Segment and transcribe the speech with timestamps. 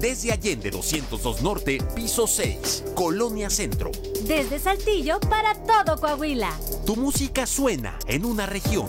[0.00, 3.90] Desde Allende 202 Norte, piso 6, Colonia Centro.
[4.22, 6.52] Desde Saltillo para todo Coahuila.
[6.86, 8.88] Tu música suena en una región.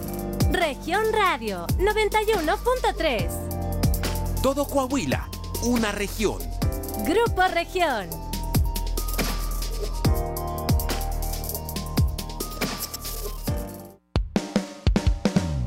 [0.51, 3.27] Región Radio 91.3.
[4.43, 5.27] Todo Coahuila,
[5.63, 6.37] una región.
[7.07, 8.07] Grupo Región.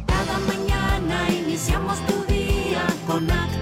[0.07, 3.62] Cada mañana iniciamos tu día con actitud.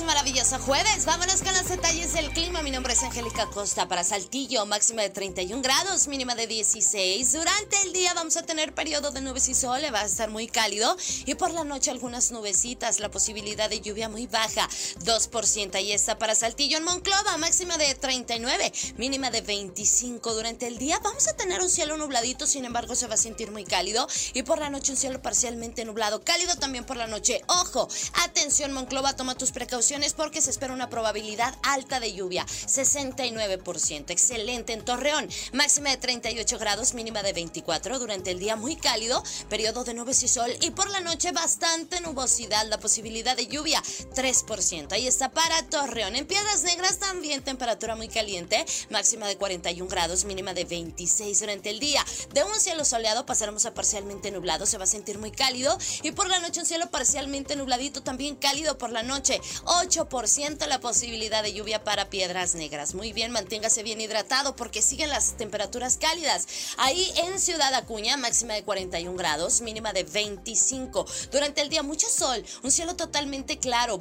[0.00, 1.04] Y maravilloso jueves.
[1.04, 2.62] Vámonos con los detalles del clima.
[2.62, 7.32] Mi nombre es Angélica Costa para Saltillo, máxima de 31 grados, mínima de 16.
[7.32, 10.48] Durante el día vamos a tener periodo de nubes y sol, va a estar muy
[10.48, 10.96] cálido
[11.26, 14.68] y por la noche algunas nubecitas, la posibilidad de lluvia muy baja,
[15.04, 15.74] 2%.
[15.76, 20.34] Ahí está para Saltillo en Monclova, máxima de 39, mínima de 25.
[20.34, 23.52] Durante el día vamos a tener un cielo nubladito, sin embargo se va a sentir
[23.52, 27.42] muy cálido y por la noche un cielo parcialmente nublado, cálido también por la noche.
[27.46, 27.88] Ojo,
[28.24, 29.83] atención Monclova, toma tus precauciones
[30.16, 34.10] porque se espera una probabilidad alta de lluvia, 69%.
[34.10, 37.98] Excelente en Torreón, máxima de 38 grados, mínima de 24.
[37.98, 42.00] Durante el día muy cálido, periodo de nubes y sol y por la noche bastante
[42.00, 43.82] nubosidad, la posibilidad de lluvia,
[44.14, 44.92] 3%.
[44.92, 46.16] Ahí está para Torreón.
[46.16, 51.68] En Piedras Negras también temperatura muy caliente, máxima de 41 grados, mínima de 26 durante
[51.68, 52.02] el día.
[52.32, 56.12] De un cielo soleado pasaremos a parcialmente nublado, se va a sentir muy cálido y
[56.12, 59.38] por la noche un cielo parcialmente nubladito, también cálido por la noche.
[59.82, 62.94] 8% la posibilidad de lluvia para Piedras Negras.
[62.94, 66.46] Muy bien, manténgase bien hidratado porque siguen las temperaturas cálidas.
[66.76, 71.06] Ahí en Ciudad Acuña, máxima de 41 grados, mínima de 25.
[71.32, 73.98] Durante el día mucho sol, un cielo totalmente claro,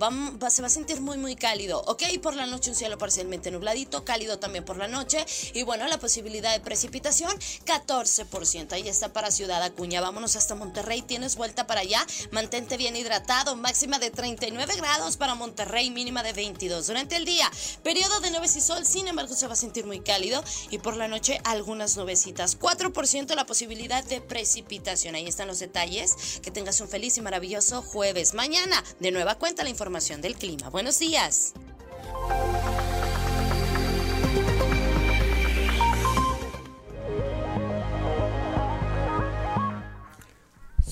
[0.50, 2.04] se va a sentir muy muy cálido, ¿ok?
[2.22, 5.26] Por la noche un cielo parcialmente nubladito, cálido también por la noche.
[5.54, 7.32] Y bueno, la posibilidad de precipitación,
[7.66, 8.74] 14%.
[8.74, 10.02] Ahí está para Ciudad Acuña.
[10.02, 15.36] Vámonos hasta Monterrey, tienes vuelta para allá, mantente bien hidratado, máxima de 39 grados para
[15.36, 16.88] Monterrey, mínima de 22.
[16.88, 17.50] Durante el día,
[17.84, 20.98] periodo de nubes y sol, sin embargo se va a sentir muy cálido y por
[20.98, 22.60] la noche algunas nubecitas.
[22.60, 25.16] 4% la posibilidad de precipitación.
[25.16, 26.40] Ahí están los detalles.
[26.42, 28.34] Que tengas un feliz y maravilloso jueves.
[28.34, 30.70] Mañana, de nueva cuenta, la información del clima.
[30.70, 31.54] Buenos días.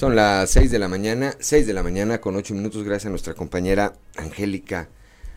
[0.02, 3.10] Son las 6 de la mañana, 6 de la mañana con 8 minutos, gracias a
[3.12, 4.90] nuestra compañera Angélica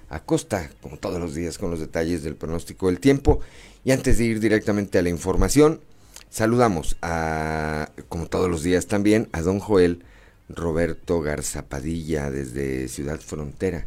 [0.09, 3.41] Acosta, como todos los días, con los detalles del pronóstico del tiempo.
[3.85, 5.83] Y antes de ir directamente a la información,
[6.31, 10.03] saludamos a, como todos los días también, a don Joel
[10.49, 13.87] Roberto Garzapadilla desde Ciudad Frontera,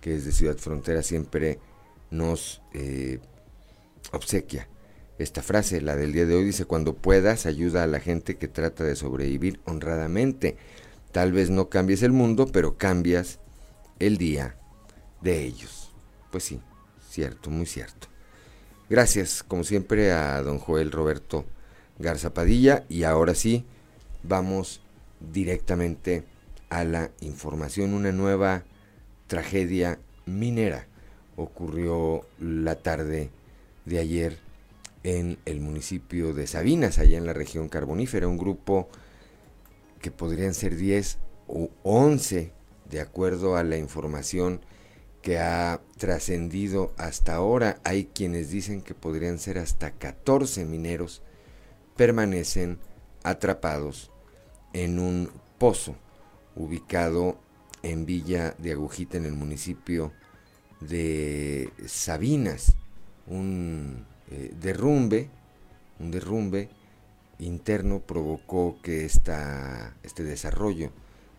[0.00, 1.58] que desde Ciudad Frontera siempre
[2.10, 3.18] nos eh,
[4.12, 4.68] obsequia
[5.18, 8.46] esta frase, la del día de hoy, dice, cuando puedas, ayuda a la gente que
[8.46, 10.56] trata de sobrevivir honradamente.
[11.10, 13.40] Tal vez no cambies el mundo, pero cambias
[13.98, 14.56] el día
[15.20, 15.92] de ellos.
[16.30, 16.60] Pues sí,
[17.08, 18.06] cierto, muy cierto.
[18.88, 21.44] Gracias, como siempre, a don Joel Roberto
[21.98, 22.84] Garza Padilla.
[22.88, 23.64] Y ahora sí,
[24.22, 24.80] vamos
[25.32, 26.22] directamente
[26.70, 27.92] a la información.
[27.92, 28.62] Una nueva
[29.26, 30.86] tragedia minera
[31.36, 33.30] ocurrió la tarde
[33.84, 34.47] de ayer
[35.02, 38.88] en el municipio de Sabinas, allá en la región carbonífera, un grupo
[40.00, 42.52] que podrían ser 10 o 11,
[42.90, 44.60] de acuerdo a la información
[45.22, 47.80] que ha trascendido hasta ahora.
[47.84, 51.22] Hay quienes dicen que podrían ser hasta 14 mineros,
[51.96, 52.78] permanecen
[53.24, 54.10] atrapados
[54.72, 55.96] en un pozo
[56.54, 57.38] ubicado
[57.82, 60.12] en Villa de Agujita, en el municipio
[60.80, 62.76] de Sabinas,
[63.26, 65.28] un eh, derrumbe,
[65.98, 66.68] un derrumbe
[67.38, 70.90] interno provocó que esta, este desarrollo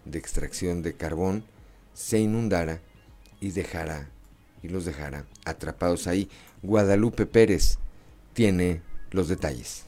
[0.06, 1.44] de extracción de carbón
[1.94, 2.80] se inundara
[3.40, 4.10] y dejara
[4.64, 6.30] y los dejara atrapados ahí.
[6.62, 7.78] Guadalupe Pérez
[8.34, 9.86] tiene los detalles.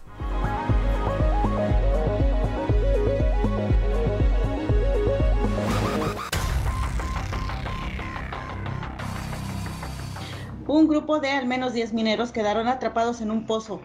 [10.74, 13.84] Un grupo de al menos 10 mineros quedaron atrapados en un pozo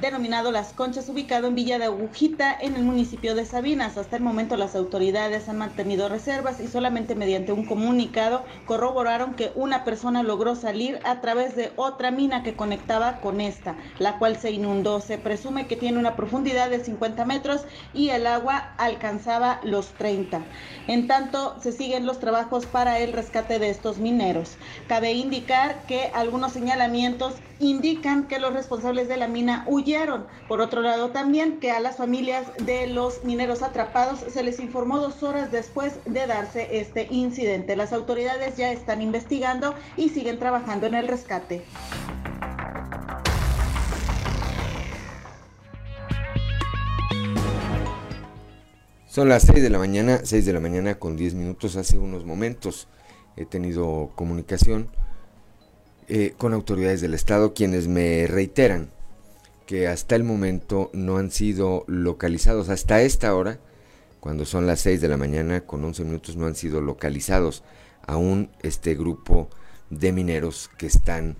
[0.00, 3.96] denominado Las Conchas, ubicado en Villa de Agujita, en el municipio de Sabinas.
[3.96, 9.50] Hasta el momento las autoridades han mantenido reservas y solamente mediante un comunicado corroboraron que
[9.56, 14.36] una persona logró salir a través de otra mina que conectaba con esta, la cual
[14.36, 15.00] se inundó.
[15.00, 17.62] Se presume que tiene una profundidad de 50 metros
[17.92, 20.42] y el agua alcanzaba los 30.
[20.86, 24.56] En tanto, se siguen los trabajos para el rescate de estos mineros.
[24.86, 29.64] Cabe indicar que algunos señalamientos indican que los responsables de la mina
[30.48, 34.98] Por otro lado, también que a las familias de los mineros atrapados se les informó
[34.98, 37.74] dos horas después de darse este incidente.
[37.74, 41.62] Las autoridades ya están investigando y siguen trabajando en el rescate.
[49.06, 51.76] Son las 6 de la mañana, 6 de la mañana con 10 minutos.
[51.76, 52.88] Hace unos momentos
[53.36, 54.90] he tenido comunicación
[56.08, 58.90] eh, con autoridades del Estado quienes me reiteran
[59.68, 62.70] que hasta el momento no han sido localizados.
[62.70, 63.60] Hasta esta hora,
[64.18, 67.62] cuando son las 6 de la mañana con 11 minutos, no han sido localizados
[68.06, 69.50] aún este grupo
[69.90, 71.36] de mineros que están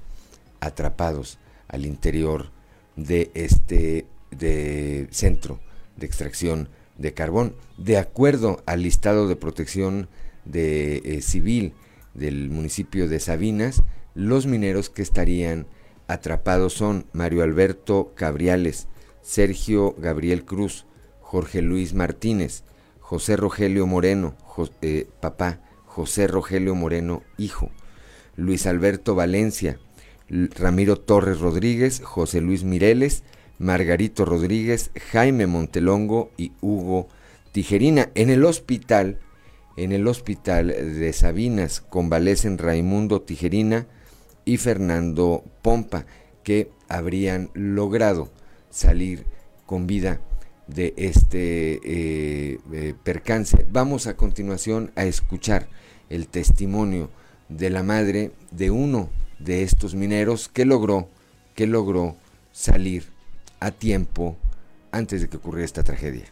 [0.61, 2.50] atrapados al interior
[2.97, 5.58] de este de centro
[5.97, 6.68] de extracción
[6.99, 7.54] de carbón.
[7.78, 10.06] De acuerdo al listado de protección
[10.44, 11.73] de eh, civil
[12.12, 13.82] del municipio de Sabinas,
[14.14, 15.66] los mineros que estarían
[16.09, 18.88] atrapados son Mario Alberto Cabriales,
[19.23, 20.87] Sergio Gabriel Cruz,
[21.21, 22.65] Jorge Luis Martínez,
[22.99, 24.35] José Rogelio Moreno,
[24.83, 27.71] eh, papá, José Rogelio Moreno, hijo,
[28.37, 29.79] Luis Alberto Valencia,
[30.29, 33.23] Ramiro Torres Rodríguez, José Luis Mireles,
[33.59, 37.09] Margarito Rodríguez, Jaime Montelongo y Hugo
[37.53, 38.11] Tijerina.
[38.15, 39.19] En el hospital,
[39.77, 43.87] en el hospital de Sabinas, convalecen Raimundo Tijerina,
[44.49, 46.07] y Fernando Pompa,
[46.43, 48.31] que habrían logrado
[48.71, 49.26] salir
[49.67, 50.23] con vida
[50.67, 53.67] de este eh, eh, percance.
[53.71, 55.69] Vamos a continuación a escuchar
[56.09, 57.11] el testimonio
[57.50, 61.11] de la madre de uno de estos mineros que logró,
[61.55, 62.17] que logró
[62.50, 63.05] salir
[63.61, 64.38] a tiempo
[64.93, 66.25] antes de que ocurriera esta tragedia.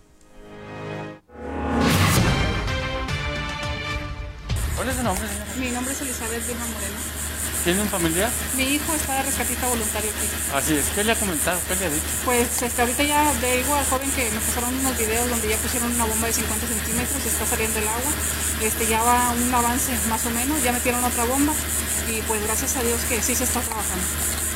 [4.74, 5.24] ¿Cuál es su nombre,
[5.60, 7.25] Mi nombre es Elizabeth Vilma Moreno.
[7.66, 8.30] ¿Tiene un familiar?
[8.54, 10.28] Mi hijo está de rescatista voluntario aquí.
[10.54, 10.86] Así es.
[10.94, 11.58] ¿Qué le ha comentado?
[11.66, 12.06] ¿Qué le ha dicho?
[12.24, 15.56] Pues este, ahorita ya le digo al joven que me pasaron unos videos donde ya
[15.56, 18.12] pusieron una bomba de 50 centímetros y está saliendo el agua.
[18.62, 21.52] Este, ya va un avance más o menos, ya metieron otra bomba
[22.06, 24.06] y pues gracias a Dios que sí se está trabajando.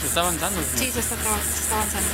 [0.02, 0.62] ¿Se está avanzando?
[0.76, 2.10] Sí, se está, se está avanzando.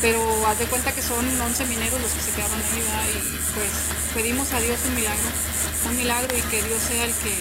[0.00, 3.70] Pero haz de cuenta que son 11 mineros los que se quedaron ahí y pues
[4.14, 5.28] pedimos a Dios un milagro,
[5.90, 7.34] un milagro y que Dios sea el que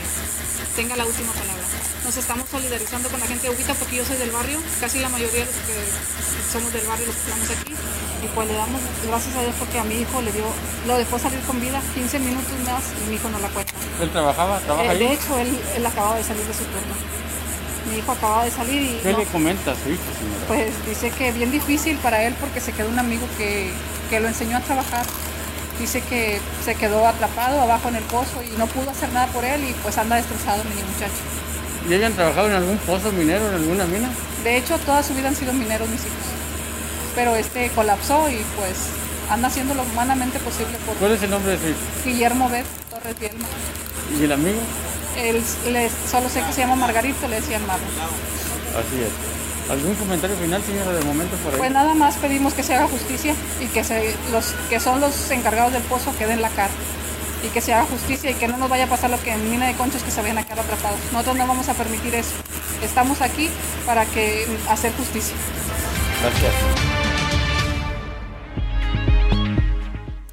[0.76, 1.85] tenga la última palabra.
[2.06, 5.10] Nos estamos solidarizando con la gente de Ubita porque yo soy del barrio, casi la
[5.10, 5.74] mayoría de los que
[6.54, 7.74] somos del barrio los que estamos aquí.
[8.24, 10.46] Y pues le damos gracias a Dios porque a mi hijo le dio,
[10.86, 13.74] lo dejó salir con vida 15 minutos más y mi hijo no la cuenta.
[14.00, 14.60] ¿Él trabajaba?
[14.60, 16.94] ¿Trabaja eh, De hecho, él, él acababa de salir de su turno.
[17.90, 19.00] Mi hijo acababa de salir y...
[19.02, 20.46] ¿Qué le comenta a su hijo, señora?
[20.48, 23.72] Pues dice que bien difícil para él porque se quedó un amigo que,
[24.12, 25.08] que lo enseñó a trabajar
[25.80, 29.44] dice que se quedó atrapado abajo en el pozo y no pudo hacer nada por
[29.44, 31.45] él y pues anda destrozado mi muchacho.
[31.88, 34.10] ¿Y habían trabajado en algún pozo minero, en alguna mina?
[34.44, 36.26] De hecho, toda su vida han sido mineros mis hijos.
[37.14, 38.74] Pero este colapsó y pues
[39.30, 40.96] anda haciendo lo humanamente posible por...
[40.96, 41.78] ¿Cuál es el nombre de su hijo?
[42.04, 43.46] Guillermo Bet Torres Bielma.
[44.20, 44.60] ¿Y el amigo?
[45.18, 45.42] Él,
[46.10, 47.86] solo sé que se llama Margarito, le decían Marlo.
[47.86, 49.72] Así es.
[49.72, 51.60] ¿Algún comentario final, señora, de momento por ahí?
[51.60, 55.32] Pues nada más pedimos que se haga justicia y que se, los que son los
[55.32, 56.74] encargados del pozo queden la cara
[57.46, 59.50] y que se haga justicia y que no nos vaya a pasar lo que en
[59.50, 61.00] Mina de Conchos que se vayan a quedar atrapados.
[61.12, 62.36] Nosotros no vamos a permitir eso.
[62.84, 63.50] Estamos aquí
[63.86, 65.36] para que hacer justicia.
[66.22, 66.54] Gracias.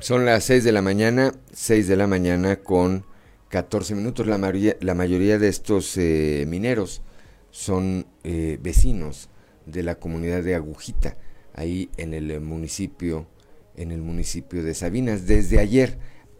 [0.00, 3.04] Son las 6 de la mañana, 6 de la mañana con
[3.49, 4.26] 14 minutos.
[4.26, 7.02] La mayoría, la mayoría de estos eh, mineros
[7.50, 9.28] son eh, vecinos
[9.66, 11.16] de la comunidad de Agujita,
[11.54, 13.26] ahí en el municipio,
[13.76, 15.26] en el municipio de Sabinas.
[15.26, 15.99] Desde ayer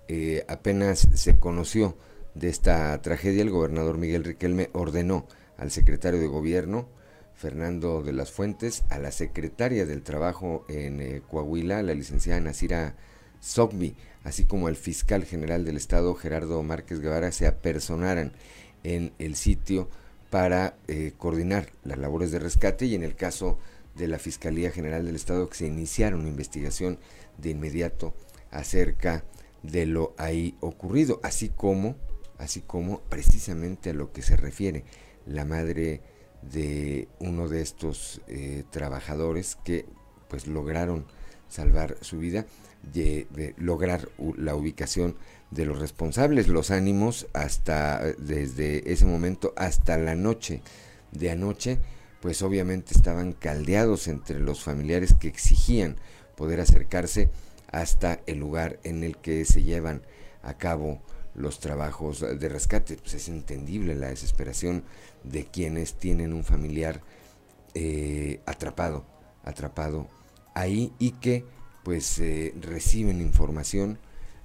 [0.09, 1.97] eh, apenas se conoció
[2.35, 6.89] de esta tragedia, el gobernador Miguel Riquelme ordenó al secretario de gobierno,
[7.35, 12.95] Fernando de las Fuentes, a la secretaria del Trabajo en eh, Coahuila, la licenciada Nasira
[13.41, 18.33] Sogbi, así como al fiscal general del Estado, Gerardo Márquez Guevara, se apersonaran
[18.85, 19.89] en el sitio
[20.31, 23.59] para eh, coordinar las labores de rescate y en el caso
[23.95, 26.99] de la Fiscalía General del Estado que se iniciara una investigación
[27.39, 28.15] de inmediato
[28.51, 29.25] acerca
[29.63, 31.97] de lo ahí ocurrido, así como,
[32.39, 34.85] así como precisamente a lo que se refiere
[35.27, 36.01] la madre
[36.43, 39.87] de uno de estos eh, trabajadores que
[40.29, 41.07] pues lograron
[41.49, 42.47] salvar su vida,
[42.83, 45.17] de, de lograr la ubicación
[45.53, 50.63] de los responsables, los ánimos hasta desde ese momento hasta la noche
[51.13, 51.79] de anoche,
[52.21, 55.97] pues obviamente estaban caldeados entre los familiares que exigían
[56.37, 57.31] poder acercarse
[57.73, 60.03] hasta el lugar en el que se llevan
[60.43, 61.01] a cabo
[61.35, 62.97] los trabajos de rescate.
[62.97, 64.85] Pues es entendible la desesperación
[65.25, 67.01] de quienes tienen un familiar
[67.75, 69.05] eh, atrapado,
[69.45, 70.07] atrapado
[70.55, 71.45] ahí y que
[71.83, 73.99] pues eh, reciben información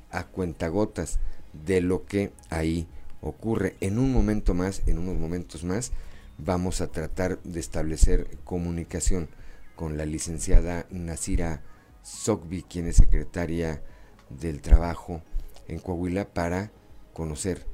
[0.10, 1.20] a cuentagotas
[1.54, 2.88] de lo que ahí
[3.22, 3.76] ocurre.
[3.82, 5.92] En un momento más, en unos momentos más,
[6.38, 9.28] vamos a tratar de establecer comunicación
[9.76, 11.62] con la licenciada Nasira
[12.08, 13.82] Sogbi, quien es secretaria
[14.30, 15.22] del Trabajo
[15.68, 16.72] en Coahuila, para
[17.14, 17.66] conocer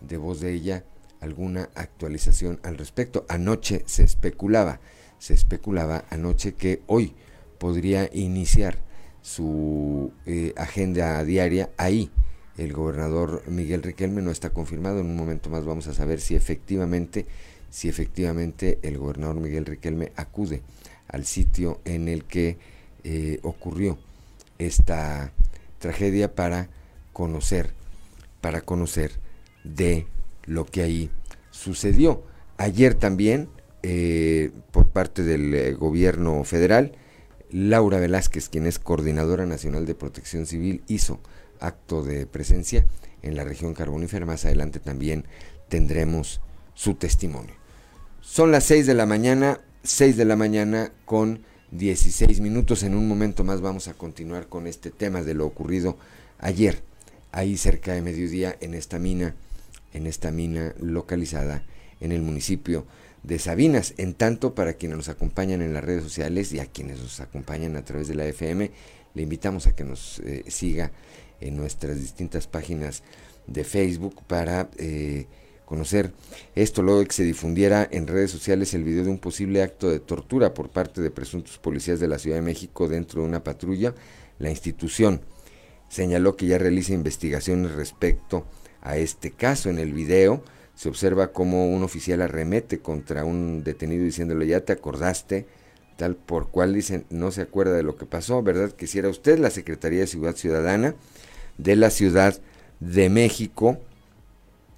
[0.00, 0.84] de voz de ella
[1.20, 3.26] alguna actualización al respecto.
[3.28, 4.80] Anoche se especulaba,
[5.18, 7.14] se especulaba anoche que hoy
[7.58, 8.78] podría iniciar
[9.22, 12.10] su eh, agenda diaria ahí.
[12.56, 15.00] El gobernador Miguel Riquelme no está confirmado.
[15.00, 17.26] En un momento más vamos a saber si efectivamente,
[17.70, 20.62] si efectivamente el gobernador Miguel Riquelme acude
[21.08, 22.58] al sitio en el que
[23.04, 23.98] eh, ocurrió
[24.58, 25.32] esta
[25.78, 26.68] tragedia para
[27.12, 27.72] conocer,
[28.40, 29.12] para conocer
[29.64, 30.06] de
[30.44, 31.10] lo que ahí
[31.50, 32.22] sucedió.
[32.56, 33.48] Ayer también,
[33.82, 36.92] eh, por parte del eh, gobierno federal,
[37.50, 41.20] Laura Velázquez, quien es coordinadora nacional de protección civil, hizo
[41.58, 42.86] acto de presencia
[43.22, 44.26] en la región carbonífera.
[44.26, 45.24] Más adelante también
[45.68, 46.40] tendremos
[46.74, 47.54] su testimonio.
[48.20, 51.42] Son las 6 de la mañana, 6 de la mañana con
[51.72, 52.82] 16 minutos.
[52.82, 55.96] En un momento más vamos a continuar con este tema de lo ocurrido
[56.38, 56.82] ayer,
[57.32, 59.34] ahí cerca de mediodía, en esta mina,
[59.92, 61.62] en esta mina localizada
[62.00, 62.86] en el municipio
[63.22, 63.94] de Sabinas.
[63.98, 67.76] En tanto, para quienes nos acompañan en las redes sociales y a quienes nos acompañan
[67.76, 68.70] a través de la FM,
[69.14, 70.90] le invitamos a que nos eh, siga
[71.40, 73.02] en nuestras distintas páginas
[73.46, 75.26] de Facebook para eh,
[75.70, 76.10] conocer
[76.56, 79.88] esto luego de que se difundiera en redes sociales el video de un posible acto
[79.88, 83.44] de tortura por parte de presuntos policías de la Ciudad de México dentro de una
[83.44, 83.94] patrulla.
[84.40, 85.20] La institución
[85.88, 88.46] señaló que ya realiza investigaciones respecto
[88.80, 89.70] a este caso.
[89.70, 90.42] En el video
[90.74, 95.46] se observa cómo un oficial arremete contra un detenido diciéndole ya te acordaste,
[95.96, 98.72] tal por cual dicen no se acuerda de lo que pasó, ¿verdad?
[98.72, 100.96] Quisiera usted la Secretaría de Seguridad Ciudadana
[101.58, 102.40] de la Ciudad
[102.80, 103.78] de México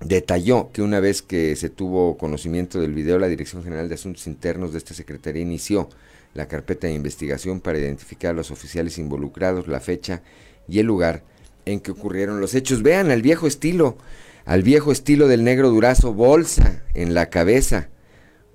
[0.04, 4.26] detalló que una vez que se tuvo conocimiento del video, la Dirección General de Asuntos
[4.26, 5.88] Internos de esta Secretaría inició
[6.35, 10.23] la carpeta de investigación para identificar a los oficiales involucrados, la fecha
[10.68, 11.25] y el lugar
[11.66, 12.82] en que ocurrieron los hechos.
[12.82, 13.97] Vean al viejo estilo,
[14.44, 17.88] al viejo estilo del negro durazo, bolsa en la cabeza,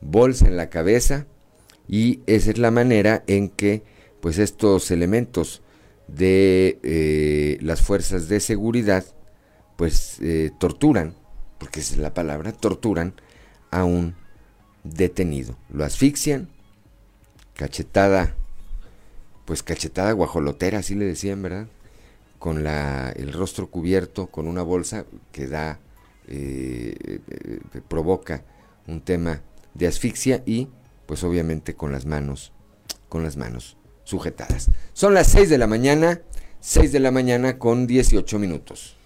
[0.01, 1.27] bolsa en la cabeza,
[1.88, 3.84] y esa es la manera en que
[4.20, 5.62] pues estos elementos
[6.08, 9.06] de eh, las fuerzas de seguridad
[9.76, 11.15] pues eh, torturan
[11.58, 13.13] porque esa es la palabra, torturan
[13.72, 14.15] a un
[14.84, 15.58] detenido.
[15.70, 16.50] Lo asfixian,
[17.56, 18.36] cachetada,
[19.46, 21.67] pues cachetada guajolotera, así le decían, ¿verdad?
[22.39, 25.80] Con la, el rostro cubierto, con una bolsa que da,
[26.28, 26.96] eh,
[27.28, 28.43] eh, provoca
[28.86, 29.41] un tema
[29.74, 30.70] de asfixia y
[31.06, 32.52] pues obviamente con las manos,
[33.10, 34.70] con las manos sujetadas.
[34.93, 36.22] Son las 6 de la mañana,
[36.60, 38.96] 6 de la mañana con 18 minutos.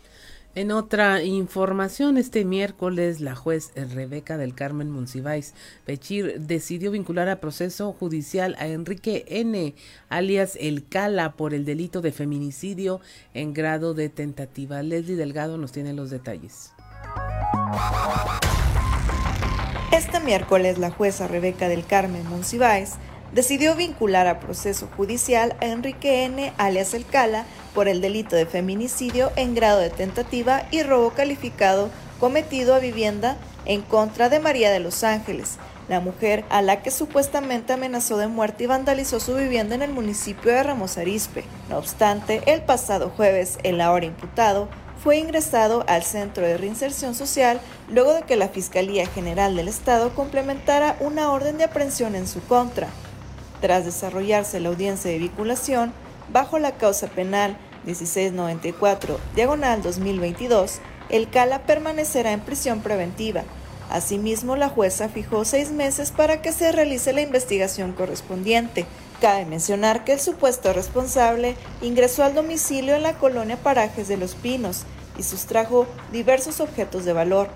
[0.53, 5.53] En otra información, este miércoles la juez Rebeca del Carmen Monsiváis
[5.85, 9.73] Pechir decidió vincular a proceso judicial a Enrique N.,
[10.09, 12.99] alias El Cala, por el delito de feminicidio
[13.33, 14.83] en grado de tentativa.
[14.83, 16.73] Leslie Delgado nos tiene los detalles.
[19.93, 22.95] Este miércoles la jueza Rebeca del Carmen Monsiváis
[23.33, 28.45] decidió vincular a proceso judicial a Enrique N., alias El Cala, por el delito de
[28.45, 31.89] feminicidio en grado de tentativa y robo calificado
[32.19, 36.91] cometido a vivienda en contra de María de los Ángeles, la mujer a la que
[36.91, 41.43] supuestamente amenazó de muerte y vandalizó su vivienda en el municipio de Ramos Arizpe.
[41.69, 44.67] No obstante, el pasado jueves, el ahora imputado
[45.03, 50.13] fue ingresado al Centro de Reinserción Social luego de que la Fiscalía General del Estado
[50.13, 52.87] complementara una orden de aprehensión en su contra.
[53.61, 55.93] Tras desarrollarse la audiencia de vinculación,
[56.33, 63.43] bajo la causa penal 1694, diagonal 2022, el Cala permanecerá en prisión preventiva.
[63.91, 68.85] Asimismo, la jueza fijó seis meses para que se realice la investigación correspondiente.
[69.19, 74.33] Cabe mencionar que el supuesto responsable ingresó al domicilio en la colonia Parajes de los
[74.35, 74.85] Pinos
[75.17, 77.49] y sustrajo diversos objetos de valor.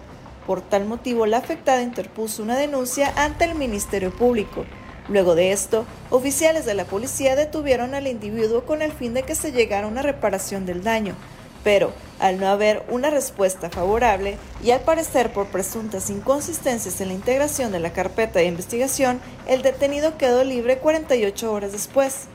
[0.45, 4.65] Por tal motivo, la afectada interpuso una denuncia ante el Ministerio Público.
[5.07, 9.35] Luego de esto, oficiales de la policía detuvieron al individuo con el fin de que
[9.35, 11.15] se llegara una reparación del daño,
[11.63, 17.13] pero al no haber una respuesta favorable y al parecer por presuntas inconsistencias en la
[17.13, 22.27] integración de la carpeta de investigación, el detenido quedó libre 48 horas después.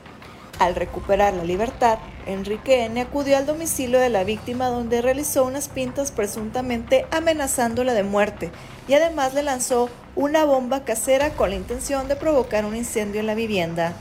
[0.61, 1.97] Al recuperar la libertad,
[2.27, 3.01] Enrique N.
[3.01, 8.51] acudió al domicilio de la víctima donde realizó unas pintas presuntamente amenazándola de muerte
[8.87, 13.25] y además le lanzó una bomba casera con la intención de provocar un incendio en
[13.25, 13.95] la vivienda.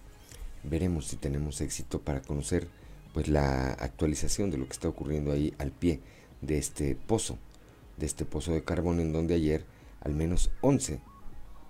[0.63, 2.67] veremos si tenemos éxito para conocer
[3.11, 5.99] pues la actualización de lo que está ocurriendo ahí al pie
[6.41, 7.39] de este pozo,
[7.97, 9.65] de este pozo de carbón en donde ayer
[10.01, 10.99] al menos 11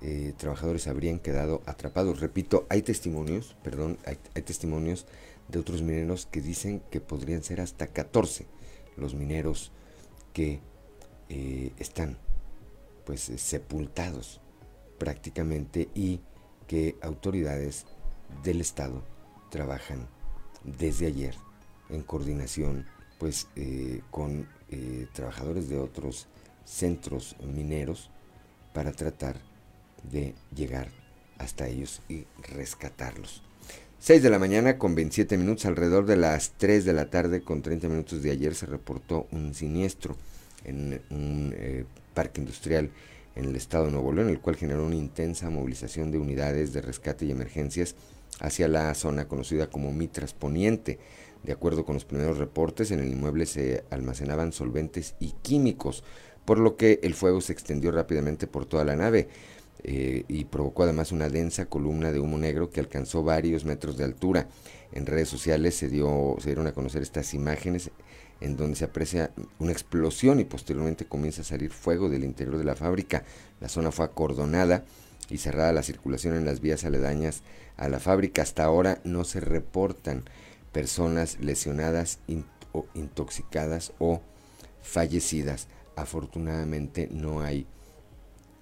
[0.01, 2.19] eh, trabajadores habrían quedado atrapados.
[2.19, 5.05] Repito, hay testimonios, perdón, hay testimonios
[5.47, 8.47] de otros mineros que dicen que podrían ser hasta 14
[8.97, 9.71] los mineros
[10.35, 10.59] que
[11.29, 12.17] eh, están
[13.05, 14.41] pues eh, sepultados
[14.99, 16.19] prácticamente y
[16.67, 17.85] que autoridades
[18.43, 19.01] del Estado
[19.49, 20.09] trabajan
[20.65, 21.35] desde ayer
[21.89, 22.85] en coordinación
[23.17, 24.47] pues eh, con
[25.13, 26.27] trabajadores de otros
[26.65, 28.09] centros mineros
[28.73, 29.37] para tratar
[30.03, 30.89] de llegar
[31.37, 33.41] hasta ellos y rescatarlos.
[34.05, 37.63] 6 de la mañana con 27 minutos, alrededor de las 3 de la tarde con
[37.63, 40.15] 30 minutos de ayer se reportó un siniestro
[40.63, 42.91] en un eh, parque industrial
[43.35, 46.83] en el estado de Nuevo León, el cual generó una intensa movilización de unidades de
[46.83, 47.95] rescate y emergencias
[48.41, 50.99] hacia la zona conocida como Mitras Poniente.
[51.41, 56.03] De acuerdo con los primeros reportes, en el inmueble se almacenaban solventes y químicos,
[56.45, 59.29] por lo que el fuego se extendió rápidamente por toda la nave.
[59.83, 64.03] Eh, y provocó además una densa columna de humo negro que alcanzó varios metros de
[64.03, 64.47] altura.
[64.91, 67.91] En redes sociales se, dio, se dieron a conocer estas imágenes
[68.41, 72.63] en donde se aprecia una explosión y posteriormente comienza a salir fuego del interior de
[72.63, 73.23] la fábrica.
[73.59, 74.85] La zona fue acordonada
[75.29, 77.43] y cerrada la circulación en las vías aledañas
[77.77, 78.41] a la fábrica.
[78.41, 80.23] Hasta ahora no se reportan
[80.71, 82.19] personas lesionadas,
[82.71, 84.21] o intoxicadas o
[84.81, 85.67] fallecidas.
[85.95, 87.67] Afortunadamente no hay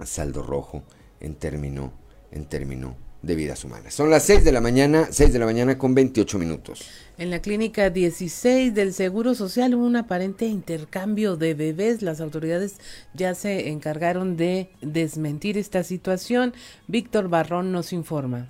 [0.06, 0.84] saldo rojo
[1.24, 1.92] en término,
[2.32, 3.94] en término de vidas humanas.
[3.94, 6.86] Son las 6 de la mañana, 6 de la mañana con 28 minutos.
[7.18, 12.02] En la clínica 16 del Seguro Social hubo un aparente intercambio de bebés.
[12.02, 12.76] Las autoridades
[13.14, 16.54] ya se encargaron de desmentir esta situación.
[16.88, 18.50] Víctor Barrón nos informa.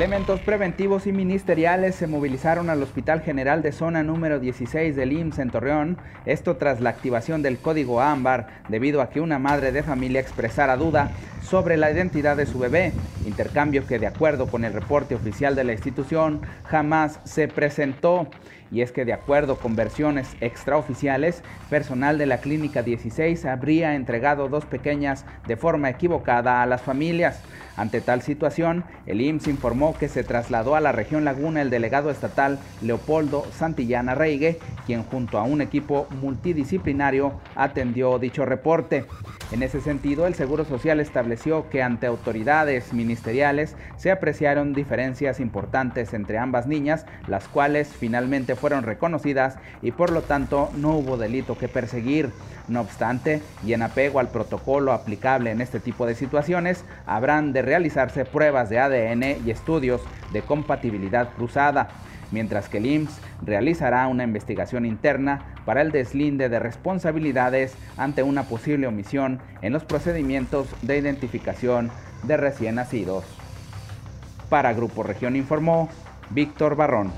[0.00, 5.40] Elementos preventivos y ministeriales se movilizaron al Hospital General de Zona número 16 del IMSS
[5.40, 9.82] en Torreón, esto tras la activación del código ámbar debido a que una madre de
[9.82, 11.10] familia expresara duda
[11.42, 12.94] sobre la identidad de su bebé,
[13.26, 18.30] intercambio que de acuerdo con el reporte oficial de la institución jamás se presentó.
[18.70, 24.48] Y es que de acuerdo con versiones extraoficiales, personal de la Clínica 16 habría entregado
[24.48, 27.42] dos pequeñas de forma equivocada a las familias.
[27.76, 32.10] Ante tal situación, el IMSS informó que se trasladó a la región Laguna el delegado
[32.10, 39.06] estatal Leopoldo Santillana Reigue, quien junto a un equipo multidisciplinario atendió dicho reporte.
[39.50, 46.12] En ese sentido, el Seguro Social estableció que ante autoridades ministeriales se apreciaron diferencias importantes
[46.12, 51.58] entre ambas niñas, las cuales finalmente fueron reconocidas y por lo tanto no hubo delito
[51.58, 52.30] que perseguir.
[52.68, 57.62] No obstante, y en apego al protocolo aplicable en este tipo de situaciones, habrán de
[57.62, 61.88] realizarse pruebas de ADN y estudios de compatibilidad cruzada,
[62.30, 68.44] mientras que el IMSS realizará una investigación interna para el deslinde de responsabilidades ante una
[68.44, 71.90] posible omisión en los procedimientos de identificación
[72.22, 73.24] de recién nacidos.
[74.48, 75.88] Para Grupo Región informó
[76.30, 77.12] Víctor Barrón.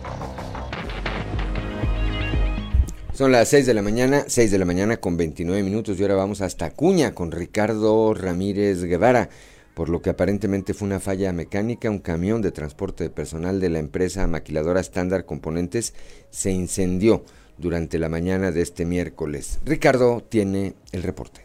[3.14, 6.14] Son las 6 de la mañana, 6 de la mañana con 29 minutos y ahora
[6.14, 9.28] vamos hasta Cuña con Ricardo Ramírez Guevara,
[9.74, 13.68] por lo que aparentemente fue una falla mecánica, un camión de transporte de personal de
[13.68, 15.92] la empresa maquiladora Standard Componentes
[16.30, 17.22] se incendió
[17.58, 19.60] durante la mañana de este miércoles.
[19.62, 21.42] Ricardo tiene el reporte.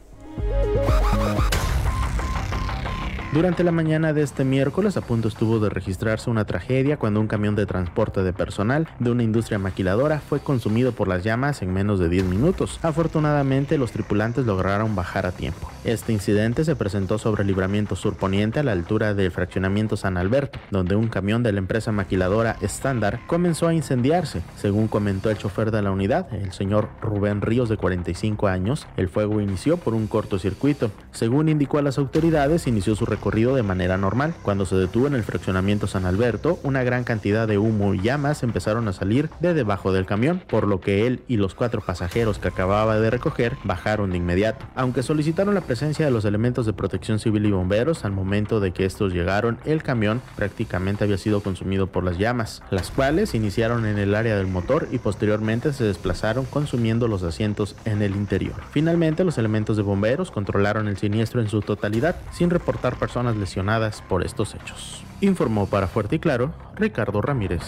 [3.33, 7.27] Durante la mañana de este miércoles a punto estuvo de registrarse una tragedia cuando un
[7.27, 11.73] camión de transporte de personal de una industria maquiladora fue consumido por las llamas en
[11.73, 12.79] menos de 10 minutos.
[12.83, 15.69] Afortunadamente los tripulantes lograron bajar a tiempo.
[15.83, 20.57] Este incidente se presentó sobre el libramiento surponiente a la altura del fraccionamiento San Alberto,
[20.71, 24.41] donde un camión de la empresa maquiladora Standard comenzó a incendiarse.
[24.55, 29.09] Según comentó el chofer de la unidad, el señor Rubén Ríos de 45 años, el
[29.09, 30.91] fuego inició por un cortocircuito.
[31.11, 34.35] Según indicó a las autoridades, inició su recorrido de manera normal.
[34.43, 38.43] Cuando se detuvo en el fraccionamiento San Alberto, una gran cantidad de humo y llamas
[38.43, 42.37] empezaron a salir de debajo del camión, por lo que él y los cuatro pasajeros
[42.37, 44.65] que acababa de recoger bajaron de inmediato.
[44.75, 48.71] Aunque solicitaron la presencia de los elementos de protección civil y bomberos, al momento de
[48.71, 53.85] que estos llegaron, el camión prácticamente había sido consumido por las llamas, las cuales iniciaron
[53.85, 58.55] en el área del motor y posteriormente se desplazaron consumiendo los asientos en el interior.
[58.71, 64.03] Finalmente, los elementos de bomberos controlaron el siniestro en su totalidad, sin reportar personas lesionadas
[64.09, 65.01] por estos hechos.
[65.21, 67.61] Informó para Fuerte y Claro Ricardo Ramírez.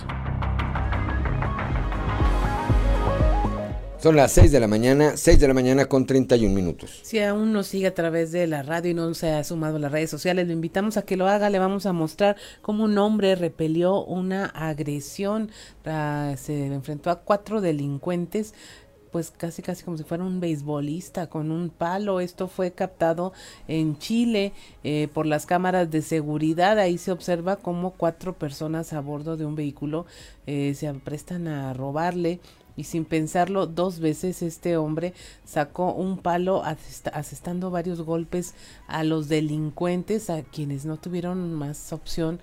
[4.00, 7.00] Son las 6 de la mañana, 6 de la mañana con 31 minutos.
[7.04, 9.80] Si aún nos sigue a través de la radio y no se ha sumado a
[9.80, 11.50] las redes sociales, lo invitamos a que lo haga.
[11.50, 15.52] Le vamos a mostrar cómo un hombre repelió una agresión.
[15.86, 18.54] Se enfrentó a cuatro delincuentes
[19.12, 22.20] pues casi casi como si fuera un beisbolista con un palo.
[22.20, 23.34] Esto fue captado
[23.68, 26.80] en Chile eh, por las cámaras de seguridad.
[26.80, 30.06] Ahí se observa como cuatro personas a bordo de un vehículo
[30.48, 32.40] eh, se prestan a robarle
[32.76, 38.56] y sin pensarlo dos veces este hombre sacó un palo asestando varios golpes
[38.88, 42.40] a los delincuentes, a quienes no tuvieron más opción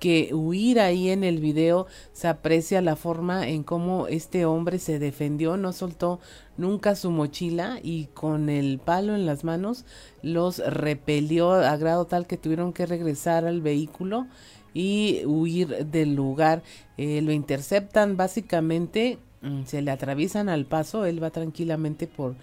[0.00, 4.98] que huir ahí en el video se aprecia la forma en cómo este hombre se
[4.98, 6.18] defendió, no soltó
[6.56, 9.84] nunca su mochila y con el palo en las manos
[10.22, 14.26] los repelió a grado tal que tuvieron que regresar al vehículo
[14.72, 16.62] y huir del lugar.
[16.96, 22.36] Eh, lo interceptan básicamente, mm, se le atraviesan al paso, él va tranquilamente por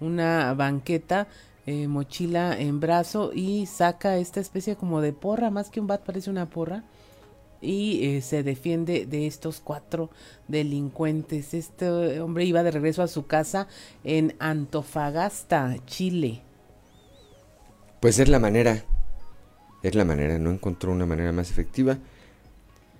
[0.00, 1.28] una banqueta
[1.66, 6.04] eh, mochila en brazo y saca esta especie como de porra, más que un bat
[6.04, 6.84] parece una porra
[7.64, 10.10] y eh, se defiende de estos cuatro
[10.48, 11.54] delincuentes.
[11.54, 13.66] Este hombre iba de regreso a su casa
[14.04, 16.42] en Antofagasta, Chile.
[18.00, 18.84] Pues es la manera,
[19.82, 21.98] es la manera, no encontró una manera más efectiva.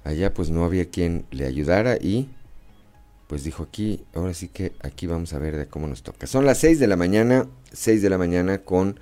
[0.02, 2.28] Allá pues no había quien le ayudara y
[3.34, 6.28] pues dijo aquí, ahora sí que aquí vamos a ver de cómo nos toca.
[6.28, 9.00] Son las 6 de la mañana, 6 de la mañana con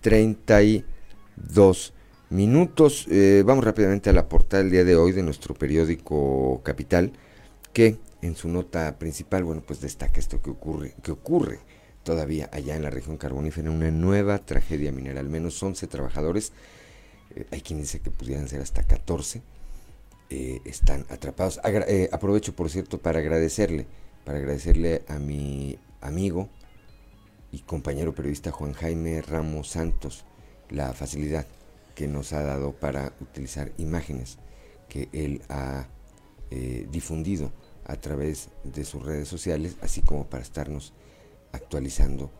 [0.00, 1.92] 32
[2.28, 3.06] minutos.
[3.08, 7.12] Eh, vamos rápidamente a la portada del día de hoy de nuestro periódico Capital,
[7.72, 11.60] que en su nota principal, bueno, pues destaca esto que ocurre, que ocurre
[12.02, 15.20] todavía allá en la región carbonífera, una nueva tragedia minera.
[15.20, 16.50] Al menos 11 trabajadores,
[17.36, 19.40] eh, hay quien dice que pudieran ser hasta 14,
[20.30, 21.60] eh, están atrapados.
[22.12, 23.86] aprovecho, por cierto, para agradecerle,
[24.24, 26.48] para agradecerle a mi amigo
[27.50, 30.24] y compañero periodista Juan Jaime Ramos Santos
[30.70, 31.46] la facilidad
[31.94, 34.38] que nos ha dado para utilizar imágenes
[34.88, 35.86] que él ha
[36.50, 37.52] eh, difundido
[37.84, 40.92] a través de sus redes sociales, así como para estarnos
[41.52, 42.30] actualizando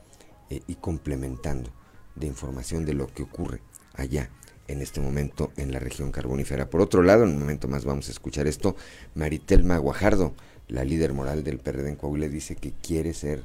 [0.51, 1.71] eh, y complementando
[2.15, 3.63] de información de lo que ocurre
[3.95, 4.31] allá
[4.69, 6.71] en este momento en la región carbonífera.
[6.71, 8.77] Por otro lado, en un momento más vamos a escuchar esto,
[9.15, 10.35] Maritelma Guajardo,
[10.69, 13.43] la líder moral del PRD en Coahuila, dice que quiere ser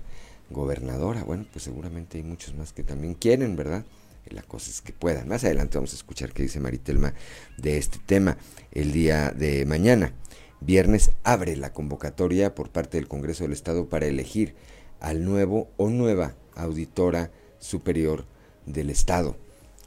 [0.50, 1.24] gobernadora.
[1.24, 3.86] Bueno, pues seguramente hay muchos más que también quieren, ¿verdad?
[4.30, 5.28] la cosa es que puedan.
[5.28, 7.14] Más adelante vamos a escuchar qué dice Maritelma
[7.58, 8.38] de este tema
[8.72, 10.14] el día de mañana.
[10.62, 14.56] Viernes abre la convocatoria por parte del Congreso del Estado para elegir
[15.00, 18.26] al nuevo o nueva auditora superior
[18.66, 19.36] del Estado.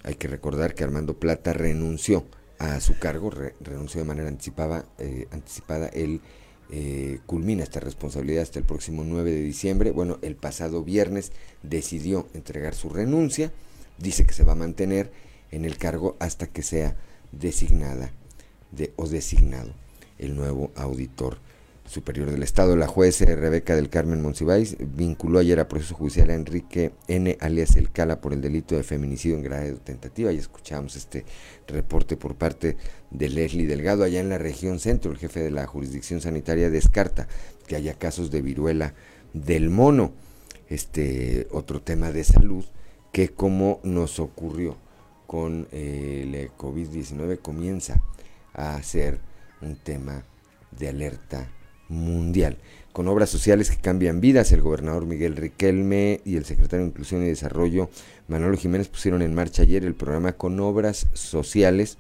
[0.07, 2.25] Hay que recordar que Armando Plata renunció
[2.59, 6.23] a su cargo, renunció de manera anticipada, eh, anticipada él
[6.71, 9.91] eh, culmina esta responsabilidad hasta el próximo 9 de diciembre.
[9.91, 13.53] Bueno, el pasado viernes decidió entregar su renuncia
[13.99, 15.11] dice que se va a mantener
[15.51, 16.97] en el cargo hasta que sea
[17.33, 18.13] designada
[18.73, 19.73] de, o designado
[20.19, 21.39] el nuevo auditor
[21.87, 22.77] superior del Estado.
[22.77, 27.37] La juez Rebeca del Carmen Monsiváis vinculó ayer a proceso judicial a Enrique N.
[27.41, 30.33] alias El Cala por el delito de feminicidio en grado tentativa.
[30.33, 31.25] Y escuchamos este
[31.67, 32.77] reporte por parte
[33.11, 35.11] de Leslie Delgado allá en la región centro.
[35.11, 37.29] El jefe de la jurisdicción sanitaria descarta
[37.67, 38.95] que haya casos de viruela
[39.33, 40.13] del mono.
[40.69, 42.65] Este otro tema de salud
[43.13, 44.77] que como nos ocurrió
[45.27, 48.03] con el eh, COVID-19 comienza
[48.53, 49.21] a ser
[49.61, 50.25] un tema
[50.71, 51.49] de alerta
[51.89, 52.57] mundial.
[52.93, 57.23] Con obras sociales que cambian vidas, el gobernador Miguel Riquelme y el secretario de Inclusión
[57.23, 57.91] y Desarrollo
[58.29, 61.99] Manolo Jiménez pusieron en marcha ayer el programa con obras sociales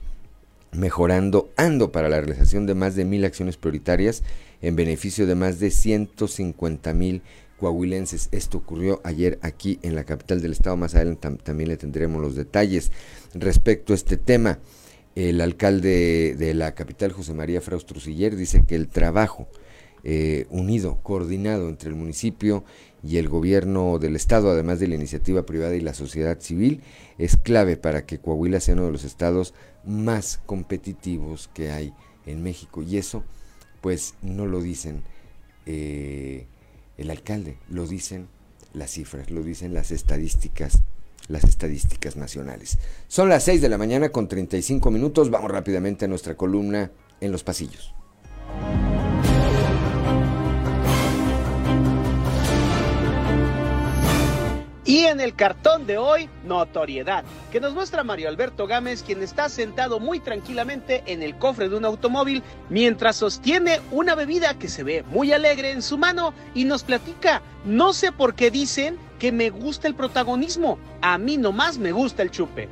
[0.73, 4.23] mejorando Ando para la realización de más de mil acciones prioritarias
[4.63, 7.23] en beneficio de más de 150 mil
[7.59, 8.29] coahuilenses.
[8.33, 10.77] Esto ocurrió ayer aquí en la capital del estado.
[10.77, 12.91] Más adelante también le tendremos los detalles
[13.35, 14.59] respecto a este tema.
[15.15, 19.49] El alcalde de la capital, José María Fraustrusiller, dice que el trabajo
[20.09, 22.63] eh, unido, coordinado entre el municipio
[23.03, 26.81] y el gobierno del estado, además de la iniciativa privada y la sociedad civil,
[27.19, 29.53] es clave para que Coahuila sea uno de los estados
[29.85, 31.93] más competitivos que hay
[32.25, 32.85] en México.
[32.85, 33.25] Y eso,
[33.81, 35.03] pues, no lo dicen
[35.67, 36.47] eh,
[36.99, 38.29] el alcalde, lo dicen
[38.75, 40.83] las cifras, lo dicen las estadísticas,
[41.27, 42.79] las estadísticas nacionales.
[43.09, 45.31] Son las 6 de la mañana con 35 minutos.
[45.31, 47.93] Vamos rápidamente a nuestra columna en los pasillos.
[54.87, 59.49] Y en el cartón de hoy, notoriedad, que nos muestra Mario Alberto Gámez, quien está
[59.49, 64.85] sentado muy tranquilamente en el cofre de un automóvil mientras sostiene una bebida que se
[64.85, 69.33] ve muy alegre en su mano y nos platica, no sé por qué dicen que
[69.33, 72.69] me gusta el protagonismo, a mí nomás me gusta el chupe.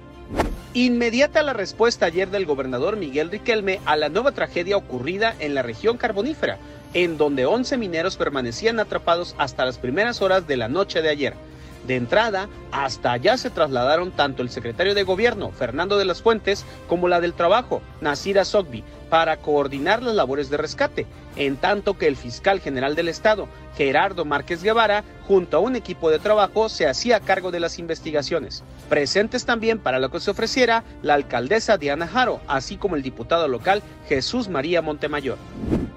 [0.72, 5.62] Inmediata la respuesta ayer del gobernador Miguel Riquelme a la nueva tragedia ocurrida en la
[5.62, 6.58] región carbonífera,
[6.94, 11.34] en donde 11 mineros permanecían atrapados hasta las primeras horas de la noche de ayer.
[11.86, 16.64] De entrada, hasta allá se trasladaron tanto el secretario de Gobierno, Fernando de las Fuentes,
[16.88, 22.06] como la del Trabajo, Nasira Sogbi, para coordinar las labores de rescate, en tanto que
[22.06, 26.86] el fiscal general del Estado, Gerardo Márquez Guevara, junto a un equipo de trabajo, se
[26.86, 28.64] hacía cargo de las investigaciones.
[28.88, 33.46] Presentes también para lo que se ofreciera la alcaldesa Diana Jaro, así como el diputado
[33.46, 35.36] local Jesús María Montemayor.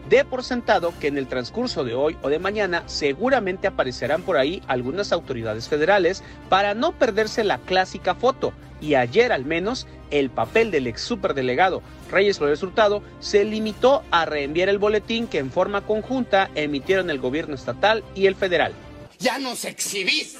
[0.09, 4.37] De por sentado que en el transcurso de hoy o de mañana seguramente aparecerán por
[4.37, 8.53] ahí algunas autoridades federales para no perderse la clásica foto.
[8.79, 14.25] Y ayer al menos el papel del ex superdelegado Reyes Flores Hurtado se limitó a
[14.25, 18.73] reenviar el boletín que en forma conjunta emitieron el gobierno estatal y el federal.
[19.19, 20.37] ¡Ya nos exhibiste!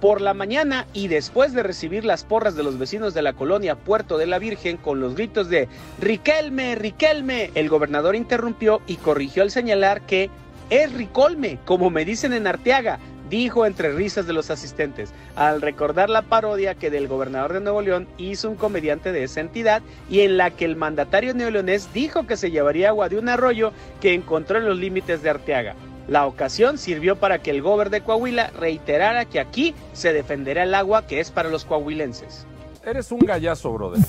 [0.00, 3.74] Por la mañana y después de recibir las porras de los vecinos de la colonia
[3.74, 5.68] Puerto de la Virgen con los gritos de
[6.00, 10.30] Riquelme, Riquelme, el gobernador interrumpió y corrigió al señalar que
[10.70, 16.08] es Ricolme, como me dicen en Arteaga, dijo entre risas de los asistentes, al recordar
[16.08, 20.20] la parodia que del gobernador de Nuevo León hizo un comediante de esa entidad y
[20.20, 24.14] en la que el mandatario neoleonés dijo que se llevaría agua de un arroyo que
[24.14, 25.74] encontró en los límites de Arteaga.
[26.08, 30.74] La ocasión sirvió para que el gobernador de Coahuila reiterara que aquí se defenderá el
[30.74, 32.46] agua que es para los coahuilenses.
[32.84, 34.02] Eres un gallazo, brother.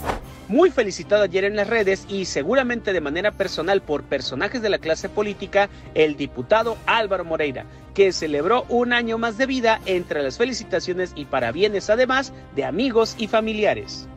[0.48, 4.80] Muy felicitado ayer en las redes y seguramente de manera personal por personajes de la
[4.80, 10.38] clase política, el diputado Álvaro Moreira, que celebró un año más de vida entre las
[10.38, 14.08] felicitaciones y parabienes además de amigos y familiares.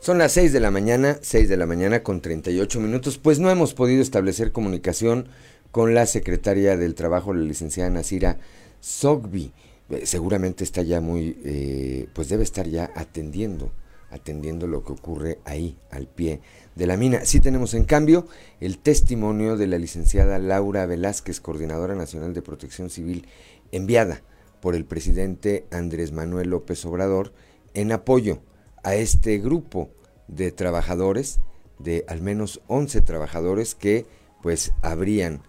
[0.00, 3.50] Son las 6 de la mañana, 6 de la mañana con 38 minutos, pues no
[3.50, 5.28] hemos podido establecer comunicación
[5.72, 8.38] con la secretaria del Trabajo, la licenciada Nasira
[8.80, 9.52] Sogbi.
[9.90, 13.72] Eh, seguramente está ya muy, eh, pues debe estar ya atendiendo,
[14.10, 16.40] atendiendo lo que ocurre ahí, al pie
[16.76, 17.26] de la mina.
[17.26, 18.26] Sí tenemos en cambio
[18.58, 23.26] el testimonio de la licenciada Laura Velázquez, coordinadora nacional de protección civil,
[23.70, 24.22] enviada
[24.62, 27.34] por el presidente Andrés Manuel López Obrador
[27.74, 28.40] en apoyo
[28.82, 29.90] a este grupo
[30.28, 31.40] de trabajadores,
[31.78, 34.06] de al menos 11 trabajadores que
[34.42, 35.42] pues habrían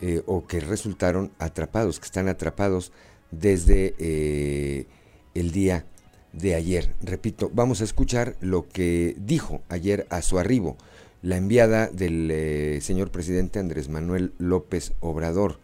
[0.00, 2.92] eh, o que resultaron atrapados, que están atrapados
[3.30, 4.86] desde eh,
[5.34, 5.86] el día
[6.32, 6.94] de ayer.
[7.02, 10.76] Repito, vamos a escuchar lo que dijo ayer a su arribo
[11.24, 15.58] la enviada del eh, señor presidente Andrés Manuel López Obrador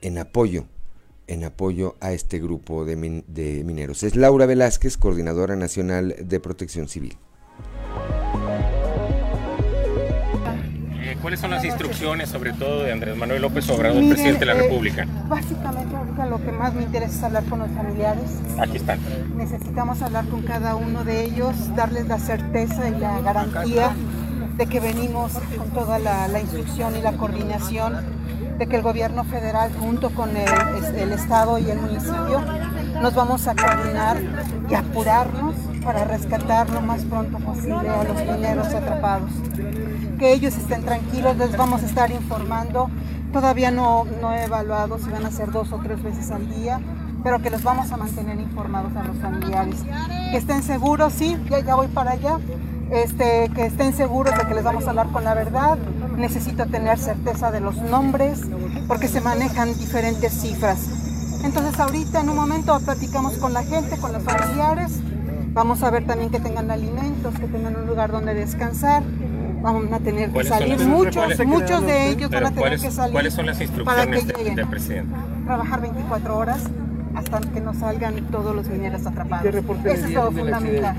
[0.00, 0.66] en apoyo
[1.26, 4.02] en apoyo a este grupo de, de mineros.
[4.02, 7.16] Es Laura Velázquez, coordinadora nacional de protección civil.
[11.24, 14.62] ¿Cuáles son las instrucciones, sobre todo de Andrés Manuel López Obrador, presidente de la eh,
[14.64, 15.06] República?
[15.26, 18.24] Básicamente, ahorita lo que más me interesa es hablar con los familiares.
[18.58, 18.98] Aquí están.
[19.34, 23.96] Necesitamos hablar con cada uno de ellos, darles la certeza y la garantía
[24.58, 28.04] de que venimos con toda la, la instrucción y la coordinación,
[28.58, 32.40] de que el gobierno federal, junto con el, Estado y el municipio,
[33.00, 34.18] nos vamos a coordinar
[34.68, 39.30] y apurarnos para rescatar lo más pronto posible a los mineros atrapados
[40.18, 42.90] que ellos estén tranquilos, les vamos a estar informando.
[43.32, 46.80] Todavía no, no he evaluado si van a ser dos o tres veces al día,
[47.22, 49.82] pero que los vamos a mantener informados a los familiares.
[50.30, 52.38] Que estén seguros, sí, ya voy para allá.
[52.94, 55.78] Este, que estén seguros de que les vamos a hablar con la verdad.
[56.16, 58.42] Necesito tener certeza de los nombres
[58.86, 60.78] porque se manejan diferentes cifras.
[61.44, 65.00] Entonces ahorita en un momento platicamos con la gente, con los familiares.
[65.52, 69.02] Vamos a ver también que tengan alimentos, que tengan un lugar donde descansar.
[69.62, 73.12] Vamos a tener que salir muchos, muchos de ellos van a tener que salir.
[73.12, 75.14] ¿Cuáles son las instrucciones del presidente?
[75.44, 76.60] Trabajar 24 horas
[77.14, 79.46] hasta que no salgan todos los mineros atrapados.
[79.46, 80.96] Eso es lo fundamental.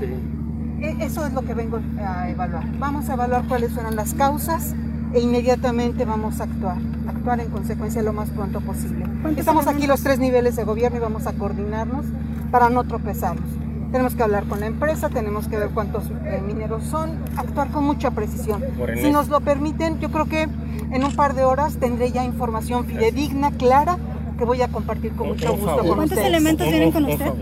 [1.00, 2.64] Eso es lo que vengo a evaluar.
[2.78, 4.74] Vamos a evaluar cuáles fueron las causas
[5.12, 6.76] e inmediatamente vamos a actuar,
[7.06, 9.04] actuar en consecuencia lo más pronto posible.
[9.36, 12.06] Estamos aquí los tres niveles de gobierno y vamos a coordinarnos
[12.50, 13.48] para no tropezarnos.
[13.92, 17.84] Tenemos que hablar con la empresa, tenemos que ver cuántos eh, mineros son, actuar con
[17.84, 18.62] mucha precisión.
[19.00, 22.84] Si nos lo permiten, yo creo que en un par de horas tendré ya información
[22.84, 23.96] fidedigna, clara,
[24.36, 27.32] que voy a compartir con mucho gusto con ¿Cuántos elementos vienen con usted?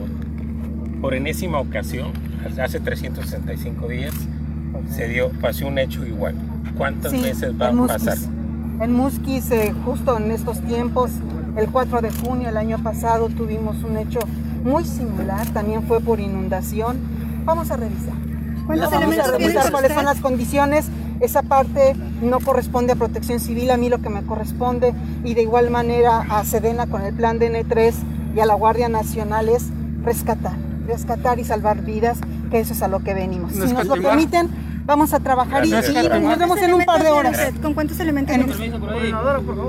[1.00, 2.12] Por enésima ocasión,
[2.58, 4.14] hace 365 días,
[4.90, 6.34] se dio, pasó un hecho igual.
[6.76, 8.18] ¿Cuántas veces va a pasar?
[8.80, 11.10] En Musquis, eh, justo en estos tiempos,
[11.56, 14.18] el 4 de junio del año pasado tuvimos un hecho
[14.64, 16.98] muy similar, también fue por inundación.
[17.44, 18.14] Vamos a revisar.
[18.66, 20.86] Vamos a revisar cuáles son las condiciones.
[21.20, 25.42] Esa parte no corresponde a protección civil, a mí lo que me corresponde, y de
[25.42, 27.94] igual manera a Sedena con el plan DN3
[28.34, 29.68] y a la Guardia Nacional es
[30.02, 32.18] rescatar, rescatar y salvar vidas,
[32.54, 33.52] que eso es a lo que venimos.
[33.52, 34.48] Si nos lo permiten,
[34.86, 37.36] vamos a trabajar y, nos vemos en un par de horas.
[37.60, 38.36] ¿Con cuántos elementos?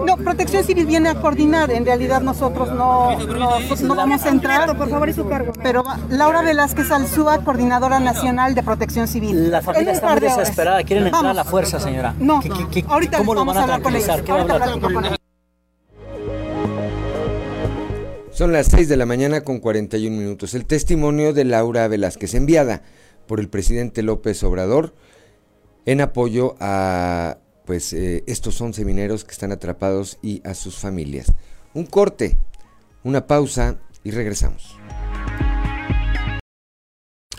[0.05, 1.71] No, Protección Civil viene a coordinar.
[1.71, 4.77] En realidad nosotros no, no, vamos a entrar.
[4.77, 5.51] Por favor, y su cargo.
[5.63, 9.49] Pero Laura Velázquez Alzúa, coordinadora nacional de Protección Civil.
[9.49, 10.83] La familia está muy desesperada.
[10.83, 12.13] Quieren entrar a la fuerza, señora.
[12.19, 12.39] No,
[12.87, 14.05] ahorita ¿Cómo lo van a a hablar con ellos.
[14.05, 15.09] tranquilizar?
[15.09, 15.24] ¿Qué
[18.35, 20.55] Son las 6 de la mañana con 41 minutos.
[20.55, 22.81] El testimonio de Laura Velázquez, enviada
[23.27, 24.93] por el presidente López Obrador
[25.85, 31.31] en apoyo a pues eh, estos 11 mineros que están atrapados y a sus familias.
[31.73, 32.35] Un corte,
[33.05, 34.77] una pausa y regresamos.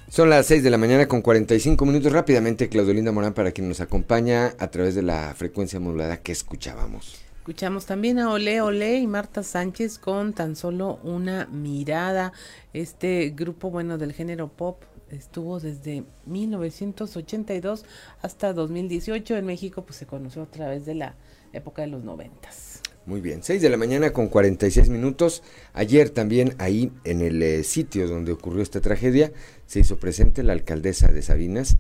[0.09, 2.11] Son las 6 de la mañana con 45 minutos.
[2.11, 7.26] Rápidamente, Claudelinda Morán, para quien nos acompaña a través de la frecuencia modulada que escuchábamos.
[7.47, 12.33] Escuchamos también a Ole Ole y Marta Sánchez con tan solo una mirada.
[12.73, 14.83] Este grupo, bueno, del género pop
[15.13, 17.85] estuvo desde 1982
[18.21, 19.37] hasta 2018.
[19.37, 21.15] En México, pues se conoció a través de la
[21.53, 22.81] época de los noventas.
[23.07, 25.45] Muy bien, 6 de la mañana con 46 minutos.
[25.73, 29.33] Ayer también ahí en el eh, sitio donde ocurrió esta tragedia
[29.67, 31.77] se hizo presente la alcaldesa de Sabinas,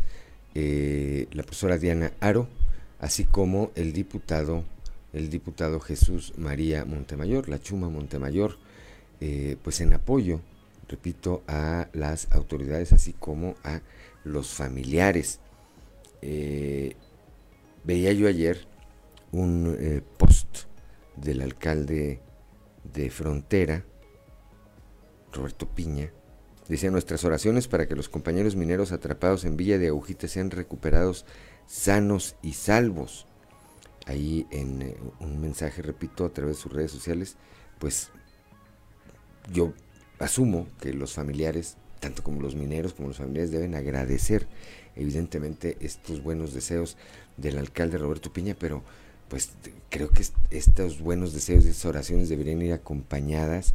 [0.54, 2.46] eh, la profesora Diana Aro,
[3.00, 4.62] así como el diputado,
[5.16, 8.58] el diputado Jesús María Montemayor, la Chuma Montemayor,
[9.20, 10.40] eh, pues en apoyo,
[10.88, 13.80] repito, a las autoridades, así como a
[14.24, 15.40] los familiares.
[16.20, 16.96] Eh,
[17.84, 18.66] veía yo ayer
[19.32, 20.64] un eh, post
[21.16, 22.20] del alcalde
[22.84, 23.84] de Frontera,
[25.32, 26.10] Roberto Piña,
[26.68, 31.24] decía nuestras oraciones para que los compañeros mineros atrapados en Villa de Agujita sean recuperados
[31.66, 33.25] sanos y salvos.
[34.06, 37.36] Ahí en eh, un mensaje, repito, a través de sus redes sociales,
[37.78, 38.10] pues
[39.52, 39.72] yo
[40.18, 44.46] asumo que los familiares, tanto como los mineros como los familiares, deben agradecer
[44.94, 46.96] evidentemente estos buenos deseos
[47.36, 48.82] del alcalde Roberto Piña, pero
[49.28, 49.50] pues
[49.90, 53.74] creo que estos buenos deseos y estas oraciones deberían ir acompañadas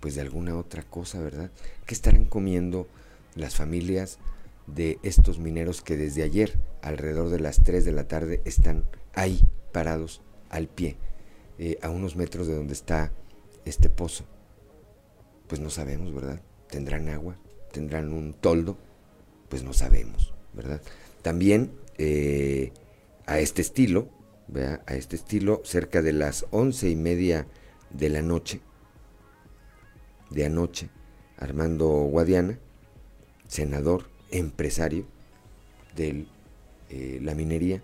[0.00, 1.50] pues de alguna otra cosa, ¿verdad?
[1.86, 2.86] ¿Qué estarán comiendo
[3.34, 4.18] las familias
[4.66, 9.40] de estos mineros que desde ayer, alrededor de las 3 de la tarde, están ahí
[9.74, 10.96] parados al pie,
[11.58, 13.12] eh, a unos metros de donde está
[13.66, 14.24] este pozo?
[15.48, 16.40] Pues no sabemos, ¿verdad?
[16.70, 17.36] ¿Tendrán agua?
[17.72, 18.78] ¿Tendrán un toldo?
[19.50, 20.80] Pues no sabemos, ¿verdad?
[21.20, 22.72] También eh,
[23.26, 24.08] a este estilo,
[24.48, 24.82] ¿vea?
[24.86, 27.46] a este estilo, cerca de las once y media
[27.90, 28.60] de la noche,
[30.30, 30.88] de anoche,
[31.36, 32.58] Armando Guadiana,
[33.48, 35.04] senador, empresario
[35.96, 36.26] de
[36.90, 37.82] eh, la minería,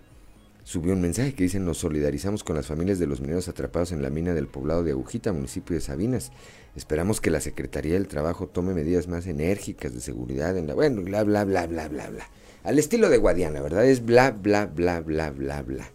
[0.70, 4.02] subió un mensaje que dice nos solidarizamos con las familias de los mineros atrapados en
[4.02, 6.30] la mina del poblado de Agujita, municipio de Sabinas.
[6.76, 10.74] Esperamos que la Secretaría del Trabajo tome medidas más enérgicas de seguridad en la...
[10.74, 12.30] Bueno, bla, bla, bla, bla, bla, bla.
[12.62, 13.84] Al estilo de Guadiana, ¿verdad?
[13.84, 15.90] Es bla, bla, bla, bla, bla, bla.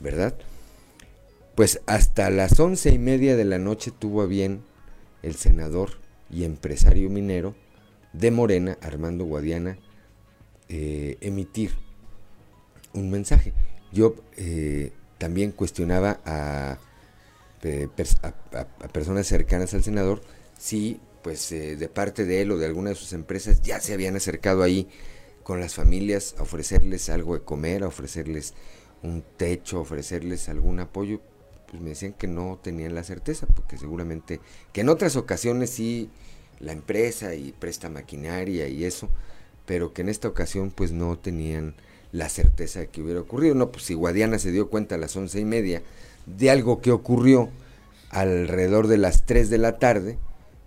[0.00, 0.34] ¿Verdad?
[1.54, 4.60] Pues hasta las once y media de la noche tuvo a bien
[5.22, 5.88] el senador
[6.30, 7.54] y empresario minero
[8.12, 9.78] de Morena, Armando Guadiana,
[10.68, 11.70] eh, emitir
[12.92, 13.54] un mensaje.
[13.92, 16.78] Yo eh, también cuestionaba a,
[17.60, 20.20] pers a, a, a, personas cercanas al senador
[20.58, 23.92] si pues eh, de parte de él o de alguna de sus empresas ya se
[23.92, 24.88] habían acercado ahí
[25.42, 28.54] con las familias a ofrecerles algo de comer, a ofrecerles
[29.02, 31.20] un techo, a ofrecerles algún apoyo,
[31.68, 34.40] pues me decían que no tenían la certeza, porque seguramente
[34.72, 36.10] que en otras ocasiones sí
[36.60, 39.08] la empresa y presta maquinaria y eso,
[39.66, 41.74] pero que en esta ocasión pues no tenían
[42.12, 43.54] la certeza de que hubiera ocurrido.
[43.54, 45.82] No, pues si Guadiana se dio cuenta a las once y media
[46.26, 47.48] de algo que ocurrió
[48.10, 50.18] alrededor de las tres de la tarde,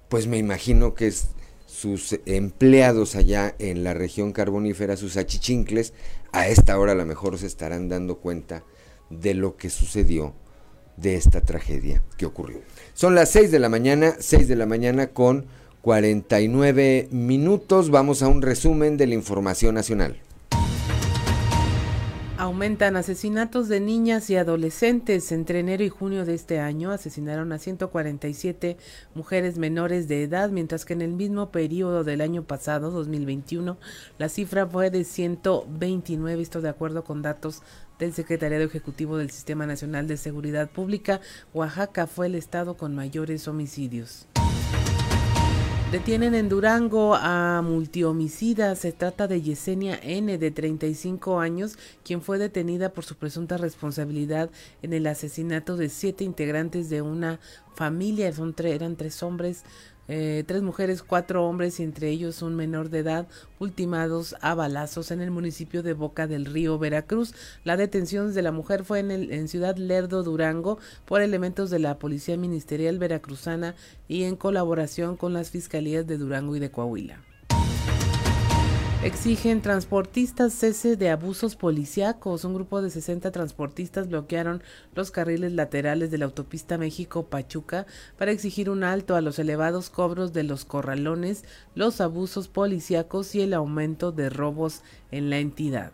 [0.10, 1.14] pues me imagino que
[1.68, 5.94] sus empleados allá en la región carbonífera, sus achichincles,
[6.32, 8.64] a esta hora a lo mejor se estarán dando cuenta
[9.10, 10.34] de lo que sucedió,
[10.98, 12.62] de esta tragedia que ocurrió.
[12.94, 15.46] Son las 6 de la mañana, 6 de la mañana con
[15.82, 17.90] 49 minutos.
[17.90, 20.18] Vamos a un resumen de la información nacional.
[22.38, 25.32] Aumentan asesinatos de niñas y adolescentes.
[25.32, 28.76] Entre enero y junio de este año asesinaron a 147
[29.14, 33.78] mujeres menores de edad, mientras que en el mismo periodo del año pasado, 2021,
[34.18, 37.64] la cifra fue de 129, esto de acuerdo con datos
[38.00, 41.22] del Secretariado Ejecutivo del Sistema Nacional de Seguridad Pública.
[41.54, 44.28] Oaxaca fue el estado con mayores homicidios.
[45.96, 48.76] Detienen en Durango a multihomicida.
[48.76, 54.50] Se trata de Yesenia N, de 35 años, quien fue detenida por su presunta responsabilidad
[54.82, 57.40] en el asesinato de siete integrantes de una
[57.76, 58.34] familia.
[58.34, 59.64] Son eran tres hombres,
[60.08, 63.28] eh, tres mujeres, cuatro hombres y entre ellos un menor de edad
[63.60, 67.34] ultimados a balazos en el municipio de Boca del Río, Veracruz.
[67.64, 71.80] La detención de la mujer fue en, el, en Ciudad Lerdo, Durango, por elementos de
[71.80, 73.76] la Policía Ministerial Veracruzana
[74.08, 77.20] y en colaboración con las fiscalías de Durango y de Coahuila.
[79.06, 82.44] Exigen transportistas cese de abusos policíacos.
[82.44, 84.64] Un grupo de 60 transportistas bloquearon
[84.96, 87.86] los carriles laterales de la autopista México-Pachuca
[88.18, 91.46] para exigir un alto a los elevados cobros de los corralones,
[91.76, 94.82] los abusos policíacos y el aumento de robos
[95.12, 95.92] en la entidad.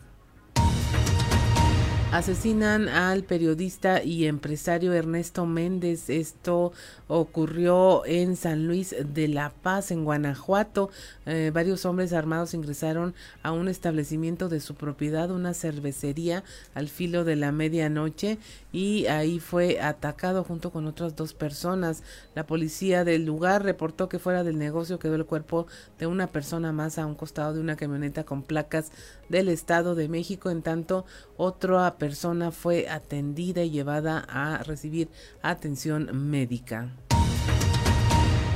[2.12, 6.10] Asesinan al periodista y empresario Ernesto Méndez.
[6.10, 6.74] Esto
[7.14, 10.90] ocurrió en San Luis de la Paz, en Guanajuato.
[11.26, 17.26] Eh, varios hombres armados ingresaron a un establecimiento de su propiedad, una cervecería, al filo
[17.26, 18.38] de la medianoche
[18.72, 22.02] y ahí fue atacado junto con otras dos personas.
[22.34, 25.68] La policía del lugar reportó que fuera del negocio quedó el cuerpo
[26.00, 28.92] de una persona más a un costado de una camioneta con placas
[29.28, 30.50] del Estado de México.
[30.50, 31.06] En tanto,
[31.36, 35.10] otra persona fue atendida y llevada a recibir
[35.42, 36.90] atención médica.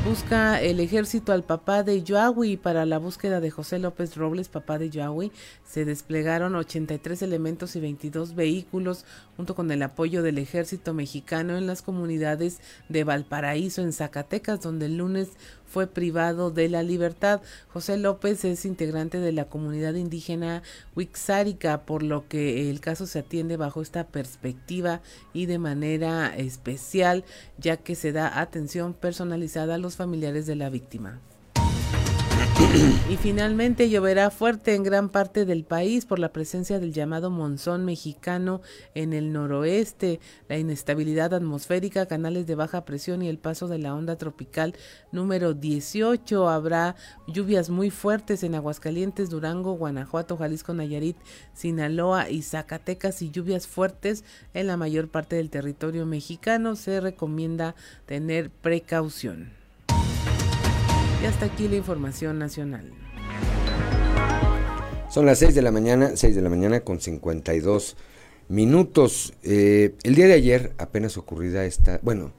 [0.05, 4.77] Busca el ejército al papá de Yoahui para la búsqueda de José López Robles, papá
[4.77, 5.31] de Yoahui.
[5.67, 9.03] Se desplegaron 83 elementos y 22 vehículos
[9.35, 14.85] junto con el apoyo del ejército mexicano en las comunidades de Valparaíso, en Zacatecas, donde
[14.85, 15.29] el lunes
[15.67, 17.41] fue privado de la libertad.
[17.69, 20.63] José López es integrante de la comunidad indígena
[20.95, 25.01] Wixárika, por lo que el caso se atiende bajo esta perspectiva
[25.33, 27.23] y de manera especial,
[27.57, 31.19] ya que se da atención personalizada a los familiares de la víctima.
[33.09, 37.85] Y finalmente lloverá fuerte en gran parte del país por la presencia del llamado monzón
[37.85, 38.61] mexicano
[38.93, 43.93] en el noroeste, la inestabilidad atmosférica, canales de baja presión y el paso de la
[43.93, 44.75] onda tropical
[45.11, 46.49] número 18.
[46.49, 46.95] Habrá
[47.27, 51.17] lluvias muy fuertes en Aguascalientes, Durango, Guanajuato, Jalisco, Nayarit,
[51.53, 56.75] Sinaloa y Zacatecas y lluvias fuertes en la mayor parte del territorio mexicano.
[56.75, 57.75] Se recomienda
[58.05, 59.64] tener precaución.
[61.21, 62.91] Y hasta aquí la información nacional.
[65.09, 67.95] Son las 6 de la mañana, 6 de la mañana con 52
[68.49, 69.33] minutos.
[69.43, 72.33] Eh, el día de ayer, apenas ocurrida esta, bueno,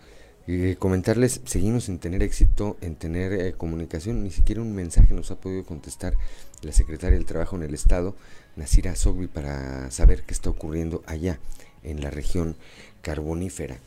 [0.46, 5.30] eh, comentarles, seguimos sin tener éxito en tener eh, comunicación, ni siquiera un mensaje nos
[5.30, 6.14] ha podido contestar
[6.62, 8.14] la secretaria del Trabajo en el Estado,
[8.54, 11.40] Nasira Sogbi, para saber qué está ocurriendo allá
[11.82, 12.56] en la región
[13.02, 13.78] carbonífera.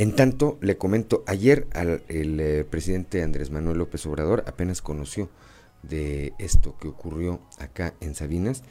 [0.00, 5.28] En tanto, le comento, ayer al, el eh, presidente Andrés Manuel López Obrador apenas conoció
[5.82, 8.62] de esto que ocurrió acá en Sabinas,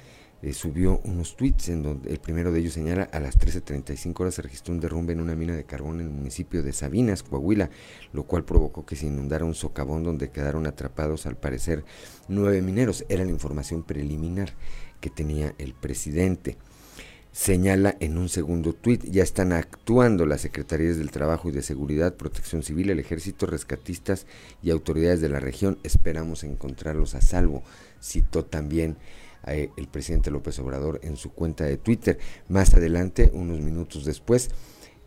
[0.41, 4.33] eh, subió unos tweets en donde el primero de ellos señala a las 13.35 horas
[4.33, 7.69] se registró un derrumbe en una mina de carbón en el municipio de Sabinas, Coahuila,
[8.11, 11.85] lo cual provocó que se inundara un socavón donde quedaron atrapados al parecer
[12.27, 13.05] nueve mineros.
[13.07, 14.55] Era la información preliminar
[14.99, 16.57] que tenía el presidente
[17.31, 22.15] señala en un segundo tuit, ya están actuando las Secretarías del Trabajo y de Seguridad,
[22.15, 24.25] Protección Civil, el Ejército, rescatistas
[24.63, 25.77] y autoridades de la región.
[25.83, 27.63] Esperamos encontrarlos a salvo,
[28.01, 28.97] citó también
[29.47, 32.19] eh, el presidente López Obrador en su cuenta de Twitter.
[32.47, 34.49] Más adelante, unos minutos después,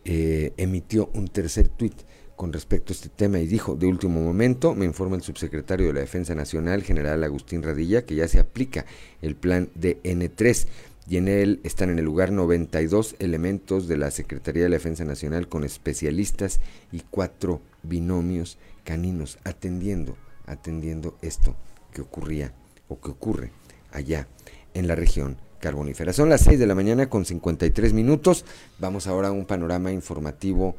[0.05, 1.93] eh, emitió un tercer tuit
[2.35, 5.93] con respecto a este tema y dijo, de último momento, me informa el subsecretario de
[5.93, 8.85] la Defensa Nacional, general Agustín Radilla, que ya se aplica
[9.21, 10.65] el plan de N3
[11.07, 15.03] y en él están en el lugar 92 elementos de la Secretaría de la Defensa
[15.03, 16.59] Nacional con especialistas
[16.91, 21.55] y cuatro binomios caninos atendiendo, atendiendo esto
[21.91, 22.53] que ocurría
[22.87, 23.51] o que ocurre
[23.91, 24.27] allá
[24.73, 26.13] en la región carbonífera.
[26.13, 28.45] Son las 6 de la mañana con 53 minutos.
[28.79, 30.75] Vamos ahora a un panorama informativo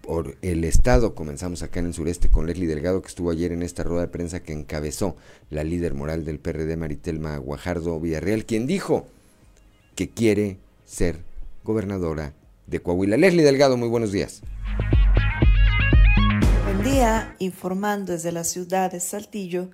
[0.00, 1.14] por el Estado.
[1.14, 4.08] Comenzamos acá en el sureste con Leslie Delgado, que estuvo ayer en esta rueda de
[4.08, 5.16] prensa que encabezó
[5.50, 9.08] la líder moral del PRD, Maritelma Guajardo Villarreal, quien dijo
[9.98, 11.24] que quiere ser
[11.64, 12.32] gobernadora
[12.68, 13.16] de Coahuila.
[13.16, 14.42] Leslie Delgado, muy buenos días.
[16.62, 19.70] Buen día, informando desde la ciudad de Saltillo.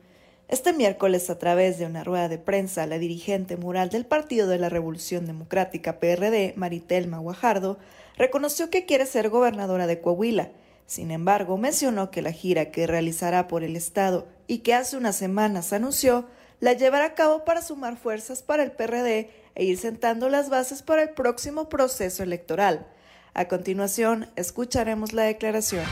[0.48, 4.58] Este miércoles, a través de una rueda de prensa, la dirigente mural del Partido de
[4.58, 7.78] la Revolución Democrática PRD, Maritelma Guajardo,
[8.16, 10.52] reconoció que quiere ser gobernadora de Coahuila.
[10.86, 15.16] Sin embargo, mencionó que la gira que realizará por el Estado y que hace unas
[15.16, 16.24] semanas anunció,
[16.60, 20.82] la llevará a cabo para sumar fuerzas para el PRD e ir sentando las bases
[20.82, 22.86] para el próximo proceso electoral.
[23.34, 25.84] A continuación, escucharemos la declaración.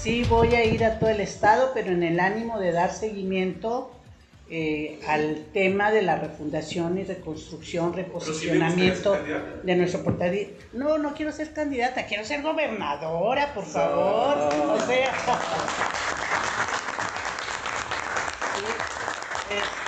[0.00, 3.90] Sí, voy a ir a todo el estado, pero en el ánimo de dar seguimiento
[4.48, 9.16] eh, al tema de la refundación y reconstrucción, reposicionamiento
[9.62, 10.48] de nuestro portal.
[10.72, 14.38] No, no quiero ser candidata, quiero ser gobernadora, por favor.
[14.70, 15.12] O sea,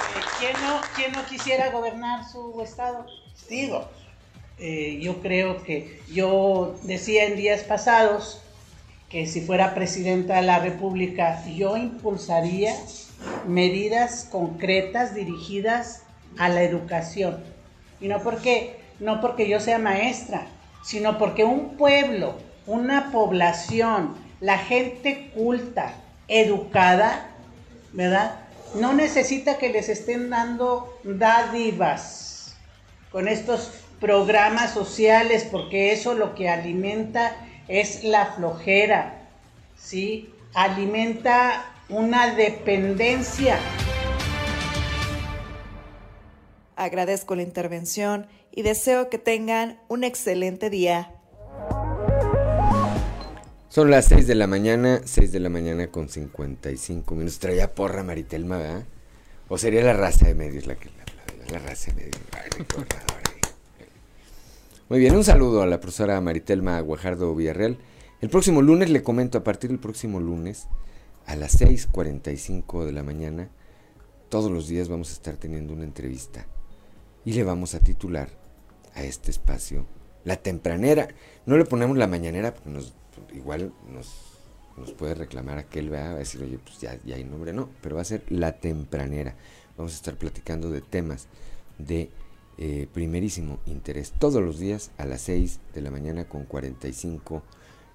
[0.96, 3.06] ¿quién no, quisiera gobernar su estado?
[3.48, 3.88] Digo,
[4.58, 8.40] eh, yo creo que yo decía en días pasados
[9.08, 12.74] que si fuera presidenta de la República, yo impulsaría
[13.46, 16.02] medidas concretas dirigidas
[16.38, 17.42] a la educación.
[18.00, 20.46] Y no porque, no porque yo sea maestra,
[20.82, 22.34] sino porque un pueblo,
[22.66, 25.94] una población, la gente culta,
[26.26, 27.28] educada,
[27.92, 28.41] ¿verdad?
[28.74, 32.56] No necesita que les estén dando dádivas
[33.10, 37.36] con estos programas sociales, porque eso lo que alimenta
[37.68, 39.28] es la flojera,
[39.76, 40.34] ¿sí?
[40.54, 43.58] Alimenta una dependencia.
[46.74, 51.14] Agradezco la intervención y deseo que tengan un excelente día.
[53.72, 57.38] Son las 6 de la mañana, 6 de la mañana con 55 minutos.
[57.38, 58.84] Traía porra Maritelma, ¿verdad?
[59.48, 62.20] O sería la raza de medios la que la, la raza de medios.
[64.90, 67.78] Muy bien, un saludo a la profesora Maritelma Guajardo Villarreal.
[68.20, 70.68] El próximo lunes, le comento, a partir del próximo lunes,
[71.24, 73.48] a las 6.45 de la mañana,
[74.28, 76.46] todos los días vamos a estar teniendo una entrevista.
[77.24, 78.28] Y le vamos a titular
[78.92, 79.86] a este espacio
[80.24, 81.08] La Tempranera.
[81.46, 82.92] No le ponemos la mañanera porque nos
[83.34, 84.08] igual nos,
[84.76, 87.96] nos puede reclamar aquel, va a decir, oye, pues ya, ya hay nombre, no, pero
[87.96, 89.34] va a ser la tempranera.
[89.76, 91.26] Vamos a estar platicando de temas
[91.78, 92.10] de
[92.58, 97.42] eh, primerísimo interés todos los días a las 6 de la mañana con 45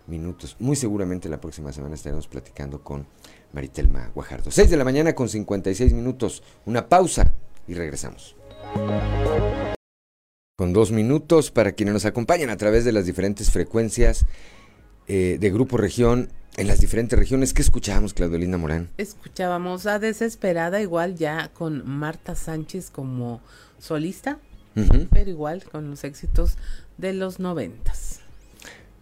[0.07, 0.55] minutos.
[0.59, 3.05] Muy seguramente la próxima semana estaremos platicando con
[3.53, 4.51] Maritelma Guajardo.
[4.51, 6.43] 6 de la mañana con 56 minutos.
[6.65, 7.33] Una pausa
[7.67, 8.35] y regresamos.
[10.57, 14.25] Con dos minutos para quienes nos acompañan a través de las diferentes frecuencias
[15.07, 17.53] eh, de Grupo Región en las diferentes regiones.
[17.53, 18.89] ¿Qué escuchábamos, Claudelina Morán?
[18.97, 23.41] Escuchábamos a Desesperada, igual ya con Marta Sánchez como
[23.77, 24.39] solista,
[25.11, 26.57] pero igual con los éxitos
[26.97, 28.19] de los noventas.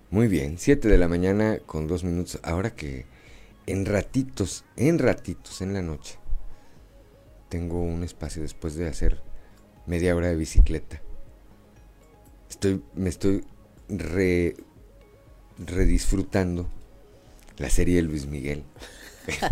[0.10, 2.40] Muy bien, siete de la mañana con dos minutos.
[2.44, 3.06] Ahora que
[3.66, 6.18] en ratitos, en ratitos, en la noche,
[7.50, 9.22] tengo un espacio después de hacer
[9.86, 11.02] media hora de bicicleta.
[12.50, 13.44] Estoy, me estoy
[13.90, 14.56] re
[15.58, 16.68] redisfrutando
[17.58, 18.64] la serie de Luis Miguel.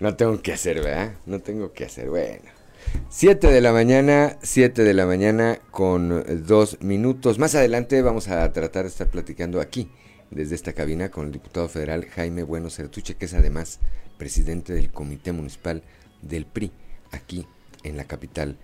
[0.00, 1.14] no tengo que hacer, ¿verdad?
[1.26, 2.08] No tengo que hacer.
[2.08, 2.60] Bueno.
[3.08, 7.38] 7 de la mañana, 7 de la mañana con dos minutos.
[7.38, 9.90] Más adelante vamos a tratar de estar platicando aquí,
[10.30, 13.78] desde esta cabina, con el diputado federal Jaime Bueno Certuche, que es además
[14.18, 15.82] presidente del Comité Municipal
[16.22, 16.72] del PRI,
[17.10, 17.46] aquí
[17.84, 18.56] en la capital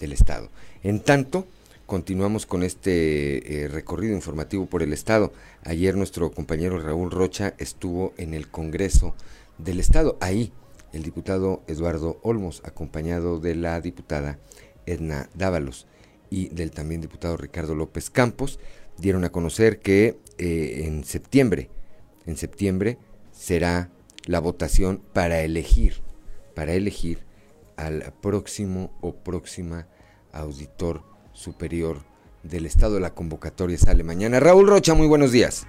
[0.00, 0.50] del estado.
[0.82, 1.46] En tanto,
[1.94, 5.32] continuamos con este eh, recorrido informativo por el Estado.
[5.62, 9.14] Ayer nuestro compañero Raúl Rocha estuvo en el Congreso
[9.58, 10.18] del Estado.
[10.20, 10.52] Ahí
[10.92, 14.40] el diputado Eduardo Olmos, acompañado de la diputada
[14.86, 15.86] Edna Dávalos
[16.30, 18.58] y del también diputado Ricardo López Campos,
[18.98, 21.70] dieron a conocer que eh, en septiembre,
[22.26, 22.98] en septiembre
[23.30, 23.88] será
[24.26, 26.00] la votación para elegir,
[26.56, 27.20] para elegir
[27.76, 29.86] al próximo o próxima
[30.32, 31.98] auditor Superior
[32.42, 32.98] del Estado.
[32.98, 34.40] La convocatoria sale mañana.
[34.40, 35.66] Raúl Rocha, muy buenos días.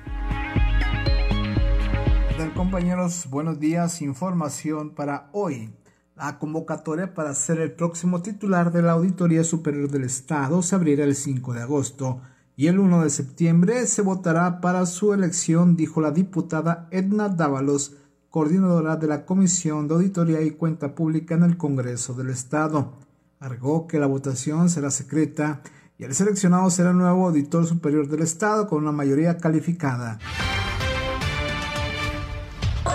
[2.56, 3.28] compañeros?
[3.30, 4.02] Buenos días.
[4.02, 5.74] Información para hoy.
[6.16, 11.04] La convocatoria para ser el próximo titular de la Auditoría Superior del Estado se abrirá
[11.04, 12.22] el 5 de agosto
[12.56, 17.98] y el 1 de septiembre se votará para su elección, dijo la diputada Edna Dávalos,
[18.30, 22.94] coordinadora de la Comisión de Auditoría y Cuenta Pública en el Congreso del Estado.
[23.40, 25.62] Agregó que la votación será secreta
[25.98, 30.20] y el seleccionado será el nuevo auditor superior del Estado con una mayoría calificada.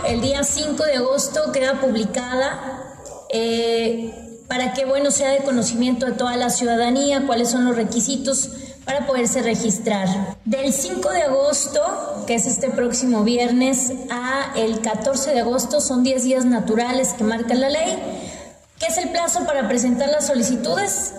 [0.07, 2.95] El día 5 de agosto queda publicada
[3.33, 4.15] eh,
[4.49, 8.51] para que bueno sea de conocimiento de toda la ciudadanía cuáles son los requisitos
[8.87, 10.09] para poderse registrar.
[10.47, 16.03] Del 5 de agosto, que es este próximo viernes, a el 14 de agosto son
[16.03, 18.40] 10 días naturales que marca la ley.
[18.81, 21.13] ¿Qué es el plazo para presentar las solicitudes?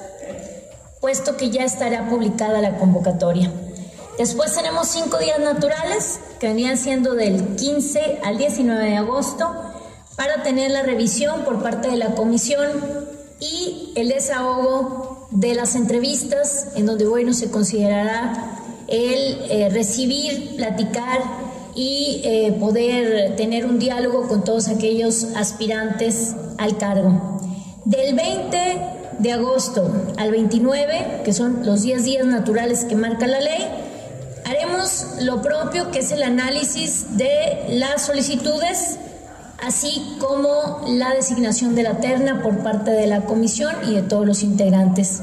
[1.00, 3.52] Puesto que ya estará publicada la convocatoria.
[4.18, 9.48] Después tenemos cinco días naturales, que venían siendo del 15 al 19 de agosto
[10.16, 12.68] para tener la revisión por parte de la comisión
[13.40, 18.58] y el desahogo de las entrevistas, en donde bueno se considerará
[18.88, 21.22] el eh, recibir, platicar
[21.76, 27.41] y eh, poder tener un diálogo con todos aquellos aspirantes al cargo.
[27.86, 28.80] Del 20
[29.20, 33.68] de agosto al 29, que son los 10 días naturales que marca la ley,
[34.46, 38.98] haremos lo propio, que es el análisis de las solicitudes
[39.62, 44.26] así como la designación de la terna por parte de la comisión y de todos
[44.26, 45.22] los integrantes.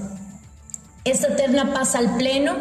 [1.05, 2.55] Esta terna pasa al Pleno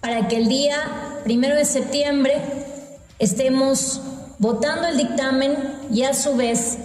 [0.00, 0.76] para que el día
[1.24, 2.34] primero de septiembre
[3.18, 4.00] estemos
[4.38, 5.56] votando el dictamen
[5.90, 6.78] y a su vez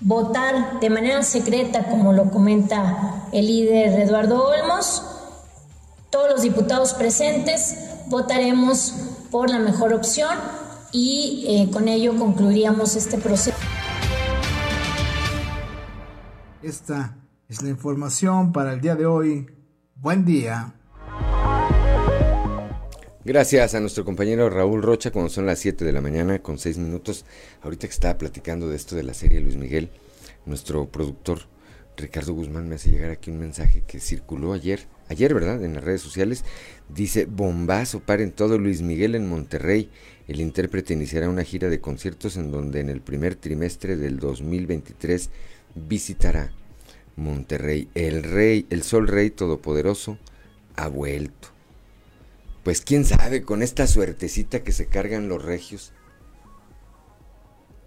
[0.00, 5.02] votar de manera secreta, como lo comenta el líder Eduardo Olmos.
[6.10, 7.76] Todos los diputados presentes
[8.08, 8.94] votaremos
[9.30, 10.36] por la mejor opción
[10.92, 13.56] y eh, con ello concluiríamos este proceso.
[16.62, 17.16] Esta
[17.48, 19.46] es la información para el día de hoy.
[19.94, 20.75] Buen día.
[23.26, 26.78] Gracias a nuestro compañero Raúl Rocha, cuando son las 7 de la mañana con 6
[26.78, 27.24] minutos.
[27.60, 29.90] Ahorita que estaba platicando de esto de la serie Luis Miguel,
[30.44, 31.40] nuestro productor
[31.96, 35.64] Ricardo Guzmán me hace llegar aquí un mensaje que circuló ayer, ayer, ¿verdad?
[35.64, 36.44] En las redes sociales.
[36.88, 39.90] Dice, bombazo, paren todo Luis Miguel en Monterrey.
[40.28, 45.30] El intérprete iniciará una gira de conciertos en donde en el primer trimestre del 2023
[45.74, 46.52] visitará
[47.16, 47.88] Monterrey.
[47.96, 50.16] El rey, el sol rey todopoderoso,
[50.76, 51.55] ha vuelto.
[52.66, 55.92] Pues quién sabe, con esta suertecita que se cargan los regios.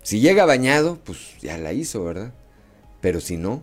[0.04, 2.34] Si llega bañado, pues ya la hizo, ¿verdad?
[3.02, 3.62] Pero si no,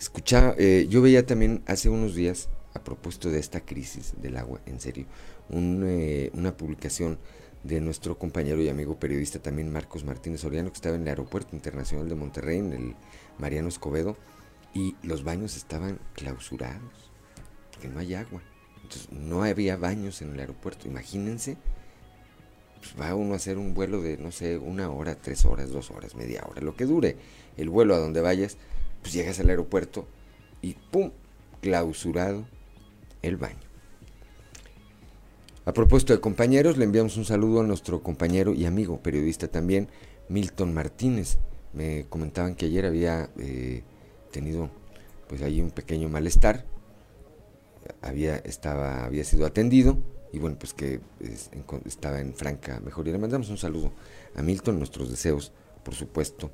[0.00, 4.60] escucha, eh, yo veía también hace unos días, a propósito de esta crisis del agua,
[4.66, 5.06] en serio,
[5.52, 7.20] eh, una publicación
[7.62, 11.54] de nuestro compañero y amigo periodista también Marcos Martínez Soriano, que estaba en el Aeropuerto
[11.54, 12.96] Internacional de Monterrey, en el
[13.38, 14.16] Mariano Escobedo,
[14.74, 17.12] y los baños estaban clausurados,
[17.80, 18.42] que no hay agua.
[19.10, 20.88] No había baños en el aeropuerto.
[20.88, 21.56] Imagínense,
[22.80, 25.90] pues va uno a hacer un vuelo de, no sé, una hora, tres horas, dos
[25.90, 27.16] horas, media hora, lo que dure
[27.56, 28.56] el vuelo a donde vayas,
[29.02, 30.06] pues llegas al aeropuerto
[30.62, 31.10] y ¡pum!
[31.60, 32.46] clausurado
[33.22, 33.58] el baño.
[35.64, 39.88] A propósito de compañeros, le enviamos un saludo a nuestro compañero y amigo periodista también,
[40.28, 41.38] Milton Martínez.
[41.74, 43.82] Me comentaban que ayer había eh,
[44.30, 44.70] tenido
[45.28, 46.64] pues ahí un pequeño malestar,
[48.02, 49.98] había, estaba, había sido atendido
[50.32, 51.00] y bueno, pues que
[51.84, 53.12] estaba en franca mejoría.
[53.12, 53.92] Le mandamos un saludo
[54.34, 56.50] a Milton, nuestros deseos, por supuesto,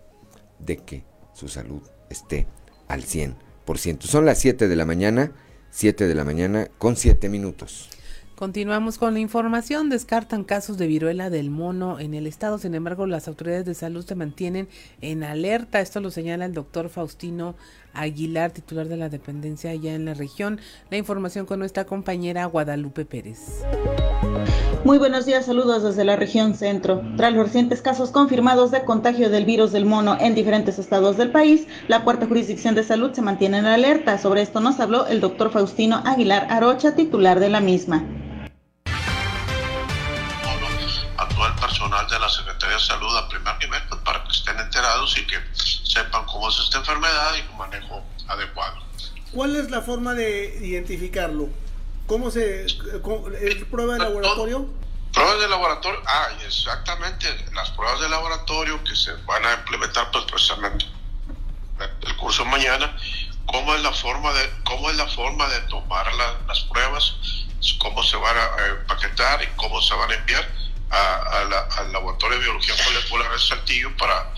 [0.58, 1.04] de que
[1.34, 2.46] su salud esté
[2.88, 4.02] al 100%.
[4.02, 5.32] Son las 7 de la mañana,
[5.70, 7.90] 7 de la mañana con 7 minutos.
[8.36, 9.88] Continuamos con la información.
[9.90, 12.58] Descartan casos de viruela del mono en el estado.
[12.58, 14.68] Sin embargo, las autoridades de salud se mantienen
[15.00, 15.80] en alerta.
[15.80, 17.54] Esto lo señala el doctor Faustino
[17.94, 20.60] Aguilar, titular de la dependencia allá en la región.
[20.90, 23.62] La información con nuestra compañera Guadalupe Pérez.
[24.84, 27.00] Muy buenos días, saludos desde la región centro.
[27.16, 31.30] Tras los recientes casos confirmados de contagio del virus del mono en diferentes estados del
[31.30, 34.18] país, la cuarta jurisdicción de salud se mantiene en alerta.
[34.18, 38.04] Sobre esto nos habló el doctor Faustino Aguilar Arocha, titular de la misma.
[41.42, 45.18] al personal de la Secretaría de Salud a primer nivel pues, para que estén enterados
[45.18, 45.36] y que
[45.94, 48.82] sepan cómo es esta enfermedad y un manejo adecuado.
[49.32, 51.48] ¿Cuál es la forma de identificarlo?
[52.06, 52.74] ¿Cómo se ¿Es
[53.70, 54.66] prueba de laboratorio?
[55.12, 60.24] Pruebas de laboratorio, ah, exactamente, las pruebas de laboratorio que se van a implementar pues
[60.24, 60.86] precisamente
[62.02, 62.96] el curso mañana,
[63.46, 66.06] cómo es la forma de cómo es la forma de tomar
[66.48, 67.14] las pruebas,
[67.78, 70.48] cómo se van a empaquetar y cómo se van a enviar
[70.90, 74.32] al laboratorio de biología molecular de Saltillo para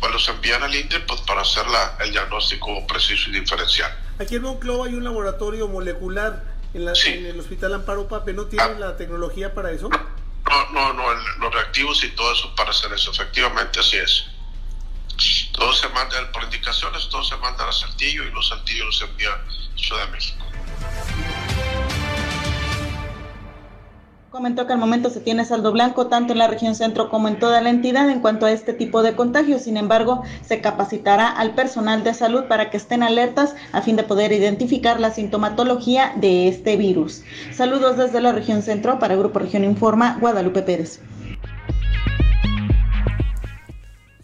[0.00, 1.64] después los envían al INDE pues, para hacer
[2.00, 3.94] el diagnóstico preciso y diferencial.
[4.18, 6.42] Aquí en Monclova hay un laboratorio molecular
[6.72, 8.80] en, el Hospital Amparo Pape, ¿no tienen ah.
[8.80, 9.90] la tecnología para eso?
[9.90, 14.26] No, no, no, los reactivos y todo eso para hacer eso, efectivamente así es.
[15.52, 19.30] Todo se manda, por indicaciones, todo se manda a Saltillo y los Saltillos los envía
[19.32, 20.46] a Ciudad de México.
[24.30, 27.40] Comentó que al momento se tiene saldo blanco tanto en la región centro como en
[27.40, 29.62] toda la entidad en cuanto a este tipo de contagios.
[29.62, 34.04] Sin embargo, se capacitará al personal de salud para que estén alertas a fin de
[34.04, 37.24] poder identificar la sintomatología de este virus.
[37.52, 41.00] Saludos desde la región centro para Grupo Región Informa, Guadalupe Pérez.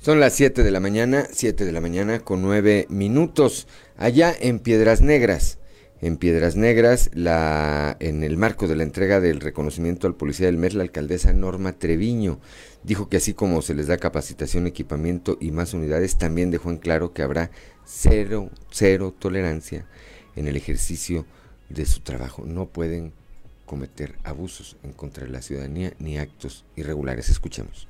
[0.00, 4.60] Son las 7 de la mañana, 7 de la mañana con 9 minutos, allá en
[4.60, 5.58] Piedras Negras
[6.00, 10.58] en Piedras Negras, la, en el marco de la entrega del reconocimiento al policía del
[10.58, 12.38] mes, la alcaldesa Norma Treviño
[12.82, 16.78] dijo que así como se les da capacitación, equipamiento y más unidades, también dejó en
[16.78, 17.50] claro que habrá
[17.84, 19.86] cero, cero tolerancia
[20.36, 21.26] en el ejercicio
[21.68, 22.44] de su trabajo.
[22.46, 23.12] No pueden
[23.64, 27.28] cometer abusos en contra de la ciudadanía ni actos irregulares.
[27.28, 27.88] Escuchemos.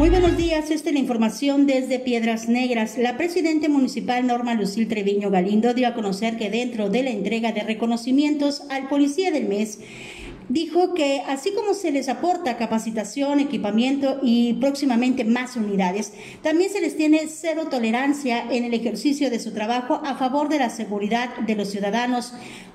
[0.00, 2.96] Muy buenos días, esta es la información desde Piedras Negras.
[2.96, 7.52] La presidenta municipal Norma Lucil Treviño Galindo dio a conocer que dentro de la entrega
[7.52, 9.78] de reconocimientos al policía del mes,
[10.48, 16.80] dijo que así como se les aporta capacitación, equipamiento y próximamente más unidades, también se
[16.80, 21.36] les tiene cero tolerancia en el ejercicio de su trabajo a favor de la seguridad
[21.40, 22.32] de los ciudadanos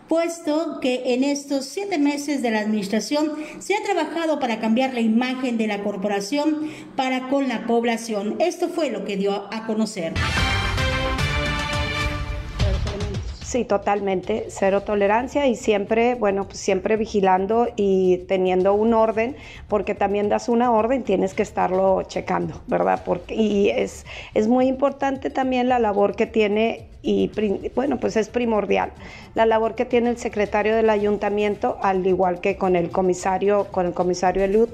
[0.07, 5.01] puesto que en estos siete meses de la administración se ha trabajado para cambiar la
[5.01, 8.35] imagen de la corporación para con la población.
[8.39, 10.13] Esto fue lo que dio a conocer.
[13.45, 19.35] Sí, totalmente, cero tolerancia y siempre, bueno, pues siempre vigilando y teniendo un orden,
[19.67, 23.03] porque también das una orden, tienes que estarlo checando, ¿verdad?
[23.05, 27.29] Porque, y es, es muy importante también la labor que tiene y
[27.75, 28.91] bueno, pues es primordial
[29.35, 33.85] la labor que tiene el secretario del ayuntamiento, al igual que con el comisario, con
[33.85, 34.69] el comisario Elud,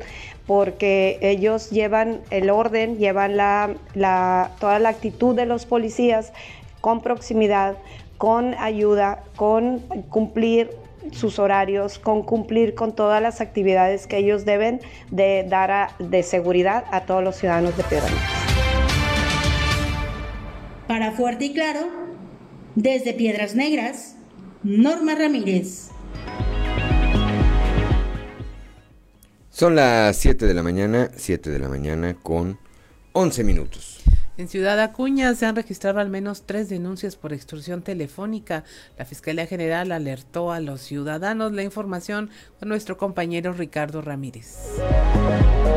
[0.48, 6.32] porque ellos llevan el orden, llevan la, la, toda la actitud de los policías
[6.80, 7.76] con proximidad,
[8.22, 10.70] con ayuda, con cumplir
[11.12, 16.86] sus horarios, con cumplir con todas las actividades que ellos deben de dar de seguridad
[16.92, 18.12] a todos los ciudadanos de Piedras
[20.88, 21.88] Para Fuerte y Claro,
[22.76, 24.18] desde Piedras Negras,
[24.62, 25.90] Norma Ramírez.
[29.50, 32.60] Son las 7 de la mañana, 7 de la mañana con
[33.14, 34.01] 11 minutos.
[34.42, 38.64] En Ciudad Acuña se han registrado al menos tres denuncias por extorsión telefónica.
[38.98, 44.58] La Fiscalía General alertó a los ciudadanos la información con nuestro compañero Ricardo Ramírez.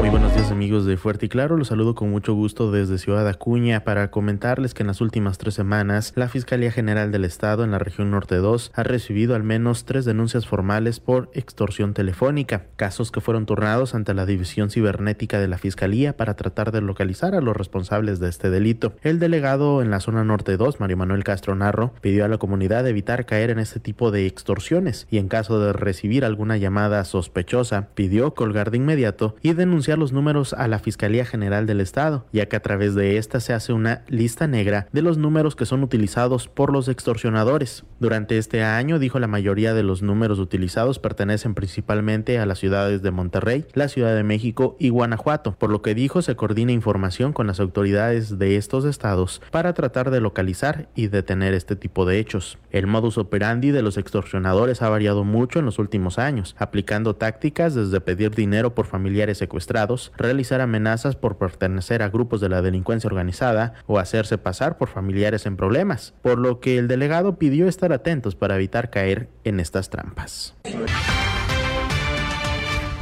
[0.01, 3.27] Muy buenos días amigos de Fuerte y Claro, los saludo con mucho gusto desde Ciudad
[3.27, 7.71] Acuña para comentarles que en las últimas tres semanas la Fiscalía General del Estado en
[7.71, 13.11] la región Norte 2 ha recibido al menos tres denuncias formales por extorsión telefónica, casos
[13.11, 17.41] que fueron turnados ante la División Cibernética de la Fiscalía para tratar de localizar a
[17.41, 18.95] los responsables de este delito.
[19.03, 22.87] El delegado en la zona Norte 2, Mario Manuel Castro Narro, pidió a la comunidad
[22.87, 27.89] evitar caer en este tipo de extorsiones y en caso de recibir alguna llamada sospechosa,
[27.95, 32.47] pidió colgar de inmediato y denunciar los números a la Fiscalía General del Estado, ya
[32.47, 35.83] que a través de esta se hace una lista negra de los números que son
[35.83, 37.85] utilizados por los extorsionadores.
[37.99, 43.03] Durante este año, dijo la mayoría de los números utilizados pertenecen principalmente a las ciudades
[43.03, 47.33] de Monterrey, la Ciudad de México y Guanajuato, por lo que dijo se coordina información
[47.33, 52.19] con las autoridades de estos estados para tratar de localizar y detener este tipo de
[52.19, 52.59] hechos.
[52.71, 57.75] El modus operandi de los extorsionadores ha variado mucho en los últimos años, aplicando tácticas
[57.75, 63.09] desde pedir dinero por familiares secuestrados realizar amenazas por pertenecer a grupos de la delincuencia
[63.09, 67.93] organizada o hacerse pasar por familiares en problemas, por lo que el delegado pidió estar
[67.93, 70.55] atentos para evitar caer en estas trampas.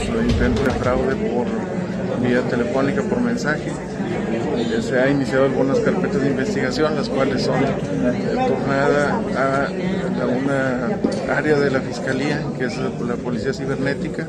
[0.03, 1.47] Intento de fraude por
[2.21, 3.73] vía telefónica, por mensaje.
[4.83, 9.67] Se ha iniciado algunas carpetas de investigación, las cuales son tornadas a,
[10.23, 14.27] a una área de la Fiscalía, que es la Policía Cibernética,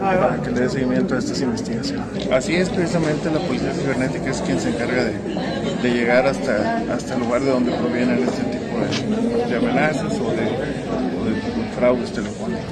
[0.00, 2.28] para que le dé seguimiento a estas investigaciones.
[2.32, 5.12] Así es, precisamente la Policía Cibernética es quien se encarga de,
[5.82, 10.46] de llegar hasta, hasta el lugar de donde provienen este tipo de, amenazas o de,
[11.20, 12.64] o de fraudes telefónicos.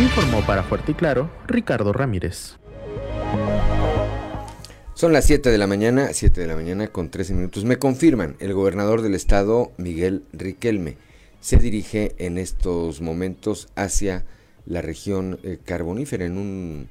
[0.00, 2.56] Informó para Fuerte y Claro Ricardo Ramírez.
[4.96, 7.66] Son las 7 de la mañana, 7 de la mañana con 13 minutos.
[7.66, 10.96] Me confirman, el gobernador del estado, Miguel Riquelme,
[11.38, 14.24] se dirige en estos momentos hacia
[14.64, 16.24] la región eh, carbonífera.
[16.24, 16.88] En un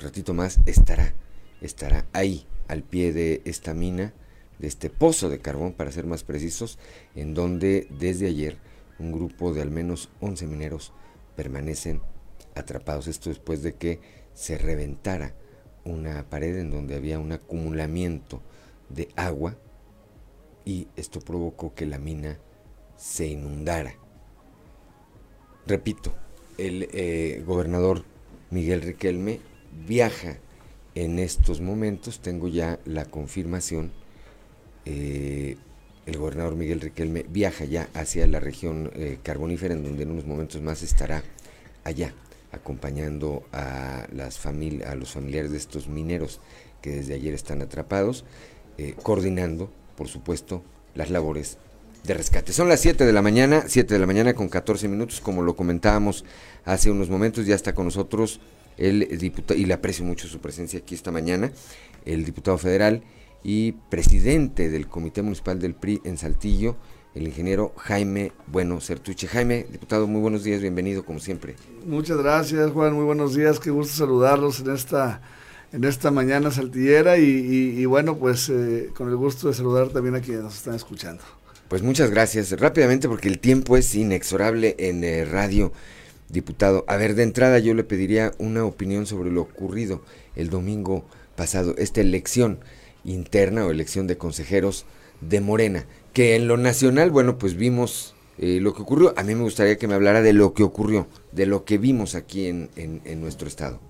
[0.00, 1.12] ratito más estará,
[1.60, 4.14] estará ahí, al pie de esta mina,
[4.58, 6.78] de este pozo de carbón, para ser más precisos,
[7.14, 8.56] en donde desde ayer
[8.98, 10.94] un grupo de al menos 11 mineros
[11.36, 12.00] permanecen
[12.54, 13.08] atrapados.
[13.08, 14.00] Esto después de que
[14.32, 15.34] se reventara
[15.84, 18.40] una pared en donde había un acumulamiento
[18.88, 19.56] de agua
[20.64, 22.38] y esto provocó que la mina
[22.96, 23.94] se inundara.
[25.66, 26.12] Repito,
[26.58, 28.04] el eh, gobernador
[28.50, 29.40] Miguel Riquelme
[29.86, 30.38] viaja
[30.94, 33.92] en estos momentos, tengo ya la confirmación,
[34.84, 35.56] eh,
[36.04, 40.26] el gobernador Miguel Riquelme viaja ya hacia la región eh, carbonífera, en donde en unos
[40.26, 41.22] momentos más estará
[41.84, 42.14] allá,
[42.52, 46.40] acompañando a, las a los familiares de estos mineros
[46.80, 48.24] que desde ayer están atrapados,
[49.02, 50.62] coordinando, por supuesto,
[50.94, 51.58] las labores
[52.04, 52.52] de rescate.
[52.52, 55.54] Son las 7 de la mañana, 7 de la mañana con 14 minutos, como lo
[55.54, 56.24] comentábamos
[56.64, 58.40] hace unos momentos, ya está con nosotros
[58.76, 61.52] el diputado, y le aprecio mucho su presencia aquí esta mañana,
[62.04, 63.02] el diputado federal
[63.44, 66.76] y presidente del Comité Municipal del PRI en Saltillo,
[67.14, 69.26] el ingeniero Jaime Bueno Certuche.
[69.26, 71.56] Jaime, diputado, muy buenos días, bienvenido como siempre.
[71.86, 75.20] Muchas gracias, Juan, muy buenos días, qué gusto saludarlos en esta
[75.72, 80.20] en esta mañana saltillera y, bueno, pues eh, con el gusto de saludar también a
[80.20, 81.22] quienes nos están escuchando.
[81.68, 82.52] Pues muchas gracias.
[82.60, 85.72] Rápidamente, porque el tiempo es inexorable en eh, radio,
[86.28, 86.84] diputado.
[86.88, 90.02] A ver, de entrada yo le pediría una opinión sobre lo ocurrido
[90.36, 91.06] el domingo
[91.36, 92.58] pasado, esta elección
[93.04, 94.84] interna o elección de consejeros
[95.22, 99.14] de Morena, que en lo nacional, bueno, pues vimos eh, lo que ocurrió.
[99.16, 102.14] A mí me gustaría que me hablara de lo que ocurrió, de lo que vimos
[102.14, 103.80] aquí en, en, nuestro estado.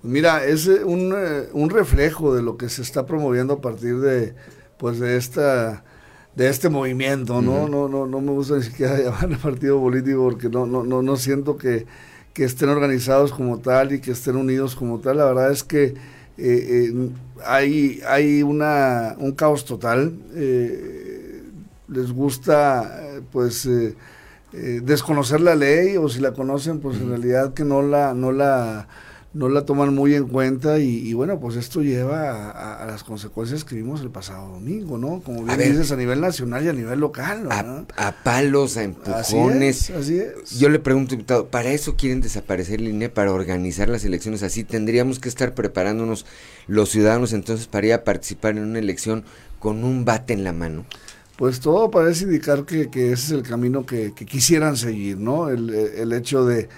[0.00, 1.14] Pues mira, es eh, un,
[1.52, 4.34] un reflejo de lo que se está promoviendo a partir de,
[4.78, 5.84] pues de esta
[6.38, 7.68] de este movimiento, ¿no?
[7.68, 11.16] no, no, no me gusta ni siquiera llamarle partido político porque no, no, no, no
[11.16, 11.84] siento que,
[12.36, 15.16] estén organizados como tal y que estén unidos como tal.
[15.16, 15.94] La verdad es que eh,
[16.38, 17.10] eh,
[17.44, 20.16] hay, hay una, un caos total.
[20.36, 21.07] Eh,
[21.88, 23.68] les gusta, pues,
[24.52, 28.88] desconocer la ley o si la conocen, pues en realidad que no la, no la
[29.34, 33.74] no la toman muy en cuenta y, bueno, pues esto lleva a, las consecuencias que
[33.74, 35.20] vimos el pasado domingo, ¿no?
[35.20, 37.86] Como bien dices, a nivel nacional y a nivel local, ¿no?
[37.96, 39.90] A, palos, a empujones.
[39.90, 44.04] Así es, Yo le pregunto, diputado, ¿para eso quieren desaparecer el INE, para organizar las
[44.04, 44.64] elecciones así?
[44.64, 46.24] ¿Tendríamos que estar preparándonos
[46.66, 49.24] los ciudadanos entonces para ir a participar en una elección
[49.58, 50.86] con un bate en la mano?
[51.38, 55.48] Pues todo parece indicar que, ese es el camino que, quisieran seguir, ¿no?
[55.48, 56.68] el hecho de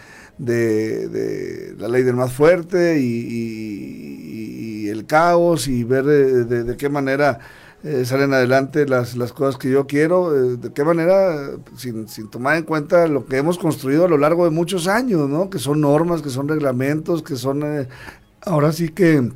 [0.41, 7.39] de, la ley del más fuerte y, el caos y ver de, qué manera
[7.85, 12.29] eh, salen adelante las, las cosas que yo quiero, eh, de qué manera, sin, sin,
[12.29, 15.49] tomar en cuenta lo que hemos construido a lo largo de muchos años, ¿no?
[15.49, 17.89] que son normas, que son reglamentos, que son eh,
[18.43, 19.31] ahora sí que,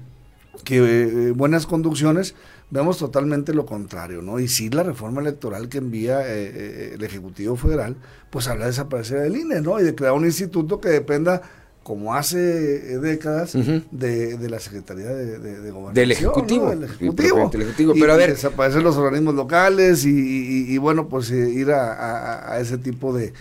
[0.65, 2.35] que buenas conducciones
[2.75, 4.41] vemos totalmente lo contrario, ¿no?
[4.41, 7.97] Y sí la reforma electoral que envía eh, eh, el Ejecutivo Federal,
[8.31, 9.79] pues habla de desaparecer el INE, ¿no?
[9.79, 11.41] Y de crear un instituto que dependa
[11.85, 13.53] como hace eh, décadas
[13.93, 15.95] de, la Secretaría de, de, Gobernación.
[15.95, 16.71] Del Ejecutivo.
[16.71, 17.95] Del Ejecutivo.
[17.95, 18.31] Pero a ver.
[18.31, 23.33] Desaparecer los organismos locales y, bueno, pues ir a, ese tipo de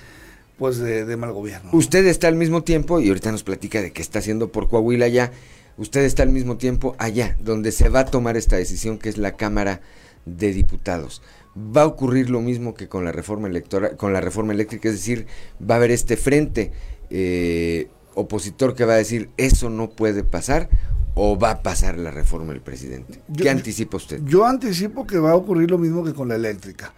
[0.60, 1.72] pues de, mal gobierno.
[1.74, 5.08] Usted está al mismo tiempo, y ahorita nos platica de qué está haciendo por Coahuila
[5.08, 5.32] ya,
[5.78, 9.18] usted está al mismo tiempo allá, donde se va a tomar esta decisión, que es
[9.18, 9.82] la Cámara
[10.26, 11.22] de Diputados.
[11.56, 14.96] Va a ocurrir lo mismo que con la reforma electoral, con la reforma eléctrica, es
[14.96, 15.28] decir,
[15.60, 16.72] va a haber este frente
[17.10, 20.70] eh, opositor que va a decir eso no puede pasar
[21.16, 23.22] o va a pasar la reforma del presidente.
[23.38, 24.22] ¿Qué anticipa usted?
[24.26, 26.94] Yo anticipo que va a ocurrir lo mismo que con la eléctrica.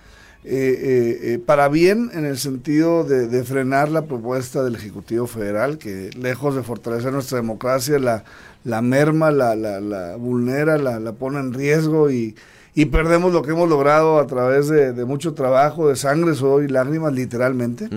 [0.48, 6.12] Eh, eh, para bien en el sentido de, frenar la propuesta del Ejecutivo Federal, que
[6.16, 8.24] lejos de fortalecer nuestra democracia, la,
[8.64, 12.36] la merma, la, la, la vulnera, la, la, pone en riesgo y,
[12.76, 16.68] y, perdemos lo que hemos logrado a través de, mucho trabajo, de sangre, sudor y
[16.68, 17.90] lágrimas, literalmente.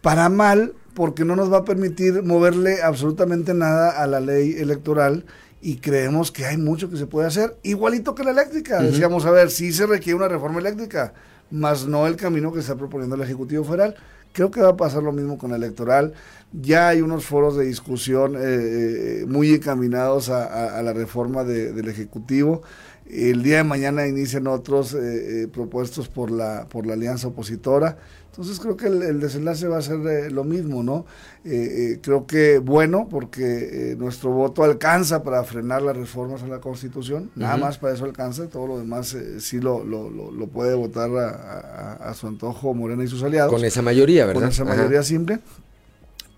[0.00, 5.24] Para mal, porque no nos va a permitir moverle absolutamente nada a la ley electoral
[5.60, 8.80] y creemos que hay mucho que se puede hacer, igualito que la eléctrica.
[8.80, 11.14] Decíamos, a ver, sí se requiere una reforma eléctrica
[11.50, 13.94] más no el camino que está proponiendo el Ejecutivo Federal.
[14.32, 16.12] Creo que va a pasar lo mismo con la electoral.
[16.52, 22.62] Ya hay unos foros de discusión eh, eh, muy encaminados a, la reforma del Ejecutivo.
[23.08, 27.98] El día de mañana inician otros eh, propuestos por la, por la alianza opositora.
[28.34, 31.06] Entonces creo que el, desenlace va a ser eh, lo mismo, ¿no?
[31.44, 31.52] Eh,
[31.92, 37.30] eh, creo que bueno, porque nuestro voto alcanza para frenar las reformas a la Constitución,
[37.36, 42.12] nada más para eso alcanza, todo lo demás sí lo, lo, lo, puede votar a,
[42.14, 43.52] su antojo Morena y sus aliados.
[43.52, 44.42] Con esa mayoría, ¿verdad?
[44.42, 45.38] Con esa mayoría simple.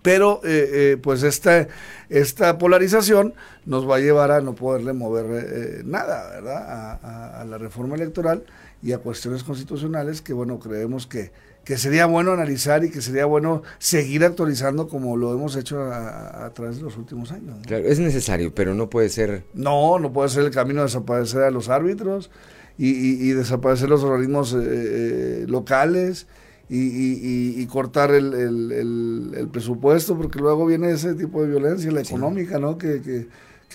[0.07, 1.67] Pero eh, eh, pues esta,
[2.11, 3.35] esta polarización
[3.65, 7.01] nos va a llevar a no poderle mover eh, nada, ¿verdad?
[7.03, 8.45] A, la reforma electoral
[8.85, 11.33] y a cuestiones constitucionales que, bueno, creemos que,
[11.67, 16.49] que sería bueno analizar y que sería bueno seguir actualizando como lo hemos hecho a,
[16.55, 17.57] través de los últimos años.
[17.67, 19.43] Claro, es necesario, pero no puede ser...
[19.53, 22.31] No, no puede ser el camino de desaparecer a los árbitros
[22.79, 26.29] y, desaparecer los organismos locales
[26.69, 32.79] y, cortar el, presupuesto, porque luego viene ese tipo de violencia, la económica, ¿no?
[32.79, 33.27] Que,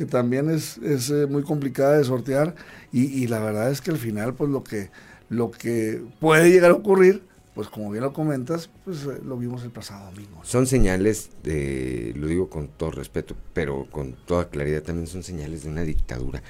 [0.10, 2.56] también es, es, eh, muy complicada de sortear
[2.94, 4.89] y, la verdad es que al final, pues lo que,
[5.30, 7.22] lo que puede llegar a ocurrir,
[7.54, 10.41] pues como bien lo comentas, pues eh, lo vimos el pasado domingo.
[10.43, 15.64] Son señales de, lo digo con todo respeto, pero con toda claridad también son señales
[15.64, 16.41] de una dictadura.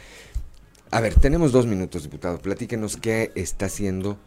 [0.91, 2.37] A ver, tenemos dos minutos, diputado.
[2.37, 4.17] Platíquenos qué está haciendo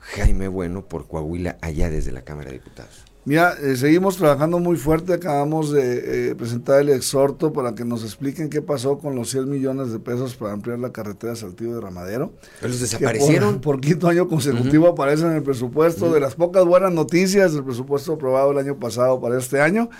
[0.00, 3.04] Jaime Bueno por Coahuila allá desde la Cámara de Diputados?
[3.30, 8.02] Mira, eh, seguimos trabajando muy fuerte, acabamos de eh, presentar el exhorto para que nos
[8.02, 11.80] expliquen qué pasó con los 100 millones de pesos para ampliar la carretera Saltillo de
[11.80, 12.32] Ramadero.
[12.60, 13.60] ¿Los desaparecieron?
[13.60, 18.14] Por, quinto año consecutivo aparecen en el presupuesto, de las pocas buenas noticias del presupuesto
[18.14, 19.90] aprobado el año pasado para este año,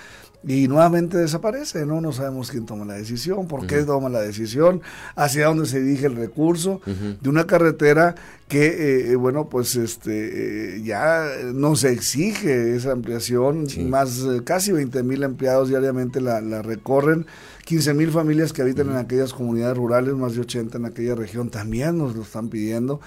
[0.42, 2.00] y nuevamente desaparece, ¿no?
[2.00, 4.80] No sabemos quién toma la decisión, por qué toma la decisión,
[5.14, 8.14] hacia dónde se dirige el recurso de una carretera
[8.48, 11.24] que, eh, eh, bueno, pues este eh, ya
[11.54, 17.26] no se exige esa ampliación, más casi 20 mil empleados diariamente la, la recorren,
[17.66, 21.50] 15 mil familias que habitan en aquellas comunidades rurales, más de 80 en aquella región
[21.50, 23.00] también nos lo están pidiendo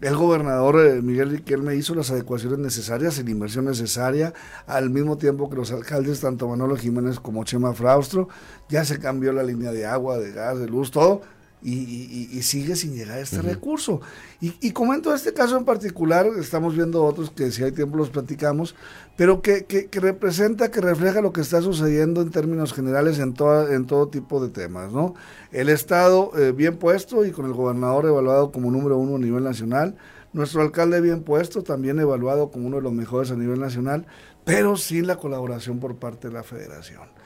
[0.00, 4.34] el gobernador eh, Miguel Riquelme hizo las adecuaciones necesarias, la inversión necesaria,
[4.66, 8.28] al mismo tiempo que los alcaldes, tanto Manolo Jiménez como Chema Fraustro,
[8.68, 11.22] ya se cambió la línea de agua, de gas, de luz, todo,
[11.68, 14.00] y, sigue sin llegar este recurso.
[14.40, 18.76] Y, comento este caso en particular, estamos viendo otros que si hay tiempo los platicamos,
[19.16, 23.74] pero que, que, representa, que refleja lo que está sucediendo en términos generales en, toda,
[23.74, 24.92] en todo tipo de temas.
[24.92, 25.14] ¿no?
[25.50, 29.42] El Estado eh, bien puesto y con el gobernador evaluado como número uno a nivel
[29.42, 29.96] nacional,
[30.32, 34.06] nuestro alcalde bien puesto, también evaluado como uno de los mejores a nivel nacional,
[34.44, 37.16] pero sin la colaboración por parte de la federación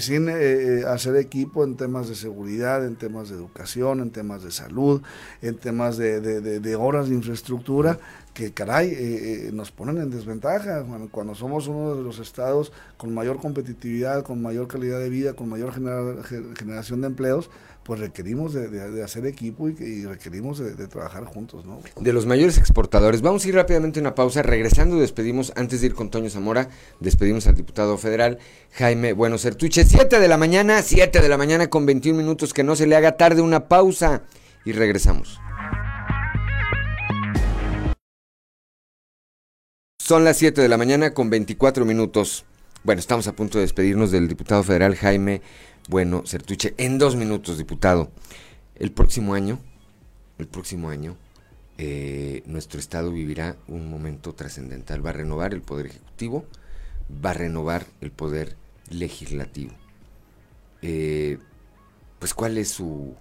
[0.00, 0.34] sin eh,
[0.80, 5.02] eh, hacer equipo en temas de seguridad, en temas de educación, en temas de salud,
[5.42, 7.98] en temas de, de, horas de infraestructura,
[8.32, 13.38] que caray, eh, nos ponen en desventaja cuando, somos uno de los estados con mayor
[13.38, 15.72] competitividad, con mayor calidad de vida, con mayor
[16.56, 17.50] generación de empleos,
[17.84, 21.80] pues requerimos de, hacer equipo y, requerimos de, trabajar juntos, ¿no?
[22.00, 23.22] De los mayores exportadores.
[23.22, 24.42] Vamos a ir rápidamente a una pausa.
[24.42, 26.68] Regresando, despedimos, antes de ir con Toño Zamora,
[27.00, 28.38] despedimos al diputado federal
[28.72, 29.84] Jaime Bueno Sertuche.
[29.84, 32.94] 7 de la mañana, 7 de la mañana con 21 minutos, que no se le
[32.94, 34.22] haga tarde una pausa
[34.64, 35.40] y regresamos.
[39.98, 42.44] Son las 7 de la mañana con 24 minutos.
[42.84, 45.42] Bueno, estamos a punto de despedirnos del diputado federal Jaime
[45.88, 48.10] bueno, Sertuche, en dos minutos, diputado.
[48.76, 49.58] El próximo año,
[50.38, 51.16] el próximo año,
[51.76, 55.04] eh, nuestro Estado vivirá un momento trascendental.
[55.04, 56.46] Va a renovar el Poder Ejecutivo,
[57.24, 58.56] va a renovar el Poder
[58.90, 59.72] Legislativo.
[60.82, 61.38] Eh,
[62.20, 63.16] pues, ¿cuál es su,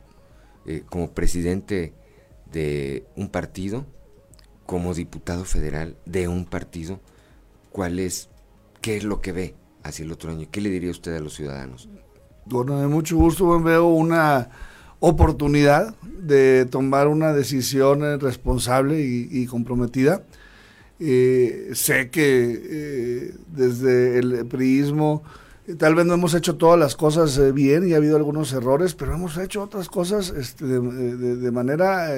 [0.68, 1.93] eh, como presidente
[2.51, 3.88] de un partido,
[4.68, 6.99] como diputado federal de un partido,
[7.72, 8.30] cuál es,
[8.82, 10.47] qué es lo que ve hacia el otro año?
[10.51, 11.89] ¿Qué le diría usted a los ciudadanos?
[12.51, 14.49] Bueno, de mucho gusto veo una
[14.99, 20.23] oportunidad de tomar una decisión eh, responsable y, comprometida.
[20.99, 25.23] Eh, sé que eh, desde el priismo
[25.78, 29.13] tal vez no hemos hecho todas las cosas bien y ha habido algunos errores, pero
[29.13, 32.09] hemos hecho otras cosas este, de, manera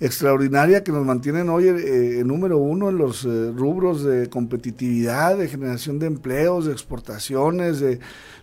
[0.00, 5.98] extraordinaria que nos mantienen hoy en número uno en los rubros de competitividad, de generación
[5.98, 8.00] de empleos, de exportaciones, de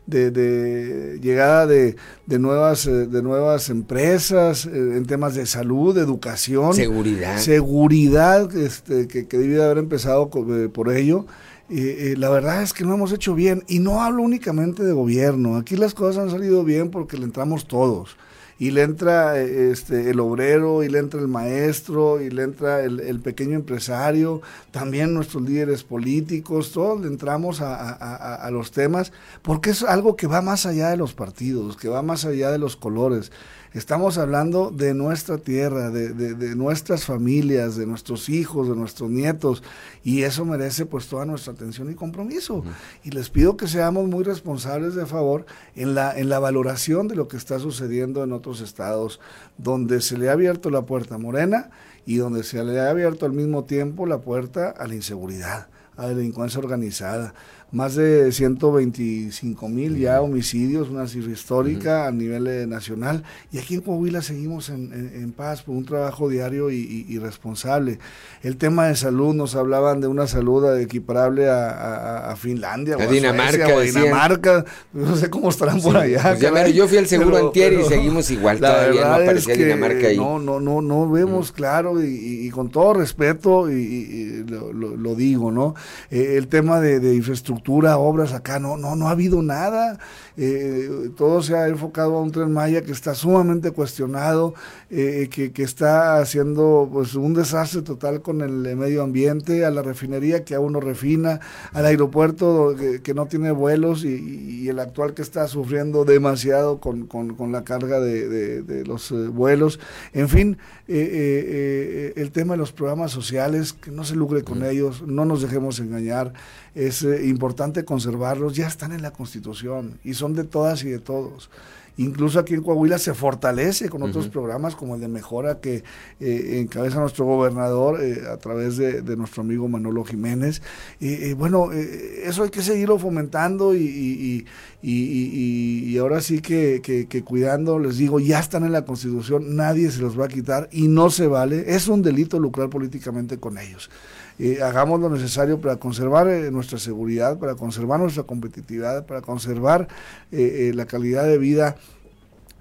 [0.08, 1.96] de, llegada de,
[2.28, 6.74] nuevas, eh, de nuevas empresas, eh, en temas de salud, educación.
[6.74, 7.38] Seguridad.
[7.38, 11.26] Seguridad, este, que, que debía haber empezado eh, por ello.
[11.70, 13.64] la verdad es que no hemos hecho bien.
[13.68, 15.58] Y no hablo únicamente de gobierno.
[15.58, 18.18] Aquí las cosas han salido bien porque le entramos todos
[18.58, 22.84] y le entra eh, este, el obrero, y le entra el maestro, y le entra
[22.84, 24.42] el, pequeño empresario,
[24.72, 29.12] también nuestros líderes políticos, todos le entramos a, los temas,
[29.42, 32.58] porque es algo que va más allá de los partidos, que va más allá de
[32.58, 33.32] los colores.
[33.76, 39.64] Estamos hablando de nuestra tierra, de, nuestras familias, de nuestros hijos, de nuestros nietos,
[40.02, 42.64] y eso merece pues toda nuestra atención y compromiso.
[43.04, 45.46] Y les pido que seamos muy responsables de favor
[45.76, 49.20] en la, en la valoración de lo que está sucediendo en otros estados,
[49.58, 51.70] donde se le ha abierto la puerta a Morena
[52.06, 56.04] y donde se le ha abierto al mismo tiempo la puerta a la inseguridad, a
[56.04, 57.34] la delincuencia organizada
[57.76, 63.24] más de 125 mil ya homicidios, una cifra histórica a nivel eh, nacional.
[63.52, 68.00] Y aquí en Coahuila seguimos en, paz por un trabajo diario y, responsable.
[68.44, 73.82] El tema de salud, nos hablaban de una salud equiparable a, Finlandia, a Dinamarca, o
[73.82, 74.64] Dinamarca.
[74.94, 76.38] No sé cómo estarán por allá.
[76.40, 80.18] Pues yo fui al seguro antier y seguimos igual, todavía no aparecía Dinamarca ahí.
[80.18, 85.76] No, no, no, no vemos claro y, con todo respeto y, lo, digo, ¿no?
[86.10, 87.65] Eh, el tema de, de infraestructura
[87.98, 90.00] obras acá, no, no, no ha habido nada.
[90.38, 94.54] Eh, todo se ha enfocado a un tren Maya que está sumamente cuestionado,
[94.90, 99.82] eh, que, que, está haciendo pues un desastre total con el medio ambiente, a la
[99.82, 101.40] refinería que aún no refina,
[101.72, 107.52] al aeropuerto que, no tiene vuelos y, el actual que está sufriendo demasiado con, con,
[107.52, 109.80] la carga de, de, los eh, vuelos.
[110.12, 110.58] En fin,
[110.88, 115.80] el tema de los programas sociales, que no se lucre con ellos, no nos dejemos
[115.80, 116.34] engañar
[116.76, 121.50] es importante conservarlos, ya están en la Constitución y son de todas y de todos.
[121.98, 125.84] Incluso aquí en Coahuila se fortalece con otros programas como el de mejora que
[126.20, 130.62] eh, encabeza nuestro gobernador eh, a través de, nuestro amigo Manolo Jiménez.
[131.00, 134.46] Y bueno, eh, eso hay que seguirlo fomentando y,
[134.82, 140.02] y, ahora sí que, que, cuidando, les digo, ya están en la Constitución, nadie se
[140.02, 141.64] los va a quitar y no se vale.
[141.76, 143.90] Es un delito lucrar políticamente con ellos.
[144.38, 149.88] Eh, hagamos lo necesario para conservar eh, nuestra seguridad, para conservar nuestra competitividad, para conservar
[150.32, 151.78] eh, la calidad de vida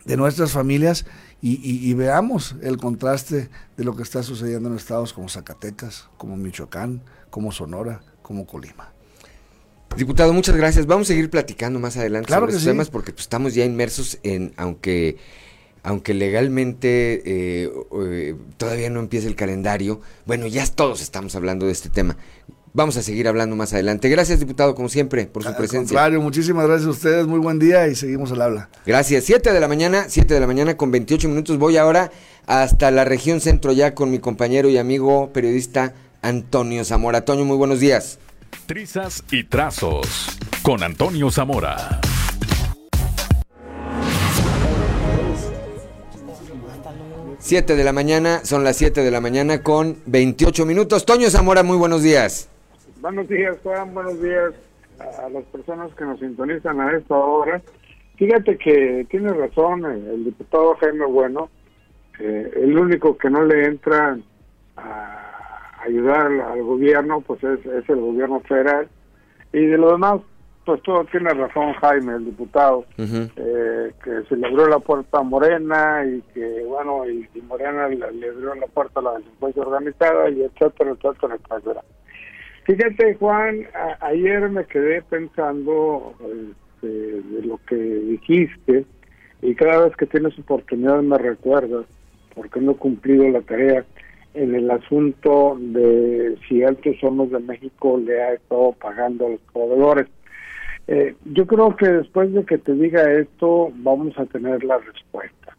[0.05, 1.05] de nuestras familias
[1.47, 7.03] y, veamos el contraste de lo que está sucediendo en estados como Zacatecas, como Michoacán,
[7.29, 8.95] como Sonora, como Colima.
[9.95, 10.87] Diputado, muchas gracias.
[10.87, 14.55] Vamos a seguir platicando más adelante sobre estos temas porque pues, estamos ya inmersos en,
[14.57, 15.19] aunque
[15.85, 17.71] aunque legalmente eh,
[18.03, 22.17] eh, todavía no empieza el calendario, bueno, ya todos estamos hablando de este tema.
[22.73, 24.09] Vamos a seguir hablando más adelante.
[24.09, 25.95] Gracias, diputado, como siempre, por su al presencia.
[25.95, 27.27] Contrario, muchísimas gracias a ustedes.
[27.27, 28.69] Muy buen día y seguimos al habla.
[28.85, 29.25] Gracias.
[29.25, 31.57] Siete de la mañana, siete de la mañana con 28 minutos.
[31.59, 32.11] Voy ahora
[32.47, 37.19] hasta la región centro ya con mi compañero y amigo periodista Antonio Zamora.
[37.19, 38.19] Antonio, muy buenos días.
[38.67, 42.01] Trizas y trazos con Antonio Zamora.
[47.45, 51.05] 7 de la mañana, son las 7 de la mañana con 28 minutos.
[51.05, 52.49] Toño Zamora, muy buenos días.
[53.03, 54.55] Buenos días, Juan, buenos días
[54.99, 57.61] a las personas que nos sintonizan a esta hora.
[58.17, 61.51] Fíjate que tiene razón el, diputado Jaime Bueno,
[62.19, 64.17] eh, el único que no le entra
[64.79, 68.89] a ayudar al, gobierno, pues es, es el gobierno federal.
[69.53, 70.23] Y de lo demás,
[70.65, 75.23] pues todo tiene razón Jaime, el diputado, eh, que se le abrió la puerta a
[75.23, 80.43] Morena y que, bueno, y, Morena le, abrió la puerta a la delincuencia organizada y
[80.43, 81.81] etcétera, etcétera, etcétera.
[82.65, 83.67] Fíjate, Juan,
[84.01, 88.87] ayer me quedé pensando este, de lo que dijiste
[89.43, 91.85] y cada vez que tienes oportunidad me recuerdas,
[92.35, 93.85] porque no he cumplido la tarea,
[94.33, 99.41] en el asunto de si Altos Hornos de México le ha estado pagando a los
[99.53, 100.09] proveedores.
[100.87, 105.57] Eh, yo creo que después de que te diga esto, vamos a tener la respuesta.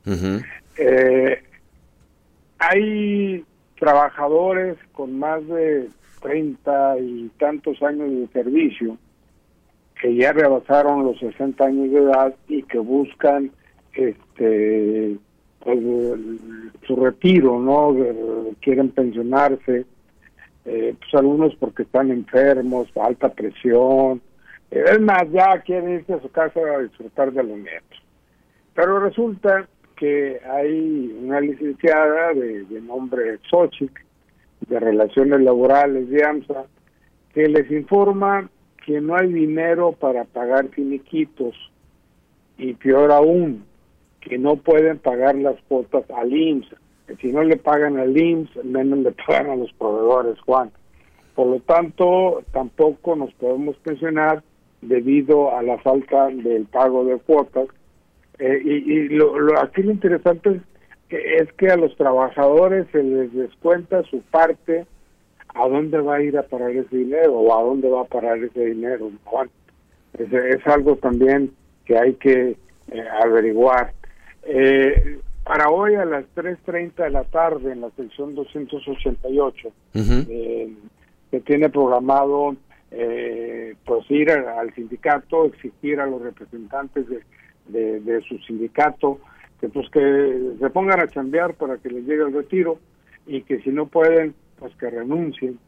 [0.77, 1.41] Eh,
[2.59, 3.43] hay
[3.79, 5.89] trabajadores con más de
[6.21, 8.97] 30 y tantos años de servicio
[9.99, 13.51] que ya rebasaron los 60 años de edad y que buscan
[13.93, 15.17] este
[15.59, 15.79] pues,
[16.85, 17.95] su retiro, ¿no?
[18.61, 19.85] quieren pensionarse,
[20.65, 24.21] eh, pues algunos porque están enfermos, alta presión,
[24.71, 28.03] es más, ya quiere irse a su casa a disfrutar de los nietos.
[28.73, 34.01] Pero resulta que hay una licenciada de, nombre Xochitl,
[34.67, 36.65] de Relaciones Laborales de AMSA,
[37.33, 38.49] que les informa
[38.85, 41.55] que no hay dinero para pagar finiquitos
[42.57, 43.65] y peor aún,
[44.21, 46.75] que no pueden pagar las cuotas al IMSS.
[47.07, 50.71] Que si no le pagan al IMSS, menos le pagan a los proveedores, Juan.
[51.35, 54.43] Por lo tanto, tampoco nos podemos pensionar
[54.87, 57.67] debido a la falta del pago de cuotas.
[58.39, 60.61] Eh, y, lo, aquí lo interesante es
[61.09, 64.85] que, es que a los trabajadores se les descuenta su parte
[65.53, 68.37] a dónde va a ir a parar ese dinero o a dónde va a parar
[68.39, 69.11] ese dinero.
[69.23, 69.49] Juan.
[70.17, 71.51] Es, es algo también
[71.85, 72.55] que hay que
[72.91, 73.93] eh, averiguar.
[74.43, 79.69] Eh, para hoy a las 3.30 de la tarde en la sección 288
[81.35, 82.55] se tiene programado
[82.97, 87.05] eh, pues ir al sindicato, exigir a los representantes
[87.67, 89.19] de, de, su sindicato
[89.59, 92.79] que pues que se pongan a chambear para que les llegue el retiro
[93.27, 95.59] y que si no pueden, pues que renuncien.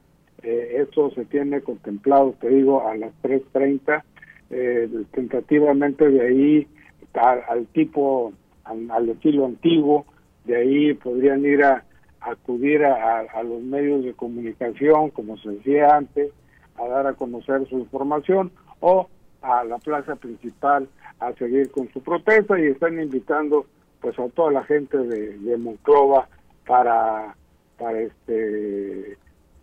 [0.43, 4.03] Eh, eso se tiene contemplado, te digo, a las 3.30,
[4.51, 6.67] eh, tentativamente de ahí
[7.13, 8.31] al, tipo,
[8.63, 10.05] al, estilo antiguo,
[10.45, 11.83] de ahí podrían ir a,
[12.21, 16.31] acudir a, los medios de comunicación, como se decía antes,
[16.77, 19.09] a dar a conocer su información, o
[19.41, 20.87] a la plaza principal
[21.19, 23.65] a seguir con su protesta y están invitando
[24.01, 26.27] pues a toda la gente de, de Monclova
[26.65, 27.35] para
[27.77, 29.17] para este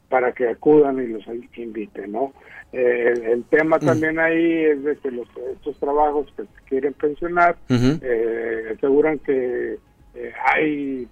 [0.09, 1.25] para que acudan y los
[1.57, 2.33] inviten no
[2.73, 3.87] eh, el, tema mm.
[3.87, 9.79] también ahí es de que los estos trabajos que se quieren pensionar eh, aseguran que
[10.17, 11.09] eh, hay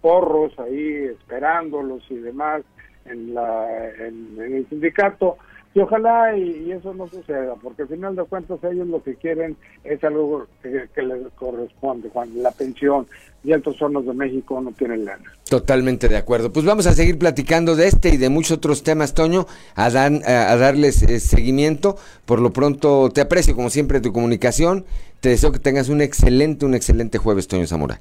[0.00, 2.62] porros ahí esperándolos y demás
[3.06, 5.38] en la el sindicato
[5.74, 9.56] y ojalá y, eso no suceda, porque al final de cuentas ellos lo que quieren
[9.84, 13.06] es algo que, les corresponde, cuando la pensión
[13.42, 15.32] y altos hornos de México no tienen lana.
[15.48, 16.52] Totalmente de acuerdo.
[16.52, 20.56] Pues vamos a seguir platicando de este y de muchos otros temas, Toño, a, a
[20.56, 21.96] darles eh, seguimiento.
[22.26, 24.84] Por lo pronto te aprecio, como siempre, tu comunicación.
[25.20, 28.00] Te deseo que tengas un excelente, un excelente jueves, Toño Zamora.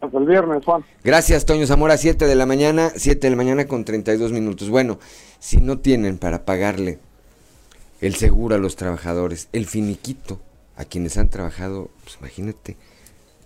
[0.00, 0.84] Hasta el viernes, Juan.
[1.02, 4.70] Gracias, Toño Zamora, 7 de la mañana, 7 de la mañana con 32 minutos.
[4.70, 4.98] Bueno,
[5.40, 7.00] si no tienen para pagarle
[8.00, 10.40] el seguro a los trabajadores, el finiquito
[10.76, 12.76] a quienes han trabajado, pues imagínate,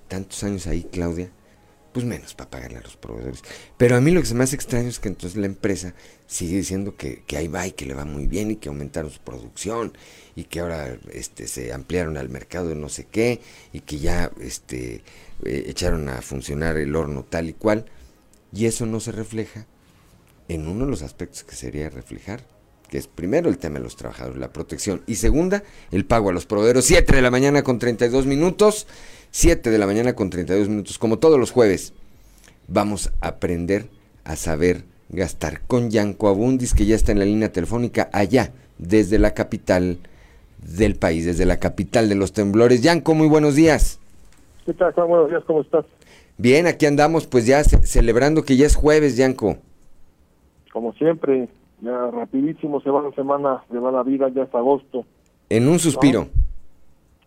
[0.08, 1.30] tantos años ahí, Claudia,
[1.92, 3.42] pues menos para pagarle a los proveedores.
[3.76, 5.94] Pero a mí lo que se me hace extraño es que entonces la empresa
[6.26, 9.10] sigue diciendo que, que ahí va y que le va muy bien y que aumentaron
[9.10, 9.96] su producción
[10.34, 13.40] y que ahora este, se ampliaron al mercado de no sé qué
[13.72, 15.02] y que ya este,
[15.44, 17.86] eh, echaron a funcionar el horno tal y cual.
[18.52, 19.66] Y eso no se refleja
[20.48, 22.44] en uno de los aspectos que sería reflejar,
[22.88, 26.32] que es primero el tema de los trabajadores, la protección, y segunda, el pago a
[26.32, 26.84] los proveedores.
[26.84, 28.86] 7 de la mañana con 32 minutos,
[29.30, 31.94] 7 de la mañana con 32 minutos, como todos los jueves.
[32.68, 33.88] Vamos a aprender
[34.24, 39.18] a saber gastar con Yanko Abundis, que ya está en la línea telefónica allá, desde
[39.18, 39.98] la capital
[40.58, 42.82] del país, desde la capital de los temblores.
[42.82, 44.00] Yanko, muy buenos días.
[44.64, 45.84] ¿Qué tal, Buenos días, ¿cómo estás?
[46.38, 49.56] Bien, aquí andamos, pues ya celebrando que ya es jueves, Yanko.
[50.72, 51.48] Como siempre,
[51.80, 55.04] ya rapidísimo se va la semana, se va la vida, ya es agosto.
[55.48, 56.28] En un suspiro.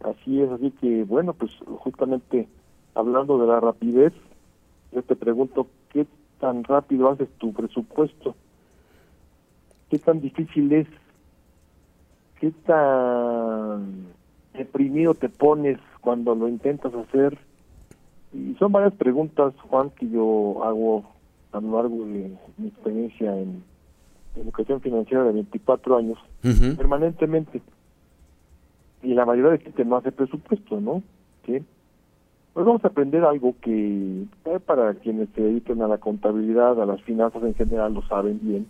[0.01, 2.47] Así es, así que bueno, pues justamente
[2.93, 4.13] hablando de la rapidez,
[4.93, 6.05] yo te pregunto, ¿qué
[6.39, 8.33] tan rápido haces tu presupuesto?
[9.89, 10.87] ¿Qué tan difícil es?
[12.39, 14.07] ¿Qué tan
[14.53, 17.37] deprimido te pones cuando lo intentas hacer?
[18.31, 21.03] Y son varias preguntas, Juan, que yo hago
[21.51, 23.63] a lo largo de mi experiencia en
[24.35, 26.19] educación financiera de 24 años,
[26.77, 27.61] permanentemente.
[29.01, 31.01] Y la mayoría de gente no hace presupuesto, ¿no?
[31.45, 31.63] ¿Sí?
[32.53, 36.85] Pues vamos a aprender algo que eh, para quienes se dedican a la contabilidad, a
[36.85, 38.67] las finanzas en general, lo saben bien,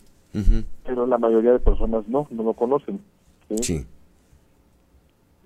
[0.85, 2.99] pero la mayoría de personas no, no lo conocen.
[3.61, 3.85] ¿sí?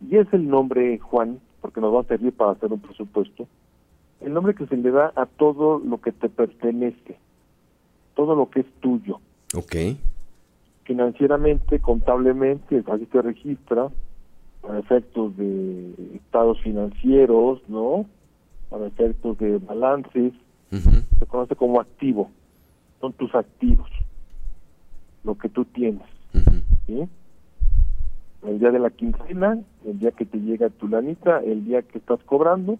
[0.08, 3.48] Y es el nombre, Juan, porque nos va a servir para hacer un presupuesto,
[4.22, 7.18] el nombre que se le da a todo lo que te pertenece,
[8.16, 9.20] todo lo que es tuyo.
[9.56, 9.76] Ok.
[10.84, 13.90] Financieramente, contablemente, así te registra,
[14.62, 18.06] para efectos de estados financieros, ¿no?
[18.70, 20.34] Para efectos de balances,
[20.70, 22.30] se conoce como activo,
[23.00, 23.90] son tus activos,
[25.24, 26.04] lo que tú tienes.
[26.86, 27.08] ¿sí?
[28.46, 31.98] El día de la quincena, el día que te llega tu lanita, el día que
[31.98, 32.80] estás cobrando,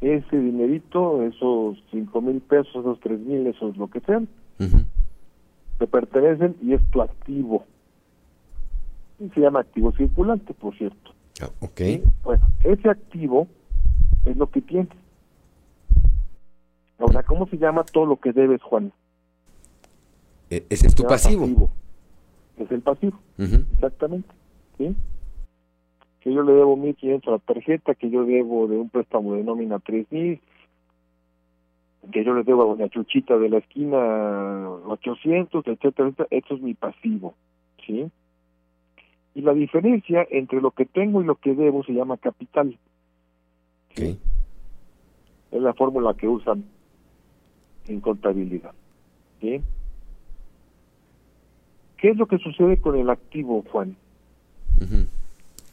[0.00, 4.28] ese dinerito, esos cinco mil pesos, esos tres mil, esos lo que sean,
[5.78, 7.64] te pertenecen y es tu activo.
[9.18, 11.12] Y se llama activo circulante, por cierto.
[11.40, 11.80] Ah, ok.
[12.22, 13.48] Bueno, ese activo
[14.24, 14.92] es lo que tienes.
[16.98, 18.92] Ahora, ¿cómo se llama todo lo que debes, Juan?
[20.50, 21.70] E, ese es tu pasivo.
[22.56, 24.28] Es el pasivo, exactamente.
[24.78, 24.94] ¿Sí?
[26.20, 29.44] Que yo le debo 1.500 a la tarjeta, que yo debo de un préstamo de
[29.44, 30.40] nómina 3.000,
[32.12, 36.60] que yo le debo a doña Chuchita de la esquina 800, etcétera, etcétera, eso es
[36.60, 37.34] mi pasivo,
[37.84, 38.10] ¿sí?
[39.34, 42.78] Y la diferencia entre lo que tengo y lo que debo se llama capital.
[43.94, 44.18] ¿sí?
[45.50, 46.64] Es la fórmula que usan
[47.86, 48.72] en contabilidad,
[49.40, 49.60] ¿sí?
[51.98, 53.96] ¿Qué es lo que sucede con el activo, Juan?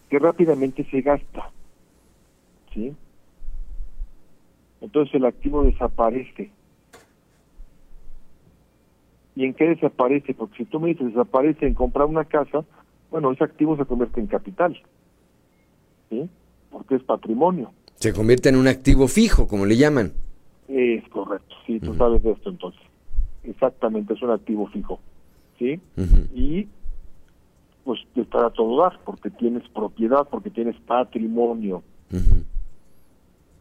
[0.10, 1.50] Que rápidamente se gasta,
[2.74, 2.94] ¿sí?
[4.84, 6.52] entonces el activo desaparece.
[9.36, 10.34] ¿Y en qué desaparece?
[10.34, 12.66] Porque si tú me dices desaparece en comprar una casa,
[13.10, 14.80] bueno, ese activo se convierte en capital,
[16.10, 16.30] ¿sí?
[16.70, 17.72] Porque es patrimonio.
[17.96, 20.12] Se convierte en un activo fijo, como le llaman.
[20.68, 22.82] Es correcto, sí, tú sabes de esto entonces.
[23.44, 25.00] Exactamente, es un activo fijo,
[25.58, 25.80] ¿sí?
[26.36, 26.68] Y
[27.84, 31.84] pues estar a todo dar, porque tienes propiedad, porque tienes patrimonio.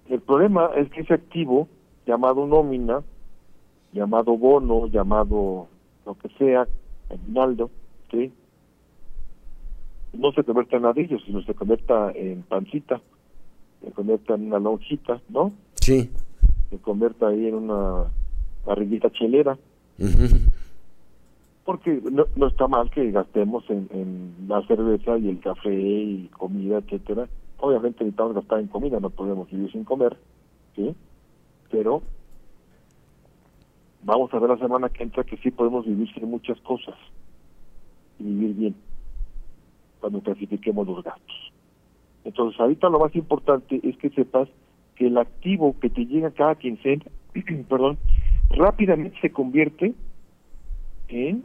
[0.09, 1.69] El problema es que ese activo,
[2.07, 3.03] llamado nómina,
[3.93, 5.69] llamado bono, llamado
[6.05, 6.67] lo que sea,
[7.11, 7.71] aguinaldo,
[8.11, 8.33] ¿sí?
[10.13, 13.01] no se convierta en ladrillo, sino se convierta en pancita,
[13.83, 15.53] se convierta en una lonjita, ¿no?
[15.75, 16.11] Sí.
[16.71, 18.05] Se convierta ahí en una
[18.65, 19.59] barriguita chelera.
[21.65, 26.29] Porque no, no está mal que gastemos en, en la cerveza y el café y
[26.29, 27.29] comida, etcétera.
[27.59, 30.17] Obviamente necesitamos gastar en comida, no podemos vivir sin comer,
[30.75, 30.95] ¿sí?
[31.71, 32.03] Pero
[34.03, 36.97] vamos a ver la semana que entra que sí podemos vivir sin muchas cosas
[38.19, 38.75] y vivir bien
[40.01, 41.53] cuando clasifiquemos los gastos.
[42.25, 44.49] Entonces, ahorita lo más importante es que sepas
[44.97, 47.05] que el activo que te llega cada quincena,
[47.69, 47.99] perdón,
[48.51, 49.95] rápidamente se convierte
[51.09, 51.45] en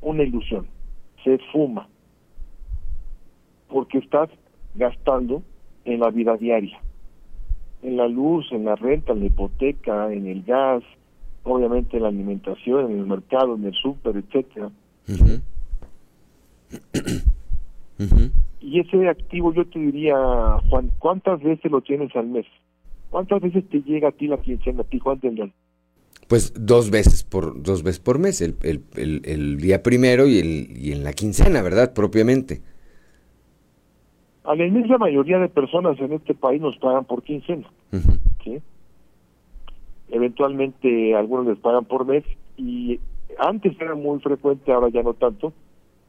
[0.00, 0.66] una ilusión,
[1.24, 1.88] se fuma,
[3.68, 4.30] porque estás
[4.74, 5.42] gastando
[5.84, 6.78] en la vida diaria,
[7.82, 10.82] en la luz, en la renta, en la hipoteca, en el gas,
[11.44, 14.70] obviamente en la alimentación, en el mercado, en el súper, etcétera.
[18.60, 20.16] Y ese activo yo te diría,
[20.68, 22.46] Juan, ¿cuántas veces lo tienes al mes?
[23.10, 25.52] ¿Cuántas veces te llega a ti la quincena, a ti, Juan del?
[26.28, 30.76] Pues dos veces por dos veces por mes, el, el, el, día primero y, el,
[30.76, 31.94] y en la quincena, ¿verdad?
[31.94, 32.62] Propiamente.
[34.42, 37.68] A la inmensa mayoría de personas en este país nos pagan por quincena.
[38.44, 38.58] ¿sí?
[40.08, 42.24] Eventualmente algunos les pagan por mes
[42.56, 43.00] y
[43.38, 45.52] antes era muy frecuente, ahora ya no tanto,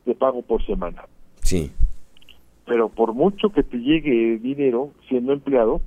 [0.06, 1.06] de pago por semana.
[1.42, 1.72] Sí.
[2.66, 5.82] Pero por mucho que te llegue dinero siendo empleado,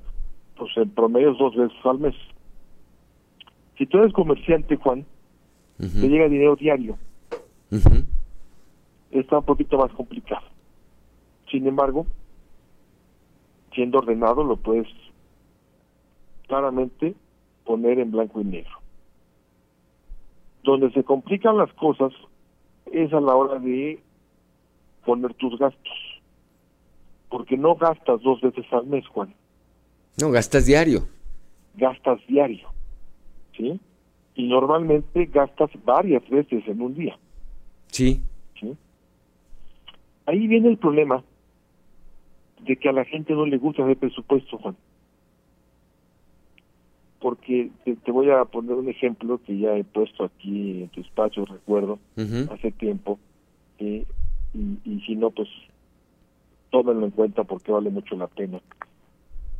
[0.57, 2.15] pues en promedio es dos veces al mes.
[3.81, 5.07] Si tú eres comerciante, Juan,
[5.79, 6.99] te llega dinero diario.
[9.09, 10.45] Está un poquito más complicado.
[11.49, 12.05] Sin embargo,
[13.73, 14.85] siendo ordenado, lo puedes
[16.47, 17.15] claramente
[17.65, 18.77] poner en blanco y negro.
[20.61, 22.13] Donde se complican las cosas
[22.91, 23.99] es a la hora de
[25.03, 26.21] poner tus gastos.
[27.29, 29.33] Porque no gastas dos veces al mes, Juan.
[30.21, 31.07] No, gastas diario.
[31.73, 32.69] Gastas diario.
[33.55, 33.79] ¿Sí?
[34.35, 37.17] Y normalmente gastas varias veces en un día.
[37.87, 38.21] Sí.
[38.59, 38.75] ¿Sí?
[40.25, 41.23] Ahí viene el problema
[42.61, 44.75] de que a la gente no le gusta el presupuesto, Juan.
[47.19, 51.45] Porque te, voy a poner un ejemplo que ya he puesto aquí en tu espacio,
[51.45, 51.99] recuerdo,
[52.51, 53.19] hace tiempo.
[53.77, 54.05] Eh,
[54.53, 55.47] y, y si no, pues
[56.71, 58.59] tómenlo en cuenta porque vale mucho la pena.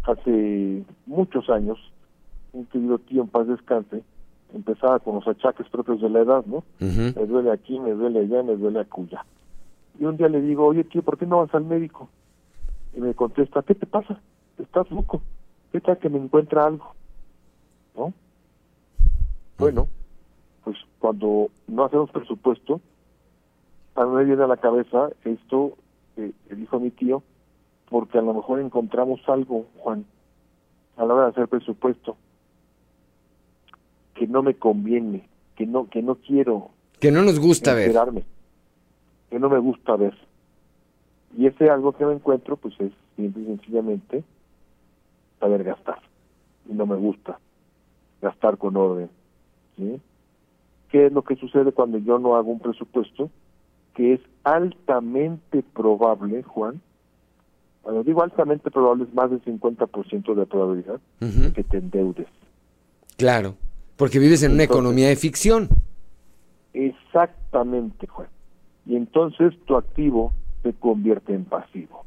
[0.04, 1.78] Hace muchos años,
[2.54, 4.04] un querido tío en paz descanse,
[4.54, 6.64] empezaba con los achaques propios de la edad, ¿no?
[6.80, 9.26] Me duele aquí, me duele allá, me duele acuya.
[10.00, 12.10] Y un día le digo, oye tío, ¿por qué no vas al médico?
[12.96, 14.20] Y me contesta, ¿qué te pasa?
[14.58, 15.22] Estás loco.
[15.72, 16.94] ¿Qué tal que me encuentra algo?
[17.96, 18.14] ¿No?
[19.58, 19.88] Bueno,
[20.64, 22.82] pues cuando no hacemos presupuesto,
[23.96, 25.78] a mí me viene a la cabeza esto
[26.16, 27.24] que, dijo mi tío,
[27.90, 30.06] porque a lo mejor encontramos algo, Juan,
[30.98, 32.18] a la hora de hacer presupuesto,
[34.14, 36.70] que no me conviene, que no, que no quiero.
[37.00, 37.94] Que no nos gusta ver.
[39.30, 40.16] Que no me gusta ver.
[41.38, 44.24] Y ese algo que me encuentro, pues es simple y sencillamente
[45.40, 46.00] saber gastar.
[46.70, 47.40] Y no me gusta
[48.22, 49.10] gastar con orden.
[49.78, 50.00] ¿sí?
[50.90, 53.30] ¿Qué es lo que sucede cuando yo no hago un presupuesto?
[53.94, 56.82] que es altamente probable, Juan,
[57.82, 61.00] cuando digo altamente probable es más del 50% de probabilidad
[61.54, 62.28] que te endeudes.
[63.18, 63.56] Claro,
[64.02, 65.70] porque vives en una economía de ficción.
[66.74, 68.30] Exactamente, Juan.
[68.88, 70.34] Y entonces tu activo
[70.64, 72.04] se convierte en pasivo.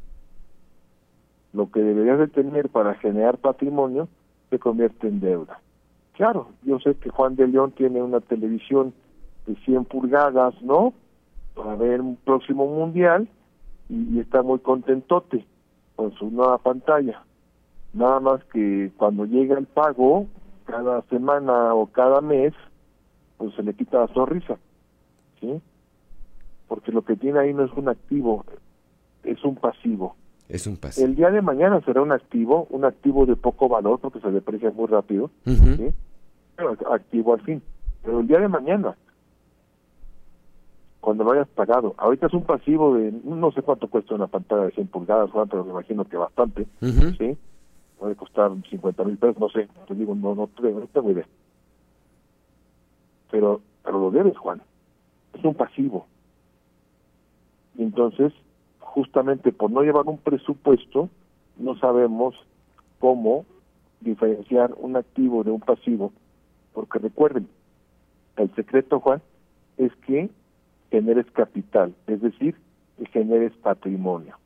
[1.53, 4.09] Lo que deberías de tener para generar patrimonio
[4.51, 5.61] se convierte en deuda.
[6.15, 8.93] Claro, yo sé que Juan de León tiene una televisión
[9.47, 10.95] de 100 pulgadas, ¿no?
[11.55, 13.29] para ver un próximo mundial
[13.89, 15.47] y, está muy contentote
[15.95, 17.23] con su nueva pantalla.
[17.93, 20.27] Nada más que cuando llega el pago,
[20.65, 22.53] cada semana o cada mes,
[23.37, 24.59] pues se le quita la sonrisa,
[25.41, 25.61] ¿sí?
[26.69, 28.45] Porque lo que tiene ahí no es un activo,
[29.23, 30.17] es un pasivo.
[30.49, 31.07] Es un pasivo.
[31.07, 34.71] El día de mañana será un activo, un activo de poco valor porque se deprecia
[34.71, 35.91] muy rápido, ¿sí?
[36.57, 37.63] Pero activo al fin.
[38.03, 38.97] Pero el día de mañana,
[41.01, 41.95] cuando lo hayas pagado.
[41.99, 45.49] Ahorita es un pasivo de, no sé cuánto cuesta una pantalla de 100 pulgadas, Juan,
[45.49, 47.37] pero me imagino que bastante, ¿sí?
[48.05, 51.27] Puede costar 50 mil pesos, no sé, te digo, no, no, no tengo idea.
[53.31, 54.61] Pero, pero lo debes, Juan.
[55.33, 56.07] es un pasivo.
[57.79, 58.35] Y entonces,
[58.79, 61.09] justamente por no llevar un presupuesto,
[61.57, 62.35] no sabemos
[62.99, 63.47] cómo
[64.03, 66.13] diferenciar un activo de un pasivo,
[66.75, 67.49] porque recuerden,
[68.37, 69.23] el secreto, Juan,
[69.79, 70.29] es que
[70.91, 72.55] generes capital, es decir,
[72.99, 74.37] que generes patrimonio.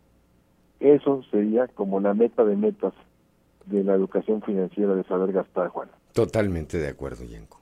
[0.78, 2.94] Eso sería como la meta de metas
[3.68, 5.88] de la educación financiera de saber gastar, Juan.
[6.12, 7.60] Totalmente de acuerdo, Yanko.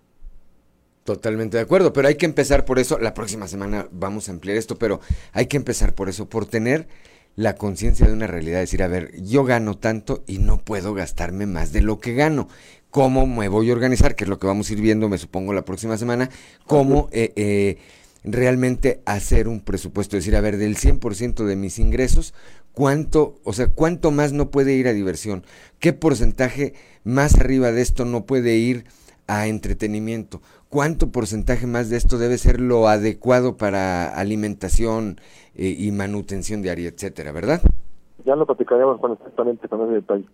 [1.04, 2.98] Totalmente de acuerdo, pero hay que empezar por eso.
[2.98, 5.00] La próxima semana vamos a ampliar esto, pero
[5.32, 6.88] hay que empezar por eso, por tener
[7.36, 11.46] la conciencia de una realidad, decir, a ver, yo gano tanto y no puedo gastarme
[11.46, 12.48] más de lo que gano.
[12.90, 14.16] ¿Cómo me voy a organizar?
[14.16, 16.30] Que es lo que vamos a ir viendo, me supongo, la próxima semana.
[16.66, 17.78] ¿Cómo eh, eh,
[18.26, 20.16] realmente hacer un presupuesto?
[20.16, 22.34] Decir, a ver, del 100% de mis ingresos,
[22.72, 25.44] ¿cuánto, o sea, cuánto más no puede ir a diversión?
[25.78, 26.74] ¿Qué porcentaje
[27.04, 28.84] más arriba de esto no puede ir
[29.26, 30.42] a entretenimiento?
[30.68, 35.20] ¿Cuánto porcentaje más de esto debe ser lo adecuado para alimentación
[35.54, 37.62] eh, y manutención diaria, etcétera, verdad?
[38.24, 40.26] Ya lo platicaremos con exactamente con ese detalle.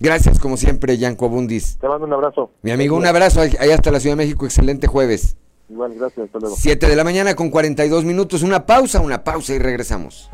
[0.00, 1.76] Gracias, como siempre, Yanko Abundis.
[1.78, 2.52] Te mando un abrazo.
[2.62, 4.44] Mi amigo, un abrazo allá hasta la Ciudad de México.
[4.44, 5.36] Excelente jueves.
[5.68, 6.26] Igual, gracias.
[6.26, 6.56] Hasta luego.
[6.56, 8.42] 7 de la mañana con 42 minutos.
[8.42, 10.30] Una pausa, una pausa y regresamos.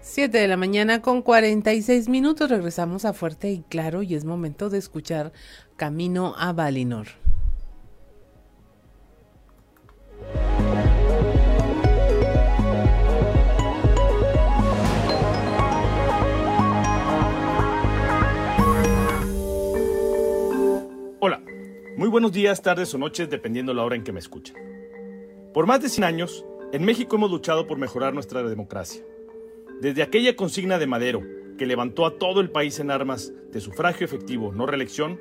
[0.00, 2.50] Siete de la mañana con 46 minutos.
[2.50, 5.32] Regresamos a Fuerte y Claro y es momento de escuchar
[5.76, 7.06] Camino a Valinor.
[21.98, 24.54] Muy buenos días, tardes o noches, dependiendo la hora en que me escuchen.
[25.52, 29.02] Por más de 100 años, en México hemos luchado por mejorar nuestra democracia.
[29.80, 31.24] Desde aquella consigna de Madero,
[31.58, 35.18] que levantó a todo el país en armas de sufragio efectivo, no reelección,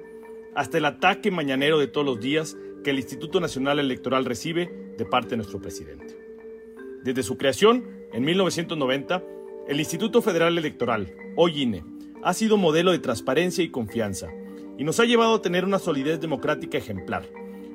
[0.53, 5.05] hasta el ataque mañanero de todos los días que el Instituto Nacional Electoral recibe de
[5.05, 6.15] parte de nuestro presidente.
[7.03, 9.23] Desde su creación, en 1990,
[9.67, 11.83] el Instituto Federal Electoral, hoy INE,
[12.21, 14.31] ha sido modelo de transparencia y confianza,
[14.77, 17.23] y nos ha llevado a tener una solidez democrática ejemplar,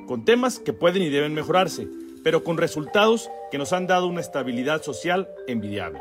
[0.07, 1.89] con temas que pueden y deben mejorarse,
[2.23, 6.01] pero con resultados que nos han dado una estabilidad social envidiable.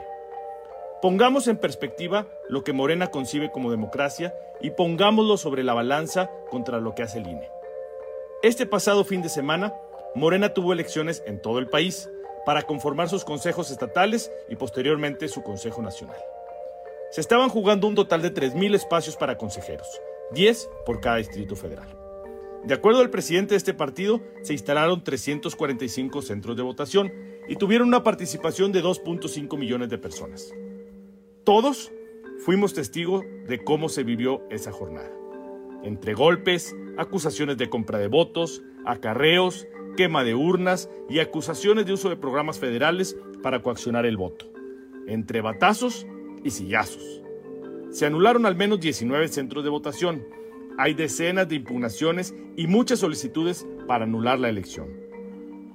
[1.01, 6.79] Pongamos en perspectiva lo que Morena concibe como democracia y pongámoslo sobre la balanza contra
[6.79, 7.49] lo que hace el INE.
[8.43, 9.73] Este pasado fin de semana,
[10.13, 12.09] Morena tuvo elecciones en todo el país
[12.45, 16.17] para conformar sus consejos estatales y posteriormente su Consejo Nacional.
[17.11, 19.99] Se estaban jugando un total de 3.000 espacios para consejeros,
[20.33, 21.97] 10 por cada distrito federal.
[22.63, 27.11] De acuerdo al presidente de este partido, se instalaron 345 centros de votación
[27.47, 30.53] y tuvieron una participación de 2.5 millones de personas.
[31.43, 31.91] Todos
[32.45, 35.11] fuimos testigos de cómo se vivió esa jornada.
[35.83, 39.67] Entre golpes, acusaciones de compra de votos, acarreos,
[39.97, 44.45] quema de urnas y acusaciones de uso de programas federales para coaccionar el voto.
[45.07, 46.05] Entre batazos
[46.43, 47.20] y sillazos.
[47.91, 50.25] Se anularon al menos 19 centros de votación.
[50.77, 54.87] Hay decenas de impugnaciones y muchas solicitudes para anular la elección.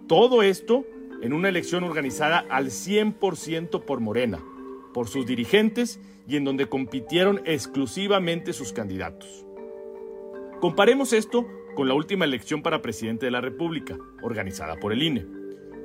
[0.08, 0.84] Todo esto
[1.22, 4.42] en una elección organizada al 100% por Morena,
[4.94, 9.44] por sus dirigentes y en donde compitieron exclusivamente sus candidatos.
[10.60, 15.26] Comparemos esto con la última elección para presidente de la República, organizada por el INE.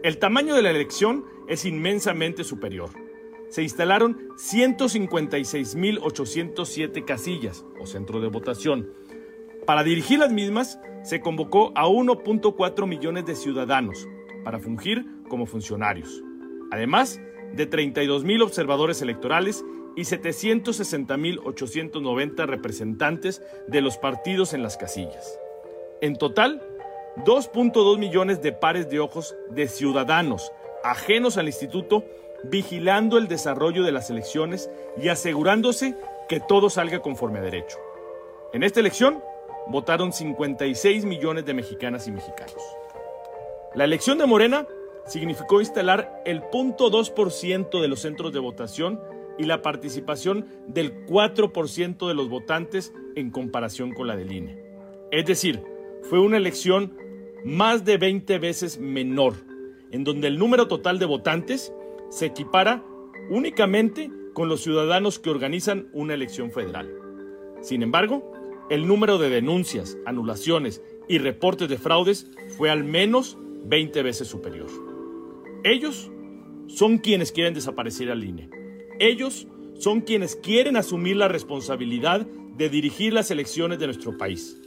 [0.03, 2.89] El tamaño de la elección es inmensamente superior.
[3.51, 8.93] Se instalaron 156.807 casillas o centros de votación.
[9.65, 14.07] Para dirigir las mismas, se convocó a 1.4 millones de ciudadanos
[14.45, 16.23] para fungir como funcionarios,
[16.71, 17.19] además
[17.53, 19.65] de 32.000 observadores electorales
[19.97, 25.37] y 760.890 representantes de los partidos en las casillas.
[25.99, 26.65] En total,
[27.25, 30.53] 2.2 millones de pares de ojos de ciudadanos
[30.83, 32.05] ajenos al instituto
[32.43, 34.69] vigilando el desarrollo de las elecciones
[35.01, 35.95] y asegurándose
[36.27, 37.77] que todo salga conforme a derecho.
[38.53, 39.23] En esta elección
[39.68, 42.61] votaron 56 millones de mexicanas y mexicanos.
[43.76, 44.68] La elección de Morena
[45.05, 48.99] significó instalar el 0.2% de los centros de votación
[49.38, 54.61] y la participación del 4% de los votantes en comparación con la del INE.
[55.11, 55.63] Es decir,
[56.03, 56.97] fue una elección
[57.43, 59.35] más de 20 veces menor,
[59.91, 61.73] en donde el número total de votantes
[62.11, 62.83] se equipara
[63.29, 66.93] únicamente con los ciudadanos que organizan una elección federal.
[67.61, 68.31] Sin embargo,
[68.69, 74.67] el número de denuncias, anulaciones y reportes de fraudes fue al menos 20 veces superior.
[75.63, 76.11] Ellos
[76.67, 78.49] son quienes quieren desaparecer al INE.
[78.99, 79.47] Ellos
[79.77, 82.25] son quienes quieren asumir la responsabilidad
[82.57, 84.61] de dirigir las elecciones de nuestro país.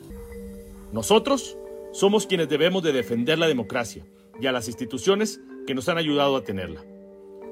[0.93, 1.57] Nosotros
[1.93, 4.05] somos quienes debemos de defender la democracia
[4.41, 6.85] y a las instituciones que nos han ayudado a tenerla.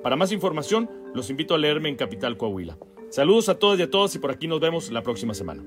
[0.03, 2.77] Para más información, los invito a leerme en Capital Coahuila.
[3.11, 5.63] Saludos a todos y a todos y por aquí nos vemos la próxima semana.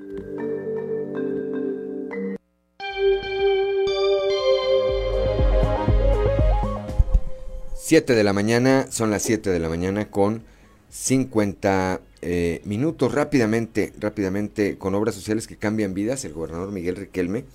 [7.73, 10.43] Siete de la mañana, son las 7 de la mañana con
[10.89, 13.13] 50 eh, minutos.
[13.13, 17.45] Rápidamente, rápidamente, con obras sociales que cambian vidas, el gobernador Miguel Riquelme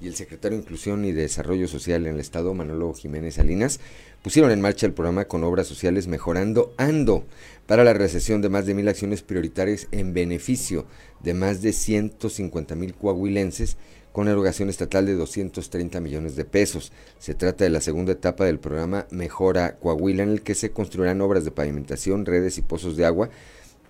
[0.00, 3.80] y el secretario de Inclusión y Desarrollo Social en el Estado, Manolo Jiménez Salinas,
[4.22, 7.24] pusieron en marcha el programa con obras sociales Mejorando Ando
[7.66, 10.86] para la recesión de más de mil acciones prioritarias en beneficio
[11.20, 13.76] de más de 150 mil coahuilenses
[14.12, 16.92] con erogación estatal de 230 millones de pesos.
[17.18, 21.20] Se trata de la segunda etapa del programa Mejora Coahuila en el que se construirán
[21.20, 23.30] obras de pavimentación, redes y pozos de agua,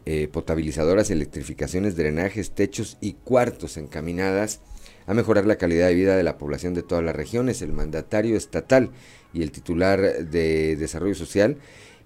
[0.06, 4.60] eh, potabilizadoras, electrificaciones, drenajes, techos y cuartos encaminadas
[5.08, 7.62] a mejorar la calidad de vida de la población de todas las regiones.
[7.62, 8.90] El mandatario estatal
[9.32, 11.56] y el titular de Desarrollo Social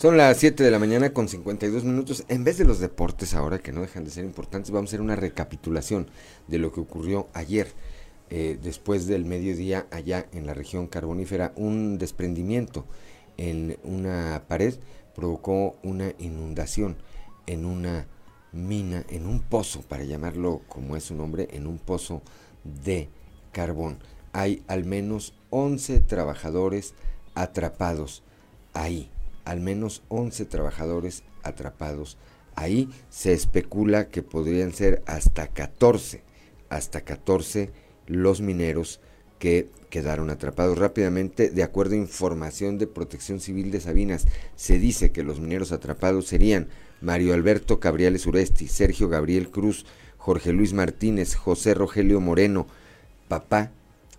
[0.00, 2.24] Son las 7 de la mañana con 52 minutos.
[2.28, 5.02] En vez de los deportes ahora, que no dejan de ser importantes, vamos a hacer
[5.02, 6.08] una recapitulación
[6.48, 7.70] de lo que ocurrió ayer,
[8.30, 11.52] eh, después del mediodía allá en la región carbonífera.
[11.54, 12.86] Un desprendimiento
[13.36, 14.72] en una pared
[15.14, 16.96] provocó una inundación
[17.46, 18.06] en una
[18.52, 22.22] mina, en un pozo, para llamarlo como es su nombre, en un pozo
[22.64, 23.10] de
[23.52, 23.98] carbón.
[24.32, 26.94] Hay al menos 11 trabajadores
[27.34, 28.22] atrapados
[28.72, 29.10] ahí
[29.50, 32.16] al menos 11 trabajadores atrapados.
[32.54, 36.22] Ahí se especula que podrían ser hasta 14,
[36.68, 37.72] hasta 14
[38.06, 39.00] los mineros
[39.40, 41.50] que quedaron atrapados rápidamente.
[41.50, 46.28] De acuerdo a información de Protección Civil de Sabinas, se dice que los mineros atrapados
[46.28, 46.68] serían
[47.00, 49.84] Mario Alberto Cabriales Uresti, Sergio Gabriel Cruz,
[50.16, 52.68] Jorge Luis Martínez, José Rogelio Moreno,
[53.26, 53.72] papá,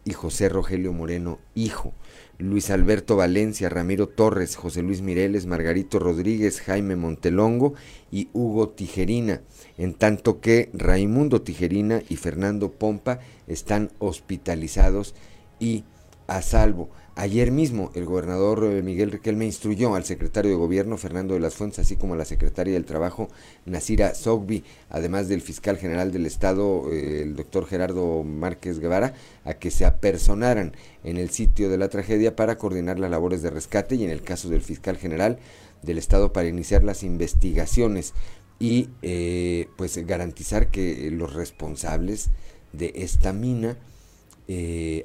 [0.03, 1.93] y José Rogelio Moreno, hijo.
[2.41, 7.73] Luis Alberto Valencia, Ramiro Torres, José Luis Mireles, Margarito Rodríguez, Jaime Montelongo
[8.11, 9.41] y Hugo Tijerina,
[9.77, 15.15] en tanto que Raimundo Tijerina y Fernando Pompa están hospitalizados
[15.59, 15.83] y
[16.27, 16.89] a salvo.
[17.15, 21.55] Ayer mismo el gobernador eh, Miguel Riquelme instruyó al secretario de gobierno Fernando de las
[21.55, 23.27] Fuentes, así como a la secretaria del Trabajo
[23.65, 29.13] Nasira Sogbi, además del fiscal general del Estado, eh, el doctor Gerardo Márquez Guevara,
[29.43, 30.73] a que se apersonaran
[31.03, 34.21] en el sitio de la tragedia para coordinar las labores de rescate y en el
[34.21, 35.37] caso del fiscal general
[35.81, 38.13] del Estado para iniciar las investigaciones
[38.57, 42.29] y eh, pues garantizar que los responsables
[42.71, 43.77] de esta mina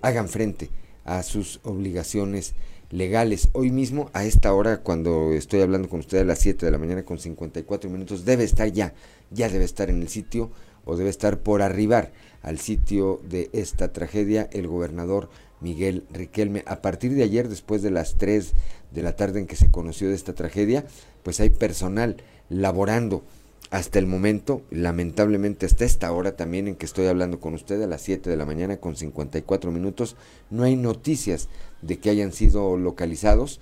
[0.02, 0.70] hagan frente
[1.06, 2.54] a sus obligaciones
[2.90, 3.48] legales.
[3.52, 6.78] Hoy mismo, a esta hora, cuando estoy hablando con usted a las 7 de la
[6.78, 8.92] mañana con 54 minutos, debe estar ya,
[9.30, 10.50] ya debe estar en el sitio
[10.84, 12.12] o debe estar por arribar
[12.42, 15.30] al sitio de esta tragedia el gobernador
[15.60, 16.62] Miguel Riquelme.
[16.66, 18.52] A partir de ayer, después de las 3
[18.92, 20.84] de la tarde en que se conoció de esta tragedia,
[21.22, 22.16] pues hay personal
[22.48, 23.24] laborando
[23.70, 27.86] hasta el momento, lamentablemente hasta esta hora también en que estoy hablando con usted a
[27.86, 30.16] las 7 de la mañana con 54 minutos,
[30.50, 31.48] no hay noticias
[31.82, 33.60] de que hayan sido localizados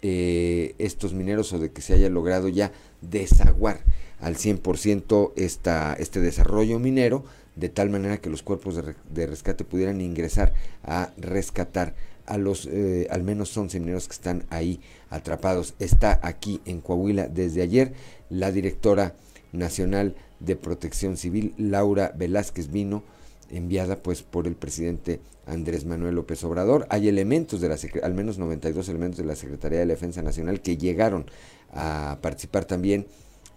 [0.00, 2.72] eh, estos mineros o de que se haya logrado ya
[3.02, 3.84] desaguar
[4.20, 7.24] al 100% esta, este desarrollo minero,
[7.56, 8.80] de tal manera que los cuerpos
[9.10, 14.44] de, rescate pudieran ingresar a rescatar a los eh, al menos 11 mineros que están
[14.48, 14.80] ahí
[15.10, 15.74] atrapados.
[15.78, 17.92] Está aquí en Coahuila desde ayer
[18.30, 19.14] la directora
[19.52, 23.04] nacional de Protección Civil, Laura Velázquez Vino,
[23.50, 26.86] enviada pues por el presidente Andrés Manuel López Obrador.
[26.88, 30.76] Hay elementos de la al menos 92 elementos de la Secretaría de Defensa Nacional que
[30.76, 31.26] llegaron
[31.72, 33.06] a participar también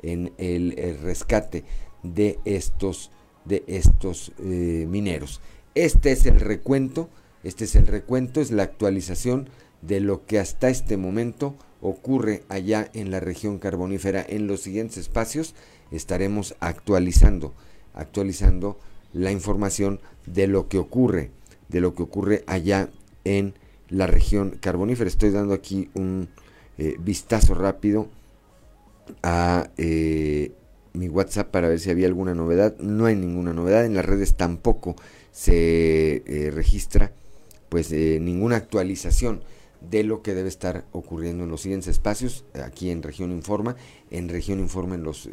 [0.01, 1.63] en el, rescate
[2.03, 3.11] de estos
[3.45, 5.39] de estos eh, mineros.
[5.75, 7.09] Este es el recuento,
[7.43, 9.49] este es el recuento, es la actualización
[9.81, 14.25] de lo que hasta este momento ocurre allá en la región carbonífera.
[14.27, 15.53] En los siguientes espacios
[15.91, 17.53] estaremos actualizando,
[17.93, 18.79] actualizando
[19.13, 21.31] la información de lo que ocurre,
[21.69, 22.89] de lo que ocurre allá
[23.23, 23.53] en
[23.89, 25.07] la región carbonífera.
[25.07, 26.27] Estoy dando aquí un
[26.77, 28.07] eh, vistazo rápido
[29.23, 30.51] a eh,
[30.93, 32.77] mi WhatsApp para ver si había alguna novedad.
[32.79, 33.85] No hay ninguna novedad.
[33.85, 34.95] En las redes tampoco
[35.31, 37.11] se eh, registra
[37.69, 39.41] pues ninguna actualización
[39.89, 43.75] de lo que debe estar ocurriendo en los siguientes espacios, aquí en Región Informa,
[44.11, 45.29] en Región Informa en los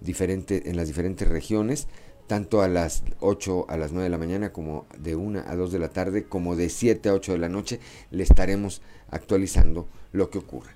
[0.00, 1.88] diferentes, en las diferentes regiones,
[2.26, 5.72] tanto a las 8 a las 9 de la mañana como de 1 a 2
[5.72, 7.80] de la tarde, como de 7 a 8 de la noche,
[8.10, 10.72] le estaremos actualizando lo que ocurre.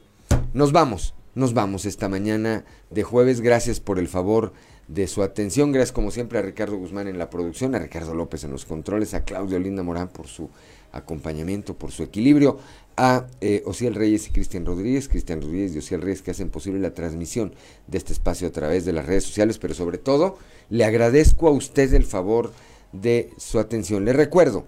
[0.55, 3.40] Nos vamos, nos vamos esta mañana de jueves.
[3.40, 4.52] Gracias por el favor
[4.89, 5.73] de su atención.
[5.73, 9.14] Gracias como siempre a Ricardo Guzmán en la producción, a Ricardo López en los controles,
[9.14, 10.48] a Claudio Linda Morán por su
[10.93, 12.59] acompañamiento, por su equilibrio,
[12.97, 13.64] a eh,
[13.94, 17.55] Reyes y Cristian Rodríguez, Cristian Rodríguez y Ociel Reyes que hacen posible la transmisión
[17.86, 20.39] de este espacio a través de las redes sociales, pero sobre todo
[20.69, 22.52] le agradezco a usted el favor
[22.93, 24.05] de su atención.
[24.05, 24.64] Le recuerdo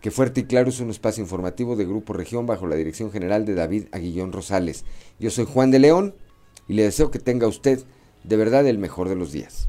[0.00, 3.44] que Fuerte y Claro es un espacio informativo de Grupo Región bajo la dirección general
[3.44, 4.84] de David Aguillón Rosales.
[5.18, 6.14] Yo soy Juan de León
[6.68, 7.80] y le deseo que tenga usted
[8.24, 9.68] de verdad el mejor de los días.